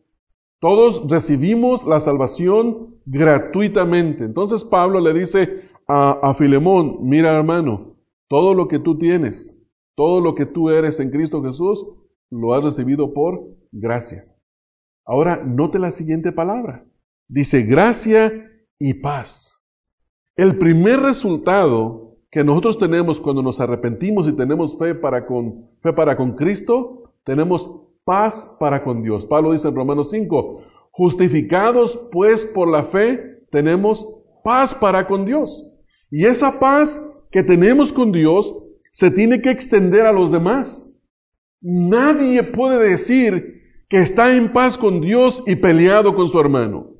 Todos 0.61 1.09
recibimos 1.09 1.87
la 1.87 2.01
salvación 2.01 2.97
gratuitamente. 3.07 4.25
Entonces 4.25 4.65
Pablo 4.65 5.01
le 5.01 5.13
dice 5.13 5.69
a, 5.87 6.35
Filemón, 6.35 6.99
mira 7.03 7.37
hermano, 7.37 7.97
todo 8.29 8.55
lo 8.55 8.69
que 8.69 8.79
tú 8.79 8.99
tienes, 8.99 9.59
todo 9.95 10.21
lo 10.21 10.35
que 10.35 10.47
tú 10.47 10.69
eres 10.71 11.01
en 11.01 11.11
Cristo 11.11 11.43
Jesús, 11.43 11.87
lo 12.31 12.55
has 12.55 12.65
recibido 12.65 13.15
por 13.15 13.43
gracia. 13.73 14.27
Ahora, 15.07 15.43
note 15.43 15.79
la 15.79 15.91
siguiente 15.91 16.33
palabra. 16.33 16.85
Dice 17.29 17.63
gracia 17.63 18.51
y 18.79 18.95
paz. 18.95 19.65
El 20.37 20.59
primer 20.59 21.01
resultado 21.01 22.19
que 22.31 22.45
nosotros 22.45 22.79
tenemos 22.79 23.21
cuando 23.21 23.43
nos 23.43 23.61
arrepentimos 23.61 24.29
y 24.29 24.33
tenemos 24.33 24.77
fe 24.77 24.95
para 24.95 25.25
con, 25.25 25.71
fe 25.81 25.93
para 25.93 26.17
con 26.17 26.33
Cristo, 26.33 27.15
tenemos 27.25 27.88
paz 28.09 28.57
para 28.59 28.83
con 28.83 29.03
Dios. 29.03 29.27
Pablo 29.27 29.53
dice 29.53 29.69
en 29.69 29.75
Romanos 29.75 30.09
5, 30.13 30.63
justificados 30.93 32.09
pues 32.11 32.47
por 32.47 32.67
la 32.67 32.83
fe, 32.83 33.45
tenemos 33.51 34.23
paz 34.43 34.75
para 34.75 35.07
con 35.07 35.27
Dios. 35.27 35.71
Y 36.11 36.25
esa 36.25 36.59
paz 36.59 36.99
que 37.31 37.43
tenemos 37.43 37.93
con 37.93 38.11
Dios 38.11 38.67
se 38.93 39.11
tiene 39.11 39.43
que 39.43 39.51
extender 39.51 40.07
a 40.07 40.13
los 40.13 40.33
demás. 40.33 40.99
Nadie 41.61 42.43
puede 42.45 42.89
decir 42.89 43.61
que 43.91 43.99
está 43.99 44.35
en 44.35 44.55
paz 44.55 44.79
con 44.79 45.03
Dios 45.03 45.45
y 45.47 45.57
peleado 45.57 46.15
con 46.15 46.31
su 46.31 46.41
hermano. 46.41 46.95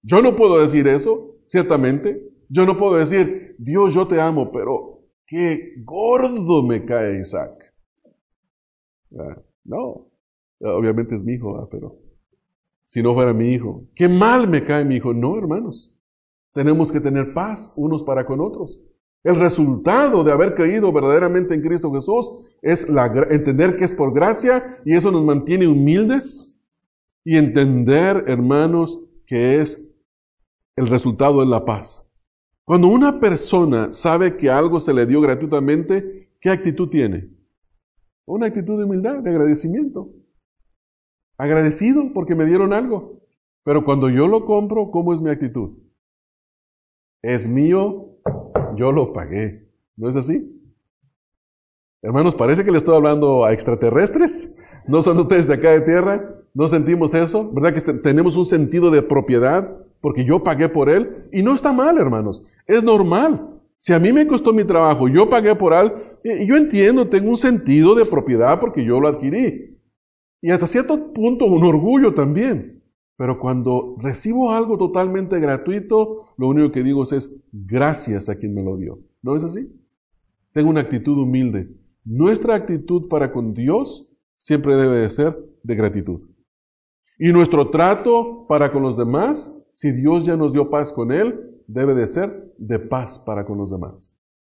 Yo 0.00 0.22
no 0.22 0.36
puedo 0.36 0.60
decir 0.60 0.86
eso, 0.86 1.38
ciertamente. 1.48 2.22
Yo 2.48 2.66
no 2.66 2.76
puedo 2.76 2.98
decir, 2.98 3.56
Dios, 3.58 3.94
yo 3.94 4.06
te 4.06 4.20
amo, 4.20 4.52
pero 4.52 5.08
qué 5.26 5.72
gordo 5.84 6.62
me 6.62 6.84
cae 6.84 7.20
Isaac. 7.20 7.50
Ah, 9.18 9.42
no, 9.64 10.11
obviamente 10.62 11.14
es 11.14 11.24
mi 11.24 11.34
hijo, 11.34 11.68
pero 11.70 11.98
si 12.84 13.02
no 13.02 13.14
fuera 13.14 13.32
mi 13.32 13.48
hijo, 13.48 13.84
qué 13.94 14.08
mal 14.08 14.48
me 14.48 14.64
cae 14.64 14.84
mi 14.84 14.96
hijo. 14.96 15.12
No, 15.12 15.36
hermanos, 15.36 15.92
tenemos 16.52 16.92
que 16.92 17.00
tener 17.00 17.32
paz 17.32 17.72
unos 17.76 18.02
para 18.02 18.26
con 18.26 18.40
otros. 18.40 18.82
El 19.24 19.36
resultado 19.36 20.24
de 20.24 20.32
haber 20.32 20.54
creído 20.54 20.92
verdaderamente 20.92 21.54
en 21.54 21.62
Cristo 21.62 21.92
Jesús 21.92 22.32
es 22.60 22.88
la, 22.88 23.06
entender 23.30 23.76
que 23.76 23.84
es 23.84 23.94
por 23.94 24.12
gracia 24.12 24.80
y 24.84 24.94
eso 24.94 25.12
nos 25.12 25.24
mantiene 25.24 25.68
humildes 25.68 26.60
y 27.24 27.36
entender, 27.36 28.24
hermanos, 28.26 29.00
que 29.26 29.60
es 29.60 29.88
el 30.76 30.88
resultado 30.88 31.40
de 31.40 31.46
la 31.46 31.64
paz. 31.64 32.10
Cuando 32.64 32.88
una 32.88 33.20
persona 33.20 33.92
sabe 33.92 34.36
que 34.36 34.50
algo 34.50 34.80
se 34.80 34.92
le 34.92 35.06
dio 35.06 35.20
gratuitamente, 35.20 36.30
¿qué 36.40 36.50
actitud 36.50 36.88
tiene? 36.88 37.30
Una 38.24 38.46
actitud 38.46 38.78
de 38.78 38.84
humildad, 38.84 39.18
de 39.18 39.30
agradecimiento. 39.30 40.10
Agradecido 41.42 42.12
porque 42.14 42.36
me 42.36 42.44
dieron 42.44 42.72
algo. 42.72 43.20
Pero 43.64 43.84
cuando 43.84 44.08
yo 44.08 44.28
lo 44.28 44.44
compro, 44.44 44.92
¿cómo 44.92 45.12
es 45.12 45.20
mi 45.20 45.28
actitud? 45.28 45.70
Es 47.20 47.48
mío, 47.48 48.10
yo 48.76 48.92
lo 48.92 49.12
pagué. 49.12 49.68
¿No 49.96 50.08
es 50.08 50.14
así? 50.14 50.56
Hermanos, 52.00 52.36
parece 52.36 52.64
que 52.64 52.70
le 52.70 52.78
estoy 52.78 52.94
hablando 52.94 53.44
a 53.44 53.52
extraterrestres. 53.52 54.54
¿No 54.86 55.02
son 55.02 55.18
ustedes 55.18 55.48
de 55.48 55.54
acá 55.54 55.72
de 55.72 55.80
tierra? 55.80 56.32
¿No 56.54 56.68
sentimos 56.68 57.12
eso? 57.12 57.50
¿Verdad 57.50 57.74
que 57.74 57.92
tenemos 57.94 58.36
un 58.36 58.44
sentido 58.44 58.92
de 58.92 59.02
propiedad? 59.02 59.78
Porque 60.00 60.24
yo 60.24 60.44
pagué 60.44 60.68
por 60.68 60.88
él. 60.88 61.28
Y 61.32 61.42
no 61.42 61.54
está 61.54 61.72
mal, 61.72 61.98
hermanos. 61.98 62.46
Es 62.68 62.84
normal. 62.84 63.48
Si 63.78 63.92
a 63.92 63.98
mí 63.98 64.12
me 64.12 64.28
costó 64.28 64.52
mi 64.52 64.62
trabajo, 64.62 65.08
yo 65.08 65.28
pagué 65.28 65.56
por 65.56 65.72
él, 65.72 65.92
yo 66.46 66.56
entiendo, 66.56 67.08
tengo 67.08 67.30
un 67.30 67.36
sentido 67.36 67.96
de 67.96 68.06
propiedad 68.06 68.60
porque 68.60 68.84
yo 68.84 69.00
lo 69.00 69.08
adquirí. 69.08 69.71
Y 70.42 70.50
hasta 70.50 70.66
cierto 70.66 71.12
punto 71.12 71.46
un 71.46 71.64
orgullo 71.64 72.12
también. 72.12 72.82
Pero 73.16 73.38
cuando 73.38 73.96
recibo 74.00 74.50
algo 74.50 74.76
totalmente 74.76 75.38
gratuito, 75.38 76.26
lo 76.36 76.48
único 76.48 76.72
que 76.72 76.82
digo 76.82 77.04
es, 77.04 77.36
gracias 77.52 78.28
a 78.28 78.34
quien 78.34 78.52
me 78.52 78.64
lo 78.64 78.76
dio. 78.76 78.98
¿No 79.22 79.36
es 79.36 79.44
así? 79.44 79.72
Tengo 80.52 80.70
una 80.70 80.80
actitud 80.80 81.16
humilde. 81.16 81.70
Nuestra 82.04 82.56
actitud 82.56 83.08
para 83.08 83.32
con 83.32 83.54
Dios 83.54 84.10
siempre 84.36 84.74
debe 84.74 84.96
de 84.96 85.08
ser 85.08 85.38
de 85.62 85.74
gratitud. 85.76 86.20
Y 87.16 87.32
nuestro 87.32 87.70
trato 87.70 88.46
para 88.48 88.72
con 88.72 88.82
los 88.82 88.96
demás, 88.96 89.64
si 89.70 89.92
Dios 89.92 90.24
ya 90.24 90.36
nos 90.36 90.52
dio 90.52 90.68
paz 90.68 90.92
con 90.92 91.12
Él, 91.12 91.62
debe 91.68 91.94
de 91.94 92.08
ser 92.08 92.52
de 92.58 92.80
paz 92.80 93.20
para 93.20 93.44
con 93.44 93.58
los 93.58 93.70
demás. 93.70 94.12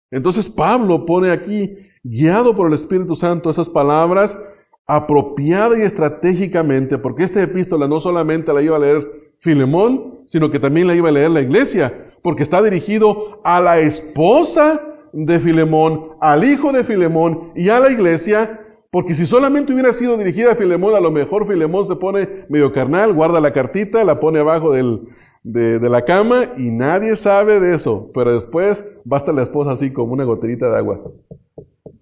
Entonces 0.10 0.50
Pablo 0.50 1.06
pone 1.06 1.30
aquí, 1.30 1.74
guiado 2.04 2.56
por 2.56 2.68
el 2.68 2.74
Espíritu 2.74 3.14
Santo, 3.14 3.52
esas 3.52 3.70
palabras 3.70 4.40
apropiada 4.88 5.78
y 5.78 5.82
estratégicamente, 5.82 6.98
porque 6.98 7.24
esta 7.24 7.42
epístola 7.42 7.88
no 7.88 8.00
solamente 8.00 8.54
la 8.54 8.62
iba 8.62 8.76
a 8.76 8.80
leer 8.80 9.34
Filemón, 9.38 10.22
sino 10.26 10.52
que 10.52 10.60
también 10.60 10.88
la 10.88 10.96
iba 10.96 11.10
a 11.10 11.12
leer 11.12 11.32
la 11.32 11.42
iglesia, 11.42 12.14
porque 12.22 12.44
está 12.44 12.62
dirigido 12.62 13.42
a 13.44 13.62
la 13.62 13.80
esposa 13.80 14.82
de 15.14 15.40
Filemón, 15.40 16.10
al 16.20 16.44
hijo 16.44 16.72
de 16.72 16.84
Filemón 16.84 17.52
y 17.56 17.70
a 17.70 17.80
la 17.80 17.92
iglesia, 17.92 18.62
porque 18.92 19.14
si 19.14 19.26
solamente 19.26 19.74
hubiera 19.74 19.94
sido 19.94 20.18
dirigida 20.18 20.52
a 20.52 20.56
Filemón, 20.56 20.96
a 20.96 21.00
lo 21.00 21.12
mejor 21.12 21.48
Filemón 21.48 21.86
se 21.86 21.96
pone 21.96 22.46
medio 22.50 22.72
carnal, 22.72 23.14
guarda 23.14 23.40
la 23.40 23.54
cartita, 23.54 24.04
la 24.04 24.20
pone 24.20 24.40
abajo 24.40 24.72
de, 24.72 25.00
de, 25.44 25.90
la 25.90 26.04
cama 26.04 26.54
y 26.58 26.72
nadie 26.72 27.16
sabe 27.16 27.60
de 27.60 27.76
eso, 27.76 28.10
pero 28.14 28.34
después 28.34 28.90
basta 29.04 29.32
la 29.32 29.44
esposa 29.44 29.72
así 29.72 29.92
como 29.92 30.14
una 30.14 30.24
goterita 30.24 30.70
de 30.70 30.78
agua. 30.78 31.02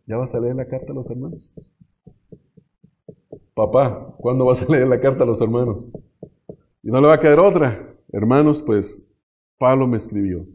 ¿Ya 0.06 0.18
vas 0.18 0.34
a 0.34 0.40
leer 0.40 0.56
la 0.56 0.68
carta 0.68 0.92
a 0.92 0.96
los 0.96 1.10
hermanos? 1.10 1.54
Papá, 3.54 4.16
¿cuándo 4.18 4.46
vas 4.46 4.62
a 4.62 4.72
leer 4.72 4.88
la 4.88 5.00
carta 5.00 5.24
a 5.24 5.28
los 5.28 5.42
hermanos? 5.42 5.92
Y 6.82 6.92
no 6.92 7.00
le 7.00 7.08
va 7.08 7.14
a 7.14 7.20
quedar 7.20 7.40
otra. 7.40 7.96
Hermanos, 8.12 8.62
pues 8.62 9.08
Pablo 9.58 9.88
me 9.88 9.98
escribió. 9.98 10.46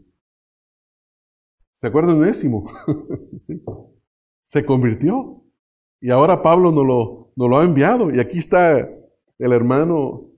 ¿Se 1.73 1.87
acuerdan 1.87 2.21
de 2.21 2.29
Ésimo? 2.29 2.69
sí. 3.37 3.63
Se 4.43 4.65
convirtió. 4.65 5.43
Y 6.01 6.11
ahora 6.11 6.41
Pablo 6.41 6.71
nos 6.71 6.85
lo, 6.85 7.33
lo 7.35 7.57
ha 7.57 7.63
enviado. 7.63 8.13
Y 8.13 8.19
aquí 8.19 8.37
está 8.37 8.79
el 8.79 9.53
hermano 9.53 10.29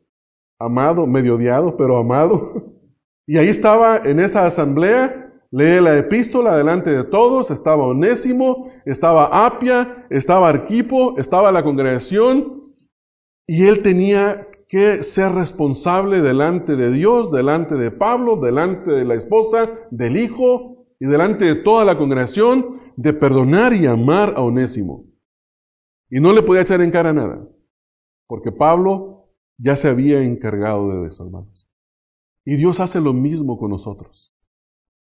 amado, 0.59 1.07
medio 1.07 1.35
odiado, 1.35 1.75
pero 1.77 1.97
amado. 1.97 2.67
Y 3.27 3.37
ahí 3.37 3.47
estaba 3.47 3.97
en 3.97 4.19
esa 4.19 4.45
asamblea 4.45 5.30
Lee 5.53 5.81
la 5.81 5.97
epístola 5.97 6.55
delante 6.55 6.91
de 6.91 7.03
todos, 7.03 7.51
estaba 7.51 7.85
Onésimo, 7.85 8.71
estaba 8.85 9.45
Apia, 9.45 10.07
estaba 10.09 10.47
Arquipo, 10.47 11.15
estaba 11.17 11.51
la 11.51 11.61
congregación, 11.61 12.73
y 13.45 13.65
él 13.65 13.81
tenía 13.81 14.47
que 14.69 15.03
ser 15.03 15.33
responsable 15.33 16.21
delante 16.21 16.77
de 16.77 16.89
Dios, 16.89 17.33
delante 17.33 17.75
de 17.75 17.91
Pablo, 17.91 18.37
delante 18.37 18.91
de 18.91 19.03
la 19.03 19.15
esposa, 19.15 19.69
del 19.91 20.15
hijo 20.15 20.85
y 21.01 21.07
delante 21.07 21.43
de 21.43 21.55
toda 21.55 21.83
la 21.83 21.97
congregación, 21.97 22.79
de 22.95 23.11
perdonar 23.11 23.73
y 23.73 23.87
amar 23.87 24.33
a 24.37 24.41
Onésimo. 24.43 25.03
Y 26.09 26.21
no 26.21 26.31
le 26.31 26.43
podía 26.43 26.61
echar 26.61 26.79
en 26.79 26.91
cara 26.91 27.11
nada, 27.11 27.45
porque 28.25 28.53
Pablo 28.53 29.33
ya 29.57 29.75
se 29.75 29.89
había 29.89 30.23
encargado 30.23 31.01
de 31.01 31.09
eso, 31.09 31.25
hermanos. 31.25 31.69
Y 32.45 32.55
Dios 32.55 32.79
hace 32.79 33.01
lo 33.01 33.13
mismo 33.13 33.57
con 33.57 33.71
nosotros. 33.71 34.33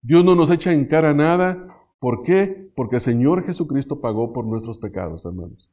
Dios 0.02 0.24
no 0.24 0.36
nos 0.36 0.52
echa 0.52 0.72
en 0.72 0.86
cara 0.86 1.14
nada. 1.14 1.68
¿Por 2.00 2.22
qué? 2.22 2.72
Porque 2.76 2.96
el 2.96 3.02
Señor 3.02 3.44
Jesucristo 3.44 4.02
pagó 4.02 4.34
por 4.34 4.46
nuestros 4.46 4.78
pecados, 4.78 5.26
hermanos. 5.26 5.70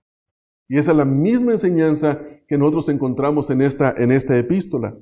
Y 0.69 0.79
esa 0.79 0.93
es 0.93 0.97
la 0.97 1.05
misma 1.05 1.53
enseñanza 1.53 2.21
que 2.49 2.57
nosotros 2.57 2.89
encontramos 2.89 3.51
en 3.51 3.61
esta, 3.61 3.95
en 3.97 4.11
esta 4.11 4.39
epístola. 4.39 4.97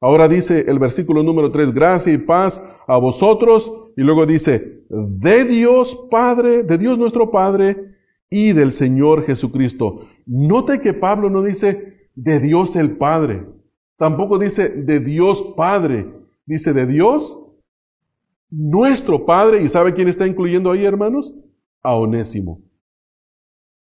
Ahora 0.00 0.28
dice 0.28 0.66
el 0.68 0.78
versículo 0.78 1.22
número 1.22 1.50
3, 1.50 1.72
gracia 1.72 2.12
y 2.12 2.18
paz 2.18 2.62
a 2.86 2.98
vosotros. 2.98 3.72
Y 3.96 4.02
luego 4.02 4.26
dice, 4.26 4.84
de 4.88 5.44
Dios 5.44 6.06
Padre, 6.10 6.62
de 6.62 6.76
Dios 6.76 6.98
nuestro 6.98 7.30
Padre 7.30 7.96
y 8.28 8.52
del 8.52 8.72
Señor 8.72 9.24
Jesucristo. 9.24 10.06
Note 10.26 10.80
que 10.80 10.92
Pablo 10.92 11.30
no 11.30 11.42
dice 11.42 12.10
de 12.14 12.40
Dios 12.40 12.76
el 12.76 12.96
Padre. 12.96 13.46
Tampoco 13.96 14.38
dice 14.38 14.68
de 14.68 15.00
Dios 15.00 15.54
Padre. 15.56 16.12
Dice 16.44 16.74
de 16.74 16.86
Dios 16.86 17.38
nuestro 18.50 19.24
Padre, 19.26 19.62
¿y 19.62 19.68
sabe 19.68 19.94
quién 19.94 20.08
está 20.08 20.26
incluyendo 20.26 20.70
ahí, 20.70 20.84
hermanos? 20.84 21.36
A 21.82 21.94
Onésimo. 21.94 22.62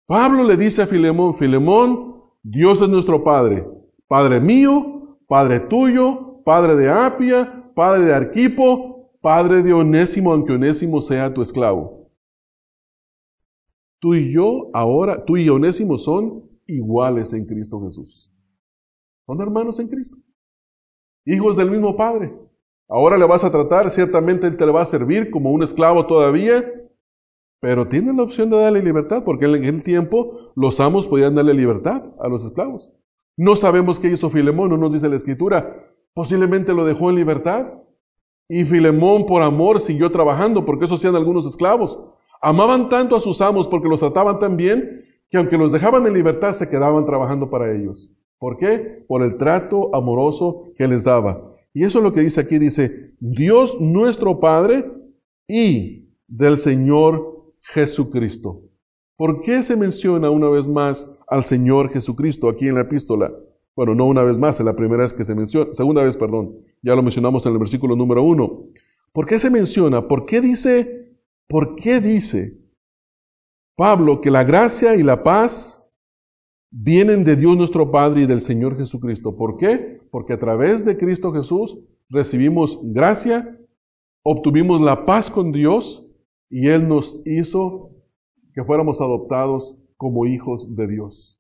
Pablo 0.06 0.42
le 0.44 0.56
dice 0.56 0.82
a 0.82 0.86
Filemón, 0.86 1.34
Filemón, 1.34 2.24
Dios 2.42 2.82
es 2.82 2.88
nuestro 2.88 3.22
Padre, 3.22 3.66
Padre 4.08 4.40
mío, 4.40 5.18
Padre 5.28 5.60
tuyo, 5.60 6.42
Padre 6.44 6.74
de 6.74 6.90
Apia, 6.90 7.70
Padre 7.74 8.04
de 8.04 8.14
Arquipo, 8.14 9.12
Padre 9.20 9.62
de 9.62 9.72
Onésimo, 9.72 10.32
aunque 10.32 10.54
Onésimo 10.54 11.00
sea 11.00 11.32
tu 11.32 11.42
esclavo. 11.42 12.10
Tú 14.00 14.14
y 14.14 14.32
yo 14.32 14.70
ahora, 14.72 15.24
tú 15.24 15.36
y 15.36 15.48
Onésimo 15.48 15.98
son 15.98 16.50
iguales 16.66 17.32
en 17.32 17.46
Cristo 17.46 17.80
Jesús. 17.84 18.32
Son 19.26 19.40
hermanos 19.40 19.78
en 19.78 19.88
Cristo. 19.88 20.16
Hijos 21.24 21.56
del 21.56 21.70
mismo 21.70 21.96
Padre. 21.96 22.34
Ahora 22.90 23.16
le 23.16 23.24
vas 23.24 23.44
a 23.44 23.52
tratar, 23.52 23.88
ciertamente 23.90 24.48
Él 24.48 24.56
te 24.56 24.66
le 24.66 24.72
va 24.72 24.82
a 24.82 24.84
servir 24.84 25.30
como 25.30 25.52
un 25.52 25.62
esclavo 25.62 26.06
todavía, 26.06 26.64
pero 27.60 27.86
tiene 27.86 28.12
la 28.12 28.24
opción 28.24 28.50
de 28.50 28.56
darle 28.56 28.82
libertad, 28.82 29.22
porque 29.24 29.44
en 29.44 29.64
el 29.64 29.84
tiempo 29.84 30.52
los 30.56 30.80
amos 30.80 31.06
podían 31.06 31.36
darle 31.36 31.54
libertad 31.54 32.02
a 32.18 32.28
los 32.28 32.44
esclavos. 32.44 32.92
No 33.36 33.54
sabemos 33.54 34.00
qué 34.00 34.08
hizo 34.08 34.28
Filemón, 34.28 34.70
no 34.70 34.76
nos 34.76 34.92
dice 34.92 35.08
la 35.08 35.16
escritura. 35.16 35.86
Posiblemente 36.14 36.74
lo 36.74 36.84
dejó 36.84 37.10
en 37.10 37.16
libertad. 37.16 37.74
Y 38.48 38.64
Filemón 38.64 39.24
por 39.24 39.42
amor 39.42 39.80
siguió 39.80 40.10
trabajando, 40.10 40.64
porque 40.64 40.86
eso 40.86 40.96
hacían 40.96 41.14
algunos 41.14 41.46
esclavos. 41.46 42.02
Amaban 42.42 42.88
tanto 42.88 43.14
a 43.14 43.20
sus 43.20 43.40
amos 43.40 43.68
porque 43.68 43.88
los 43.88 44.00
trataban 44.00 44.38
tan 44.40 44.56
bien, 44.56 45.04
que 45.30 45.38
aunque 45.38 45.56
los 45.56 45.70
dejaban 45.70 46.06
en 46.06 46.14
libertad, 46.14 46.54
se 46.54 46.68
quedaban 46.68 47.06
trabajando 47.06 47.50
para 47.50 47.72
ellos. 47.72 48.12
¿Por 48.38 48.56
qué? 48.56 49.04
Por 49.06 49.22
el 49.22 49.36
trato 49.36 49.94
amoroso 49.94 50.72
que 50.76 50.88
les 50.88 51.04
daba. 51.04 51.49
Y 51.72 51.84
eso 51.84 51.98
es 51.98 52.04
lo 52.04 52.12
que 52.12 52.20
dice 52.20 52.40
aquí, 52.40 52.58
dice, 52.58 53.14
Dios 53.20 53.80
nuestro 53.80 54.40
Padre 54.40 54.90
y 55.46 56.08
del 56.26 56.58
Señor 56.58 57.54
Jesucristo. 57.60 58.62
¿Por 59.16 59.40
qué 59.40 59.62
se 59.62 59.76
menciona 59.76 60.30
una 60.30 60.48
vez 60.48 60.66
más 60.66 61.10
al 61.28 61.44
Señor 61.44 61.90
Jesucristo 61.90 62.48
aquí 62.48 62.68
en 62.68 62.74
la 62.74 62.82
epístola? 62.82 63.32
Bueno, 63.76 63.94
no 63.94 64.06
una 64.06 64.22
vez 64.22 64.38
más, 64.38 64.58
es 64.58 64.66
la 64.66 64.74
primera 64.74 65.02
vez 65.02 65.14
que 65.14 65.24
se 65.24 65.34
menciona, 65.34 65.72
segunda 65.72 66.02
vez, 66.02 66.16
perdón, 66.16 66.56
ya 66.82 66.94
lo 66.94 67.02
mencionamos 67.02 67.46
en 67.46 67.52
el 67.52 67.58
versículo 67.58 67.94
número 67.94 68.22
uno. 68.22 68.64
¿Por 69.12 69.26
qué 69.26 69.38
se 69.38 69.50
menciona? 69.50 70.08
¿Por 70.08 70.26
qué 70.26 70.40
dice, 70.40 71.16
por 71.48 71.76
qué 71.76 72.00
dice 72.00 72.60
Pablo 73.76 74.20
que 74.20 74.30
la 74.30 74.44
gracia 74.44 74.94
y 74.94 75.02
la 75.02 75.22
paz 75.22 75.79
vienen 76.70 77.24
de 77.24 77.36
Dios 77.36 77.56
nuestro 77.56 77.90
Padre 77.90 78.22
y 78.22 78.26
del 78.26 78.40
Señor 78.40 78.76
Jesucristo? 78.76 79.36
¿Por 79.36 79.56
qué? 79.56 80.00
Porque 80.10 80.32
a 80.32 80.38
través 80.38 80.84
de 80.84 80.96
Cristo 80.96 81.32
Jesús 81.32 81.78
recibimos 82.08 82.80
gracia, 82.82 83.58
obtuvimos 84.22 84.80
la 84.80 85.06
paz 85.06 85.30
con 85.30 85.52
Dios 85.52 86.06
y 86.48 86.68
Él 86.68 86.88
nos 86.88 87.22
hizo 87.24 87.90
que 88.54 88.64
fuéramos 88.64 89.00
adoptados 89.00 89.76
como 89.96 90.26
hijos 90.26 90.74
de 90.74 90.88
Dios. 90.88 91.38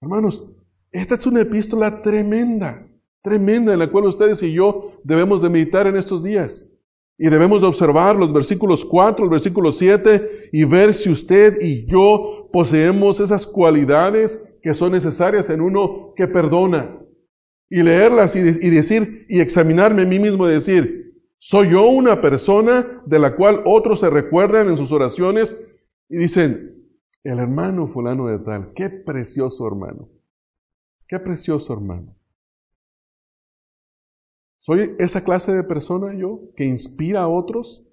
Hermanos, 0.00 0.48
esta 0.92 1.16
es 1.16 1.26
una 1.26 1.40
epístola 1.40 2.00
tremenda, 2.00 2.88
tremenda 3.22 3.72
en 3.72 3.78
la 3.78 3.90
cual 3.90 4.06
ustedes 4.06 4.42
y 4.42 4.52
yo 4.52 4.92
debemos 5.04 5.42
de 5.42 5.50
meditar 5.50 5.86
en 5.86 5.96
estos 5.96 6.22
días. 6.22 6.70
Y 7.20 7.28
debemos 7.28 7.60
de 7.60 7.66
observar 7.66 8.14
los 8.14 8.32
versículos 8.32 8.84
4, 8.84 9.24
el 9.24 9.30
versículo 9.30 9.72
7 9.72 10.50
y 10.52 10.64
ver 10.64 10.94
si 10.94 11.10
usted 11.10 11.60
y 11.60 11.84
yo 11.84 12.37
poseemos 12.52 13.20
esas 13.20 13.46
cualidades 13.46 14.46
que 14.62 14.74
son 14.74 14.92
necesarias 14.92 15.50
en 15.50 15.60
uno 15.60 16.12
que 16.16 16.26
perdona. 16.26 16.98
Y 17.70 17.82
leerlas 17.82 18.34
y, 18.34 18.40
decir 18.42 19.26
y 19.28 19.40
examinarme 19.40 20.02
a 20.02 20.06
mí 20.06 20.18
mismo 20.18 20.48
y 20.48 20.52
decir, 20.52 21.20
¿soy 21.36 21.70
yo 21.70 21.86
una 21.88 22.20
persona 22.20 23.02
de 23.04 23.18
la 23.18 23.36
cual 23.36 23.62
otros 23.66 24.00
se 24.00 24.08
recuerdan 24.08 24.68
en 24.68 24.78
sus 24.78 24.90
oraciones 24.90 25.60
y 26.08 26.16
dicen, 26.16 26.88
el 27.24 27.38
hermano 27.38 27.86
fulano 27.86 28.26
de 28.28 28.38
tal, 28.38 28.72
qué 28.74 28.88
precioso 28.88 29.66
hermano? 29.66 30.08
Qué 31.08 31.18
precioso, 31.18 31.72
hermano. 31.72 32.14
¿Soy 34.58 34.94
esa 34.98 35.24
clase 35.24 35.54
de 35.54 35.64
persona 35.64 36.14
yo 36.14 36.52
que 36.54 36.64
inspira 36.64 37.22
a 37.22 37.28
otros? 37.28 37.86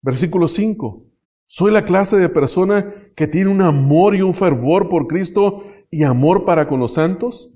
Versículo 0.00 0.48
5. 0.48 1.07
Soy 1.50 1.72
la 1.72 1.86
clase 1.86 2.18
de 2.18 2.28
persona 2.28 2.94
que 3.16 3.26
tiene 3.26 3.48
un 3.48 3.62
amor 3.62 4.14
y 4.14 4.20
un 4.20 4.34
fervor 4.34 4.90
por 4.90 5.06
Cristo 5.06 5.64
y 5.90 6.02
amor 6.02 6.44
para 6.44 6.68
con 6.68 6.78
los 6.78 6.92
santos. 6.92 7.54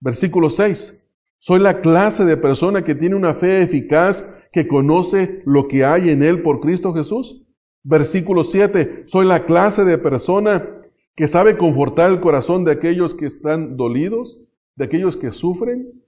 Versículo 0.00 0.50
6. 0.50 1.06
Soy 1.38 1.60
la 1.60 1.80
clase 1.80 2.24
de 2.24 2.36
persona 2.36 2.82
que 2.82 2.96
tiene 2.96 3.14
una 3.14 3.34
fe 3.34 3.62
eficaz, 3.62 4.28
que 4.50 4.66
conoce 4.66 5.40
lo 5.46 5.68
que 5.68 5.84
hay 5.84 6.10
en 6.10 6.24
él 6.24 6.42
por 6.42 6.58
Cristo 6.58 6.92
Jesús. 6.92 7.46
Versículo 7.84 8.42
7. 8.42 9.04
Soy 9.06 9.24
la 9.24 9.46
clase 9.46 9.84
de 9.84 9.98
persona 9.98 10.68
que 11.14 11.28
sabe 11.28 11.56
confortar 11.56 12.10
el 12.10 12.18
corazón 12.20 12.64
de 12.64 12.72
aquellos 12.72 13.14
que 13.14 13.26
están 13.26 13.76
dolidos, 13.76 14.48
de 14.74 14.86
aquellos 14.86 15.16
que 15.16 15.30
sufren? 15.30 16.02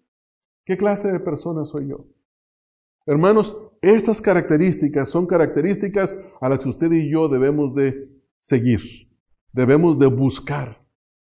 ¿Qué 0.64 0.76
clase 0.76 1.12
de 1.12 1.20
persona 1.20 1.64
soy 1.64 1.91
yo? 1.91 2.07
Hermanos, 3.07 3.69
estas 3.83 4.20
características 4.20 5.09
son 5.09 5.26
características 5.26 6.20
a 6.41 6.49
las 6.49 6.59
que 6.59 6.68
usted 6.68 6.93
y 6.93 7.11
yo 7.11 7.28
debemos 7.28 7.74
de 7.74 8.09
seguir, 8.39 8.81
debemos 9.53 9.99
de 9.99 10.07
buscar, 10.07 10.85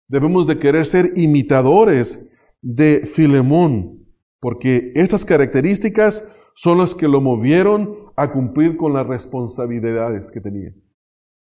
debemos 0.08 0.46
de 0.46 0.60
querer 0.60 0.86
ser 0.86 1.14
imitadores 1.16 2.30
de 2.62 3.06
Filemón, 3.06 4.06
porque 4.40 4.92
estas 4.96 5.26
características 5.26 6.28
son 6.54 6.78
las 6.78 6.94
que 6.94 7.08
lo 7.08 7.20
movieron 7.20 8.12
a 8.16 8.32
cumplir 8.32 8.78
con 8.78 8.94
las 8.94 9.06
responsabilidades 9.08 10.32
que 10.32 10.40
tenía. 10.40 10.74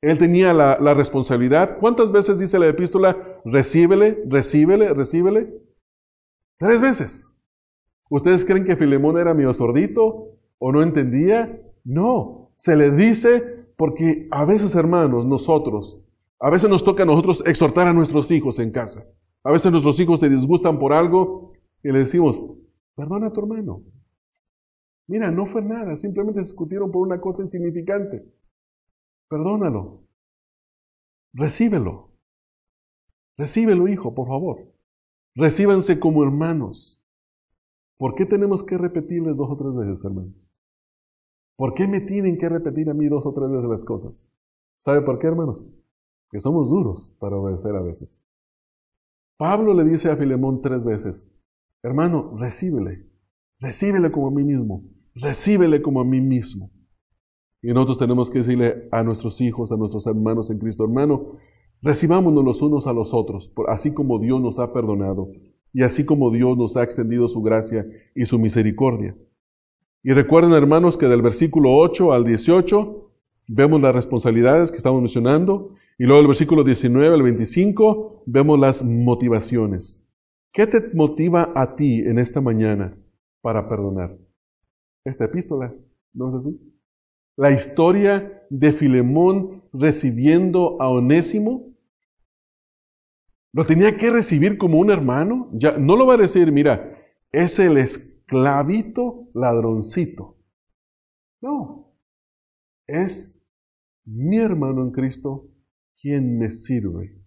Él 0.03 0.19
tenía 0.19 0.53
la, 0.55 0.95
responsabilidad. 0.95 1.79
¿Cuántas 1.79 2.11
veces 2.11 2.39
dice 2.39 2.59
la 2.59 2.69
epístola? 2.69 3.41
Recíbele, 3.45 4.23
recíbele, 4.27 4.93
recíbele. 4.95 5.55
Tres 6.59 6.81
veces. 6.81 7.31
¿Ustedes 8.09 8.45
creen 8.45 8.65
que 8.65 8.77
Filemón 8.77 9.19
era 9.19 9.35
medio 9.35 9.53
sordito 9.53 10.40
o 10.61 10.71
no 10.71 10.83
entendía? 10.83 11.61
No, 11.83 12.53
se 12.57 12.77
le 12.77 12.93
dice 12.93 13.67
porque 13.77 14.29
a 14.31 14.45
veces, 14.45 14.75
hermanos, 14.75 15.25
nosotros, 15.25 16.01
a 16.39 16.51
veces 16.51 16.69
nos 16.71 16.85
toca 16.85 17.03
a 17.03 17.07
nosotros 17.07 17.43
exhortar 17.47 17.89
a 17.89 17.93
nuestros 17.93 18.31
hijos 18.31 18.59
en 18.59 18.71
casa. 18.71 19.07
A 19.43 19.51
veces 19.53 19.73
nuestros 19.73 19.99
hijos 19.99 20.21
se 20.21 20.29
disgustan 20.29 20.79
por 20.79 20.93
algo 20.93 21.55
y 21.83 21.91
le 21.91 22.01
decimos, 22.01 22.41
perdona 22.95 23.29
a 23.29 23.33
tu 23.33 23.41
hermano. 23.41 23.83
Mira, 25.07 25.31
no 25.31 25.47
fue 25.47 25.63
nada, 25.63 25.97
simplemente 25.97 26.41
discutieron 26.41 26.93
por 26.93 27.03
una 27.03 27.21
cosa 27.21 27.43
insignificante. 27.43 28.23
Perdónalo. 29.29 30.03
Recíbelo. 31.33 32.11
Recíbelo, 33.39 33.89
hijo, 33.89 34.15
por 34.15 34.29
favor. 34.29 34.71
Recíbanse 35.35 35.99
como 35.99 36.23
hermanos. 36.23 37.00
¿Por 38.01 38.15
qué 38.15 38.25
tenemos 38.25 38.65
que 38.65 38.79
repetirles 38.79 39.37
dos 39.37 39.51
o 39.51 39.57
tres 39.59 39.77
veces, 39.77 40.03
hermanos? 40.07 40.51
¿Por 41.55 41.75
qué 41.75 41.87
me 41.87 42.01
tienen 42.01 42.39
que 42.39 42.49
repetir 42.49 42.89
a 42.89 42.95
mí 42.95 43.07
dos 43.11 43.27
o 43.27 43.33
tres 43.35 43.51
veces 43.51 43.69
las 43.69 43.85
cosas? 43.85 44.27
¿Sabe 44.79 45.03
por 45.03 45.19
qué, 45.19 45.27
hermanos? 45.27 45.67
Que 46.31 46.41
somos 46.41 46.71
duros 46.71 47.15
para 47.21 47.37
obedecer 47.37 47.77
a 47.77 47.83
veces. 47.83 48.25
Pablo 49.37 49.75
le 49.75 49.85
dice 49.85 50.11
a 50.11 50.17
Filemón 50.17 50.63
tres 50.63 50.83
veces, 50.83 51.31
hermano, 51.83 52.35
recíbele, 52.39 53.07
recíbele 53.59 54.11
como 54.11 54.29
a 54.29 54.31
mí 54.31 54.45
mismo, 54.45 54.83
recíbele 55.15 55.83
como 55.83 56.01
a 56.01 56.05
mí 56.07 56.23
mismo. 56.23 56.71
Y 57.61 57.75
nosotros 57.75 57.99
tenemos 57.99 58.31
que 58.31 58.39
decirle 58.39 58.89
a 58.93 59.03
nuestros 59.03 59.43
hijos, 59.43 59.73
a 59.73 59.77
nuestros 59.77 60.07
hermanos 60.07 60.51
en 60.51 60.59
Cristo, 60.59 60.85
hermano, 60.85 61.33
recibámonos 61.83 62.45
los 62.45 62.63
unos 62.63 62.87
a 62.87 62.95
los 62.95 63.13
otros, 63.13 63.53
así 63.69 63.93
como 63.93 64.19
Dios 64.19 64.41
nos 64.41 64.59
ha 64.59 64.73
perdonado 64.73 65.29
y 65.73 65.83
así 65.83 66.05
como 66.05 66.31
Dios 66.31 66.57
nos 66.57 66.77
ha 66.77 66.83
extendido 66.83 67.29
su 67.29 67.43
gracia 67.43 67.87
y 68.15 68.25
su 68.25 68.39
misericordia. 68.39 69.17
Y 70.03 70.13
recuerden, 70.13 70.53
hermanos, 70.53 70.97
que 70.97 71.07
del 71.07 71.23
versículo 71.23 71.77
8 71.77 72.13
al 72.13 72.25
18 72.25 73.13
vemos 73.49 73.81
las 73.81 73.95
responsabilidades 73.95 74.71
que 74.71 74.79
estamos 74.79 75.01
mencionando 75.01 75.75
y 75.99 76.05
luego 76.05 76.19
del 76.19 76.29
versículo 76.29 76.65
19 76.65 77.15
al 77.15 77.23
25 77.23 78.25
vemos 78.27 78.59
las 78.59 78.85
motivaciones. 78.85 80.07
¿Qué 80.53 80.67
te 80.67 80.91
motiva 80.95 81.53
a 81.55 81.77
ti 81.77 82.01
en 82.01 82.19
esta 82.19 82.41
mañana 82.41 82.97
para 83.43 83.69
perdonar? 83.69 84.17
Esta 85.05 85.25
epístola, 85.25 85.75
¿no 86.13 86.29
es 86.29 86.35
así? 86.35 86.59
la 87.41 87.51
historia 87.51 88.45
de 88.51 88.71
Filemón 88.71 89.63
recibiendo 89.73 90.77
a 90.79 90.91
Onésimo? 90.91 91.70
¿Lo 93.53 93.65
tenía 93.65 93.97
que 93.97 94.11
recibir 94.11 94.59
como 94.59 94.79
un 94.79 94.91
hermano? 94.91 95.51
Ya 95.53 95.77
no 95.79 95.97
lo 95.97 96.07
va 96.07 96.15
a 96.15 96.19
decir, 96.19 96.53
mira, 96.53 96.93
es 97.33 97.59
el 97.59 97.77
esclavito 97.79 99.29
ladroncito. 99.35 100.39
No, 101.41 101.97
es 102.87 103.41
mi 104.05 104.39
hermano 104.39 104.83
en 104.83 104.93
Cristo 104.93 105.49
quien 106.01 106.39
me 106.39 106.51
sirve 106.51 107.21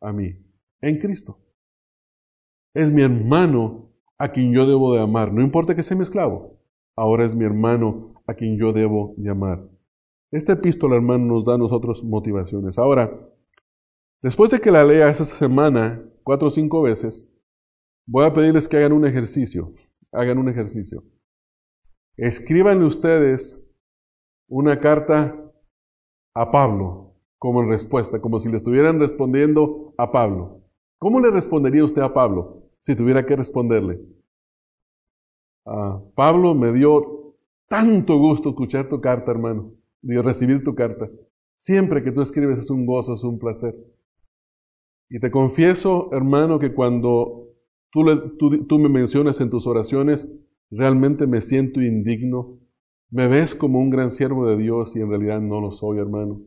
a 0.00 0.12
mí, 0.12 0.34
en 0.80 0.98
Cristo. 0.98 1.40
Es 2.74 2.92
mi 2.92 3.02
hermano 3.02 3.92
a 4.16 4.30
quien 4.30 4.52
yo 4.52 4.66
debo 4.66 4.94
de 4.94 5.02
amar, 5.02 5.32
no 5.32 5.42
importa 5.42 5.74
que 5.74 5.82
sea 5.82 5.96
mi 5.96 6.02
esclavo, 6.02 6.58
ahora 6.96 7.24
es 7.24 7.34
mi 7.34 7.44
hermano 7.44 8.22
a 8.26 8.34
quien 8.34 8.58
yo 8.58 8.72
debo 8.72 9.14
llamar. 9.16 9.68
Esta 10.30 10.52
epístola, 10.52 10.96
hermano, 10.96 11.24
nos 11.24 11.44
da 11.44 11.54
a 11.54 11.58
nosotros 11.58 12.04
motivaciones. 12.04 12.78
Ahora, 12.78 13.10
después 14.22 14.50
de 14.50 14.60
que 14.60 14.70
la 14.70 14.84
lea 14.84 15.08
esta 15.08 15.24
semana 15.24 16.02
cuatro 16.22 16.48
o 16.48 16.50
cinco 16.50 16.82
veces, 16.82 17.28
voy 18.06 18.24
a 18.24 18.32
pedirles 18.32 18.68
que 18.68 18.76
hagan 18.76 18.92
un 18.92 19.06
ejercicio. 19.06 19.72
Hagan 20.12 20.38
un 20.38 20.48
ejercicio. 20.48 21.04
Escríbanle 22.16 22.84
ustedes 22.84 23.64
una 24.48 24.80
carta 24.80 25.36
a 26.34 26.50
Pablo 26.50 27.14
como 27.38 27.62
en 27.62 27.68
respuesta, 27.68 28.20
como 28.20 28.38
si 28.38 28.48
le 28.48 28.56
estuvieran 28.56 28.98
respondiendo 28.98 29.94
a 29.96 30.10
Pablo. 30.10 30.62
¿Cómo 30.98 31.20
le 31.20 31.30
respondería 31.30 31.84
usted 31.84 32.02
a 32.02 32.12
Pablo 32.12 32.64
si 32.80 32.96
tuviera 32.96 33.24
que 33.24 33.36
responderle? 33.36 34.00
Ah, 35.64 36.00
Pablo 36.14 36.54
me 36.54 36.72
dio 36.72 37.34
tanto 37.68 38.18
gusto 38.18 38.50
escuchar 38.50 38.88
tu 38.88 39.00
carta, 39.00 39.30
hermano, 39.30 39.72
de 40.02 40.20
recibir 40.22 40.64
tu 40.64 40.74
carta. 40.74 41.08
Siempre 41.56 42.02
que 42.02 42.10
tú 42.10 42.22
escribes 42.22 42.58
es 42.58 42.70
un 42.70 42.86
gozo, 42.86 43.14
es 43.14 43.22
un 43.22 43.38
placer. 43.38 43.76
Y 45.10 45.20
te 45.20 45.30
confieso, 45.30 46.10
hermano, 46.12 46.58
que 46.58 46.74
cuando 46.74 47.48
tú, 47.90 48.66
tú, 48.66 48.78
me 48.78 48.88
mencionas 48.88 49.40
en 49.40 49.50
tus 49.50 49.66
oraciones, 49.66 50.30
realmente 50.70 51.26
me 51.26 51.40
siento 51.40 51.80
indigno. 51.80 52.58
Me 53.10 53.26
ves 53.26 53.54
como 53.54 53.78
un 53.78 53.90
gran 53.90 54.10
siervo 54.10 54.46
de 54.46 54.56
Dios 54.58 54.94
y 54.96 55.00
en 55.00 55.08
realidad 55.08 55.40
no 55.40 55.60
lo 55.60 55.72
soy, 55.72 55.98
hermano. 55.98 56.42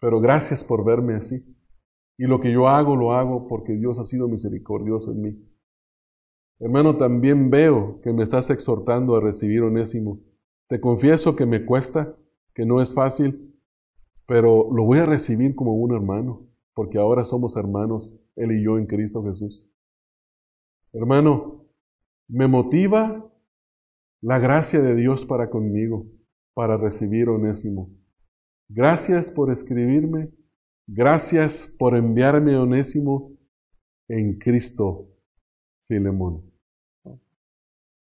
Pero 0.00 0.20
gracias 0.20 0.64
por 0.64 0.84
verme 0.84 1.14
así. 1.14 1.44
Y 2.16 2.24
lo 2.24 2.40
que 2.40 2.50
yo 2.52 2.68
hago, 2.68 2.96
lo 2.96 3.12
hago 3.12 3.46
porque 3.46 3.74
Dios 3.74 3.98
ha 3.98 4.04
sido 4.04 4.28
misericordioso 4.28 5.12
en 5.12 5.20
mí. 5.20 5.50
Hermano, 6.58 6.96
también 6.96 7.50
veo 7.50 8.00
que 8.02 8.12
me 8.12 8.22
estás 8.22 8.50
exhortando 8.50 9.16
a 9.16 9.20
recibir 9.20 9.62
onésimo. 9.62 10.20
Te 10.68 10.80
confieso 10.80 11.34
que 11.34 11.46
me 11.46 11.64
cuesta, 11.64 12.16
que 12.54 12.66
no 12.66 12.80
es 12.82 12.94
fácil, 12.94 13.58
pero 14.26 14.68
lo 14.72 14.84
voy 14.84 14.98
a 14.98 15.06
recibir 15.06 15.54
como 15.54 15.74
un 15.74 15.94
hermano, 15.94 16.49
porque 16.74 16.98
ahora 16.98 17.24
somos 17.24 17.56
hermanos, 17.56 18.18
él 18.36 18.52
y 18.52 18.64
yo 18.64 18.78
en 18.78 18.86
Cristo 18.86 19.22
Jesús. 19.24 19.68
Hermano, 20.92 21.66
me 22.28 22.46
motiva 22.46 23.30
la 24.20 24.38
gracia 24.38 24.80
de 24.80 24.94
Dios 24.94 25.24
para 25.24 25.50
conmigo, 25.50 26.06
para 26.54 26.76
recibir 26.76 27.28
Onésimo. 27.28 27.90
Gracias 28.68 29.30
por 29.30 29.50
escribirme, 29.50 30.30
gracias 30.86 31.74
por 31.78 31.96
enviarme 31.96 32.56
Onésimo 32.56 33.32
en 34.08 34.38
Cristo, 34.38 35.08
Filemón. 35.88 36.50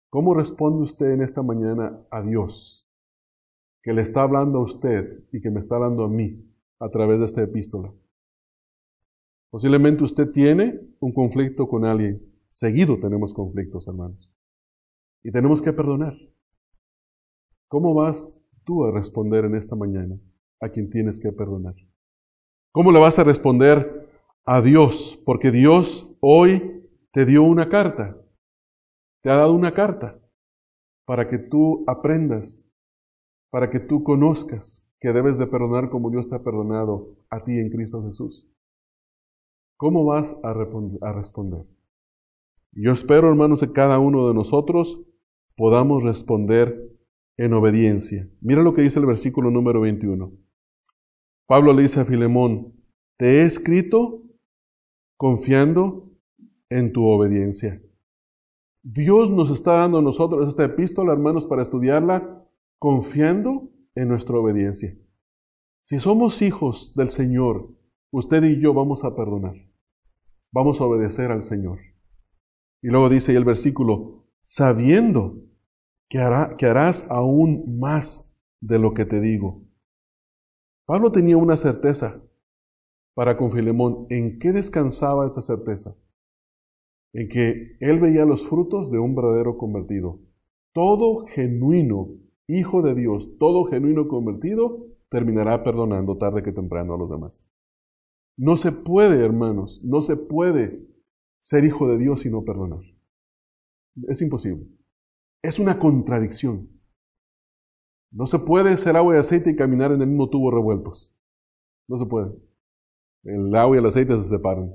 ¿Cómo 0.09 0.35
responde 0.35 0.83
usted 0.83 1.11
en 1.11 1.23
esta 1.23 1.41
mañana 1.41 1.99
a 2.11 2.21
Dios, 2.21 2.87
que 3.81 3.93
le 3.93 4.01
está 4.01 4.21
hablando 4.21 4.59
a 4.59 4.63
usted 4.63 5.23
y 5.31 5.41
que 5.41 5.49
me 5.49 5.59
está 5.59 5.75
hablando 5.75 6.03
a 6.03 6.09
mí 6.09 6.47
a 6.79 6.89
través 6.89 7.17
de 7.19 7.25
esta 7.25 7.41
epístola? 7.41 7.91
Posiblemente 9.53 10.03
usted 10.03 10.31
tiene 10.31 10.81
un 10.99 11.13
conflicto 11.13 11.67
con 11.67 11.85
alguien. 11.85 12.19
Seguido 12.47 12.97
tenemos 12.99 13.35
conflictos, 13.35 13.87
hermanos. 13.87 14.33
Y 15.21 15.31
tenemos 15.31 15.61
que 15.61 15.71
perdonar. 15.71 16.17
¿Cómo 17.67 17.93
vas 17.93 18.33
tú 18.63 18.83
a 18.83 18.89
responder 18.89 19.45
en 19.45 19.53
esta 19.53 19.75
mañana 19.75 20.19
a 20.59 20.69
quien 20.69 20.89
tienes 20.89 21.19
que 21.19 21.31
perdonar? 21.31 21.75
¿Cómo 22.71 22.91
le 22.91 22.99
vas 22.99 23.19
a 23.19 23.23
responder 23.23 24.09
a 24.43 24.59
Dios? 24.59 25.21
Porque 25.23 25.51
Dios 25.51 26.17
hoy 26.19 26.89
te 27.11 27.23
dio 27.27 27.43
una 27.43 27.69
carta 27.69 28.17
te 29.21 29.29
ha 29.29 29.35
dado 29.35 29.53
una 29.53 29.73
carta 29.73 30.19
para 31.05 31.29
que 31.29 31.37
tú 31.37 31.85
aprendas, 31.87 32.61
para 33.49 33.69
que 33.69 33.79
tú 33.79 34.03
conozcas 34.03 34.85
que 34.99 35.13
debes 35.13 35.37
de 35.37 35.47
perdonar 35.47 35.89
como 35.89 36.09
Dios 36.09 36.27
te 36.27 36.35
ha 36.35 36.43
perdonado 36.43 37.15
a 37.29 37.41
ti 37.43 37.57
en 37.57 37.69
Cristo 37.69 38.03
Jesús. 38.03 38.49
¿Cómo 39.83 40.05
vas 40.05 40.39
a, 40.43 40.53
responder? 40.53 41.65
Yo 42.71 42.93
espero, 42.93 43.27
hermanos, 43.27 43.59
que 43.59 43.73
cada 43.73 43.99
uno 43.99 44.29
de 44.29 44.33
nosotros 44.33 45.03
podamos 45.57 46.03
responder 46.03 46.89
en 47.35 47.53
obediencia. 47.53 48.29
Mira 48.39 48.63
lo 48.63 48.71
que 48.71 48.81
dice 48.81 48.99
el 48.99 49.05
versículo 49.05 49.51
número 49.51 49.81
21. 49.81 50.31
Pablo 51.47 51.73
le 51.73 51.81
dice 51.81 51.99
a 51.99 52.05
Filemón, 52.05 52.81
te 53.17 53.41
he 53.41 53.41
escrito 53.41 54.23
confiando 55.17 56.13
en 56.69 56.93
tu 56.93 57.05
obediencia. 57.05 57.83
Dios 58.83 59.31
nos 59.31 59.51
está 59.51 59.73
dando 59.73 59.97
a 59.97 60.01
nosotros 60.01 60.47
esta 60.47 60.63
epístola, 60.63 61.11
hermanos, 61.11 61.45
para 61.45 61.61
estudiarla 61.61 62.41
confiando 62.79 63.69
en 63.95 64.07
nuestra 64.07 64.37
obediencia. 64.37 64.97
Si 65.83 65.97
somos 65.97 66.41
hijos 66.41 66.95
del 66.95 67.09
Señor, 67.09 67.67
usted 68.11 68.45
y 68.45 68.61
yo 68.61 68.73
vamos 68.73 69.03
a 69.03 69.13
perdonar. 69.13 69.72
Vamos 70.53 70.79
a 70.79 70.85
obedecer 70.85 71.31
al 71.31 71.43
Señor. 71.43 71.79
Y 72.81 72.87
luego 72.87 73.09
dice 73.09 73.35
el 73.35 73.43
versículo, 73.43 74.25
sabiendo 74.41 75.41
que, 76.07 76.19
hará, 76.19 76.55
que 76.57 76.65
harás 76.65 77.09
aún 77.11 77.79
más 77.79 78.33
de 78.61 78.79
lo 78.79 78.93
que 78.93 79.03
te 79.03 79.19
digo. 79.19 79.65
Pablo 80.85 81.11
tenía 81.11 81.35
una 81.35 81.57
certeza 81.57 82.23
para 83.13 83.35
con 83.35 83.51
Filemón. 83.51 84.05
¿En 84.09 84.39
qué 84.39 84.53
descansaba 84.53 85.25
esta 85.25 85.41
certeza? 85.41 85.97
en 87.13 87.29
que 87.29 87.77
él 87.79 87.99
veía 87.99 88.25
los 88.25 88.47
frutos 88.47 88.91
de 88.91 88.99
un 88.99 89.15
verdadero 89.15 89.57
convertido. 89.57 90.19
Todo 90.73 91.25
genuino 91.27 92.09
hijo 92.47 92.81
de 92.81 92.95
Dios, 92.95 93.37
todo 93.39 93.65
genuino 93.65 94.07
convertido, 94.07 94.87
terminará 95.09 95.63
perdonando 95.63 96.17
tarde 96.17 96.43
que 96.43 96.51
temprano 96.51 96.95
a 96.95 96.97
los 96.97 97.09
demás. 97.09 97.52
No 98.37 98.57
se 98.57 98.71
puede, 98.71 99.23
hermanos, 99.23 99.81
no 99.83 100.01
se 100.01 100.17
puede 100.17 100.87
ser 101.39 101.65
hijo 101.65 101.87
de 101.87 101.97
Dios 101.97 102.25
y 102.25 102.29
no 102.29 102.43
perdonar. 102.43 102.81
Es 104.07 104.21
imposible. 104.21 104.67
Es 105.41 105.59
una 105.59 105.77
contradicción. 105.77 106.69
No 108.11 108.25
se 108.27 108.39
puede 108.39 108.77
ser 108.77 108.95
agua 108.95 109.15
y 109.15 109.19
aceite 109.19 109.51
y 109.51 109.55
caminar 109.55 109.91
en 109.91 110.01
el 110.01 110.07
mismo 110.07 110.29
tubo 110.29 110.51
revueltos. 110.51 111.11
No 111.87 111.97
se 111.97 112.05
puede. 112.05 112.31
El 113.23 113.55
agua 113.55 113.75
y 113.75 113.79
el 113.79 113.85
aceite 113.85 114.17
se 114.17 114.29
separan. 114.29 114.73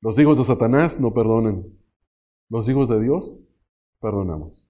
Los 0.00 0.18
hijos 0.18 0.38
de 0.38 0.44
Satanás 0.44 1.00
no 1.00 1.14
perdonan. 1.14 1.64
Los 2.48 2.68
hijos 2.68 2.88
de 2.88 3.00
Dios 3.00 3.34
perdonamos. 4.00 4.68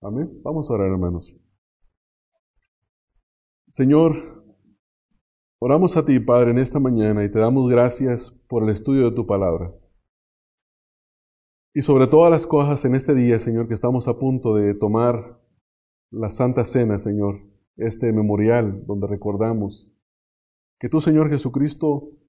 Amén. 0.00 0.40
Vamos 0.42 0.70
a 0.70 0.74
orar, 0.74 0.88
hermanos. 0.88 1.36
Señor, 3.68 4.39
oramos 5.60 5.96
a 5.96 6.04
ti, 6.04 6.18
Padre, 6.18 6.50
en 6.50 6.58
esta 6.58 6.80
mañana 6.80 7.24
y 7.24 7.30
te 7.30 7.38
damos 7.38 7.68
gracias 7.68 8.30
por 8.48 8.64
el 8.64 8.70
estudio 8.70 9.08
de 9.08 9.14
tu 9.14 9.26
palabra. 9.26 9.72
Y 11.72 11.82
sobre 11.82 12.08
todas 12.08 12.32
las 12.32 12.46
cosas 12.46 12.84
en 12.84 12.96
este 12.96 13.14
día, 13.14 13.38
Señor, 13.38 13.68
que 13.68 13.74
estamos 13.74 14.08
a 14.08 14.18
punto 14.18 14.56
de 14.56 14.74
tomar 14.74 15.40
la 16.10 16.30
Santa 16.30 16.64
Cena, 16.64 16.98
Señor, 16.98 17.40
este 17.76 18.12
memorial 18.12 18.84
donde 18.86 19.06
recordamos 19.06 19.94
que 20.80 20.88
tú, 20.88 21.00
Señor 21.00 21.30
Jesucristo, 21.30 22.20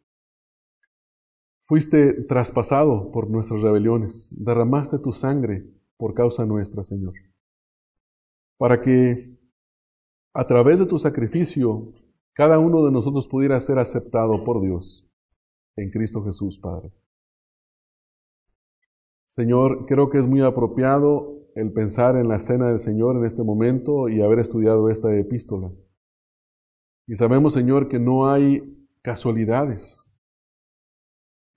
Fuiste 1.71 2.23
traspasado 2.23 3.11
por 3.11 3.29
nuestras 3.29 3.61
rebeliones, 3.61 4.33
derramaste 4.37 4.99
tu 4.99 5.13
sangre 5.13 5.65
por 5.95 6.13
causa 6.13 6.45
nuestra, 6.45 6.83
Señor, 6.83 7.13
para 8.57 8.81
que 8.81 9.39
a 10.33 10.45
través 10.45 10.79
de 10.79 10.85
tu 10.85 10.99
sacrificio 10.99 11.93
cada 12.33 12.59
uno 12.59 12.85
de 12.85 12.91
nosotros 12.91 13.27
pudiera 13.27 13.59
ser 13.59 13.79
aceptado 13.79 14.43
por 14.43 14.61
Dios 14.61 15.09
en 15.75 15.89
Cristo 15.89 16.23
Jesús, 16.23 16.59
Padre. 16.59 16.91
Señor, 19.27 19.85
creo 19.85 20.09
que 20.09 20.19
es 20.19 20.27
muy 20.27 20.41
apropiado 20.41 21.41
el 21.55 21.71
pensar 21.71 22.15
en 22.15 22.27
la 22.27 22.39
cena 22.39 22.67
del 22.67 22.79
Señor 22.79 23.17
en 23.17 23.25
este 23.25 23.43
momento 23.43 24.09
y 24.09 24.21
haber 24.21 24.39
estudiado 24.39 24.89
esta 24.89 25.13
epístola. 25.15 25.71
Y 27.07 27.15
sabemos, 27.15 27.53
Señor, 27.53 27.87
que 27.87 27.99
no 27.99 28.29
hay 28.29 28.87
casualidades. 29.01 30.11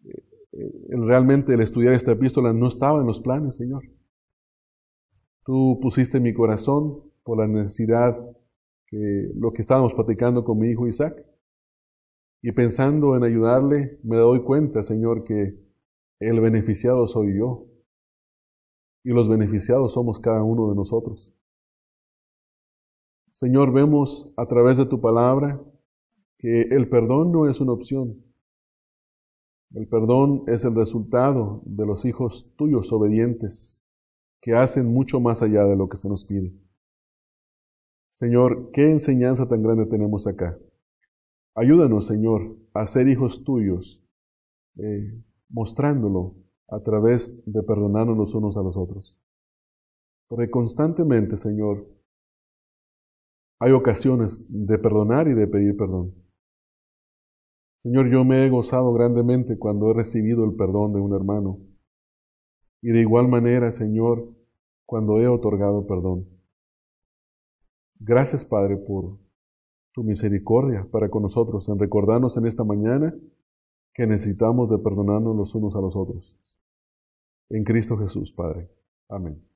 Eh, 0.04 0.22
realmente 0.88 1.54
el 1.54 1.60
estudiar 1.60 1.94
esta 1.94 2.12
epístola 2.12 2.52
no 2.52 2.68
estaba 2.68 3.00
en 3.00 3.06
los 3.06 3.20
planes, 3.20 3.56
Señor. 3.56 3.82
Tú 5.44 5.78
pusiste 5.80 6.20
mi 6.20 6.32
corazón 6.32 7.02
por 7.22 7.38
la 7.38 7.46
necesidad 7.46 8.16
lo 9.34 9.52
que 9.52 9.62
estábamos 9.62 9.94
platicando 9.94 10.44
con 10.44 10.58
mi 10.58 10.68
hijo 10.68 10.86
Isaac. 10.86 11.26
Y 12.42 12.52
pensando 12.52 13.16
en 13.16 13.24
ayudarle, 13.24 13.98
me 14.02 14.16
doy 14.16 14.42
cuenta, 14.42 14.82
Señor, 14.82 15.24
que 15.24 15.58
el 16.20 16.40
beneficiado 16.40 17.06
soy 17.06 17.38
yo. 17.38 17.66
Y 19.04 19.10
los 19.10 19.28
beneficiados 19.28 19.92
somos 19.92 20.20
cada 20.20 20.42
uno 20.42 20.68
de 20.70 20.76
nosotros. 20.76 21.34
Señor, 23.30 23.72
vemos 23.72 24.32
a 24.36 24.46
través 24.46 24.76
de 24.76 24.86
tu 24.86 25.00
palabra 25.00 25.60
que 26.38 26.62
el 26.62 26.88
perdón 26.88 27.32
no 27.32 27.48
es 27.48 27.60
una 27.60 27.72
opción, 27.72 28.24
el 29.74 29.88
perdón 29.88 30.44
es 30.46 30.64
el 30.64 30.76
resultado 30.76 31.60
de 31.66 31.84
los 31.84 32.04
hijos 32.04 32.54
tuyos 32.56 32.92
obedientes 32.92 33.84
que 34.40 34.54
hacen 34.54 34.86
mucho 34.86 35.18
más 35.18 35.42
allá 35.42 35.64
de 35.64 35.74
lo 35.74 35.88
que 35.88 35.96
se 35.96 36.08
nos 36.08 36.24
pide. 36.24 36.54
Señor, 38.14 38.70
qué 38.70 38.92
enseñanza 38.92 39.48
tan 39.48 39.60
grande 39.60 39.86
tenemos 39.86 40.28
acá. 40.28 40.56
Ayúdanos, 41.56 42.06
Señor, 42.06 42.56
a 42.72 42.86
ser 42.86 43.08
hijos 43.08 43.42
tuyos, 43.42 44.06
eh, 44.76 45.20
mostrándolo 45.48 46.36
a 46.68 46.80
través 46.80 47.42
de 47.44 47.64
perdonarnos 47.64 48.16
los 48.16 48.32
unos 48.36 48.56
a 48.56 48.62
los 48.62 48.76
otros. 48.76 49.18
Porque 50.28 50.48
constantemente, 50.48 51.36
Señor, 51.36 51.88
hay 53.58 53.72
ocasiones 53.72 54.46
de 54.48 54.78
perdonar 54.78 55.26
y 55.26 55.34
de 55.34 55.48
pedir 55.48 55.76
perdón. 55.76 56.14
Señor, 57.80 58.12
yo 58.12 58.24
me 58.24 58.46
he 58.46 58.48
gozado 58.48 58.92
grandemente 58.92 59.58
cuando 59.58 59.90
he 59.90 59.92
recibido 59.94 60.44
el 60.44 60.54
perdón 60.54 60.92
de 60.92 61.00
un 61.00 61.16
hermano. 61.16 61.58
Y 62.80 62.92
de 62.92 63.00
igual 63.00 63.26
manera, 63.26 63.72
Señor, 63.72 64.32
cuando 64.86 65.20
he 65.20 65.26
otorgado 65.26 65.84
perdón. 65.88 66.33
Gracias, 67.98 68.44
Padre, 68.44 68.76
por 68.76 69.18
tu 69.92 70.02
misericordia 70.02 70.86
para 70.90 71.08
con 71.08 71.22
nosotros, 71.22 71.68
en 71.68 71.78
recordarnos 71.78 72.36
en 72.36 72.46
esta 72.46 72.64
mañana 72.64 73.14
que 73.94 74.06
necesitamos 74.06 74.70
de 74.70 74.78
perdonarnos 74.78 75.36
los 75.36 75.54
unos 75.54 75.76
a 75.76 75.80
los 75.80 75.94
otros. 75.94 76.36
En 77.48 77.62
Cristo 77.62 77.96
Jesús, 77.96 78.32
Padre. 78.32 78.68
Amén. 79.08 79.53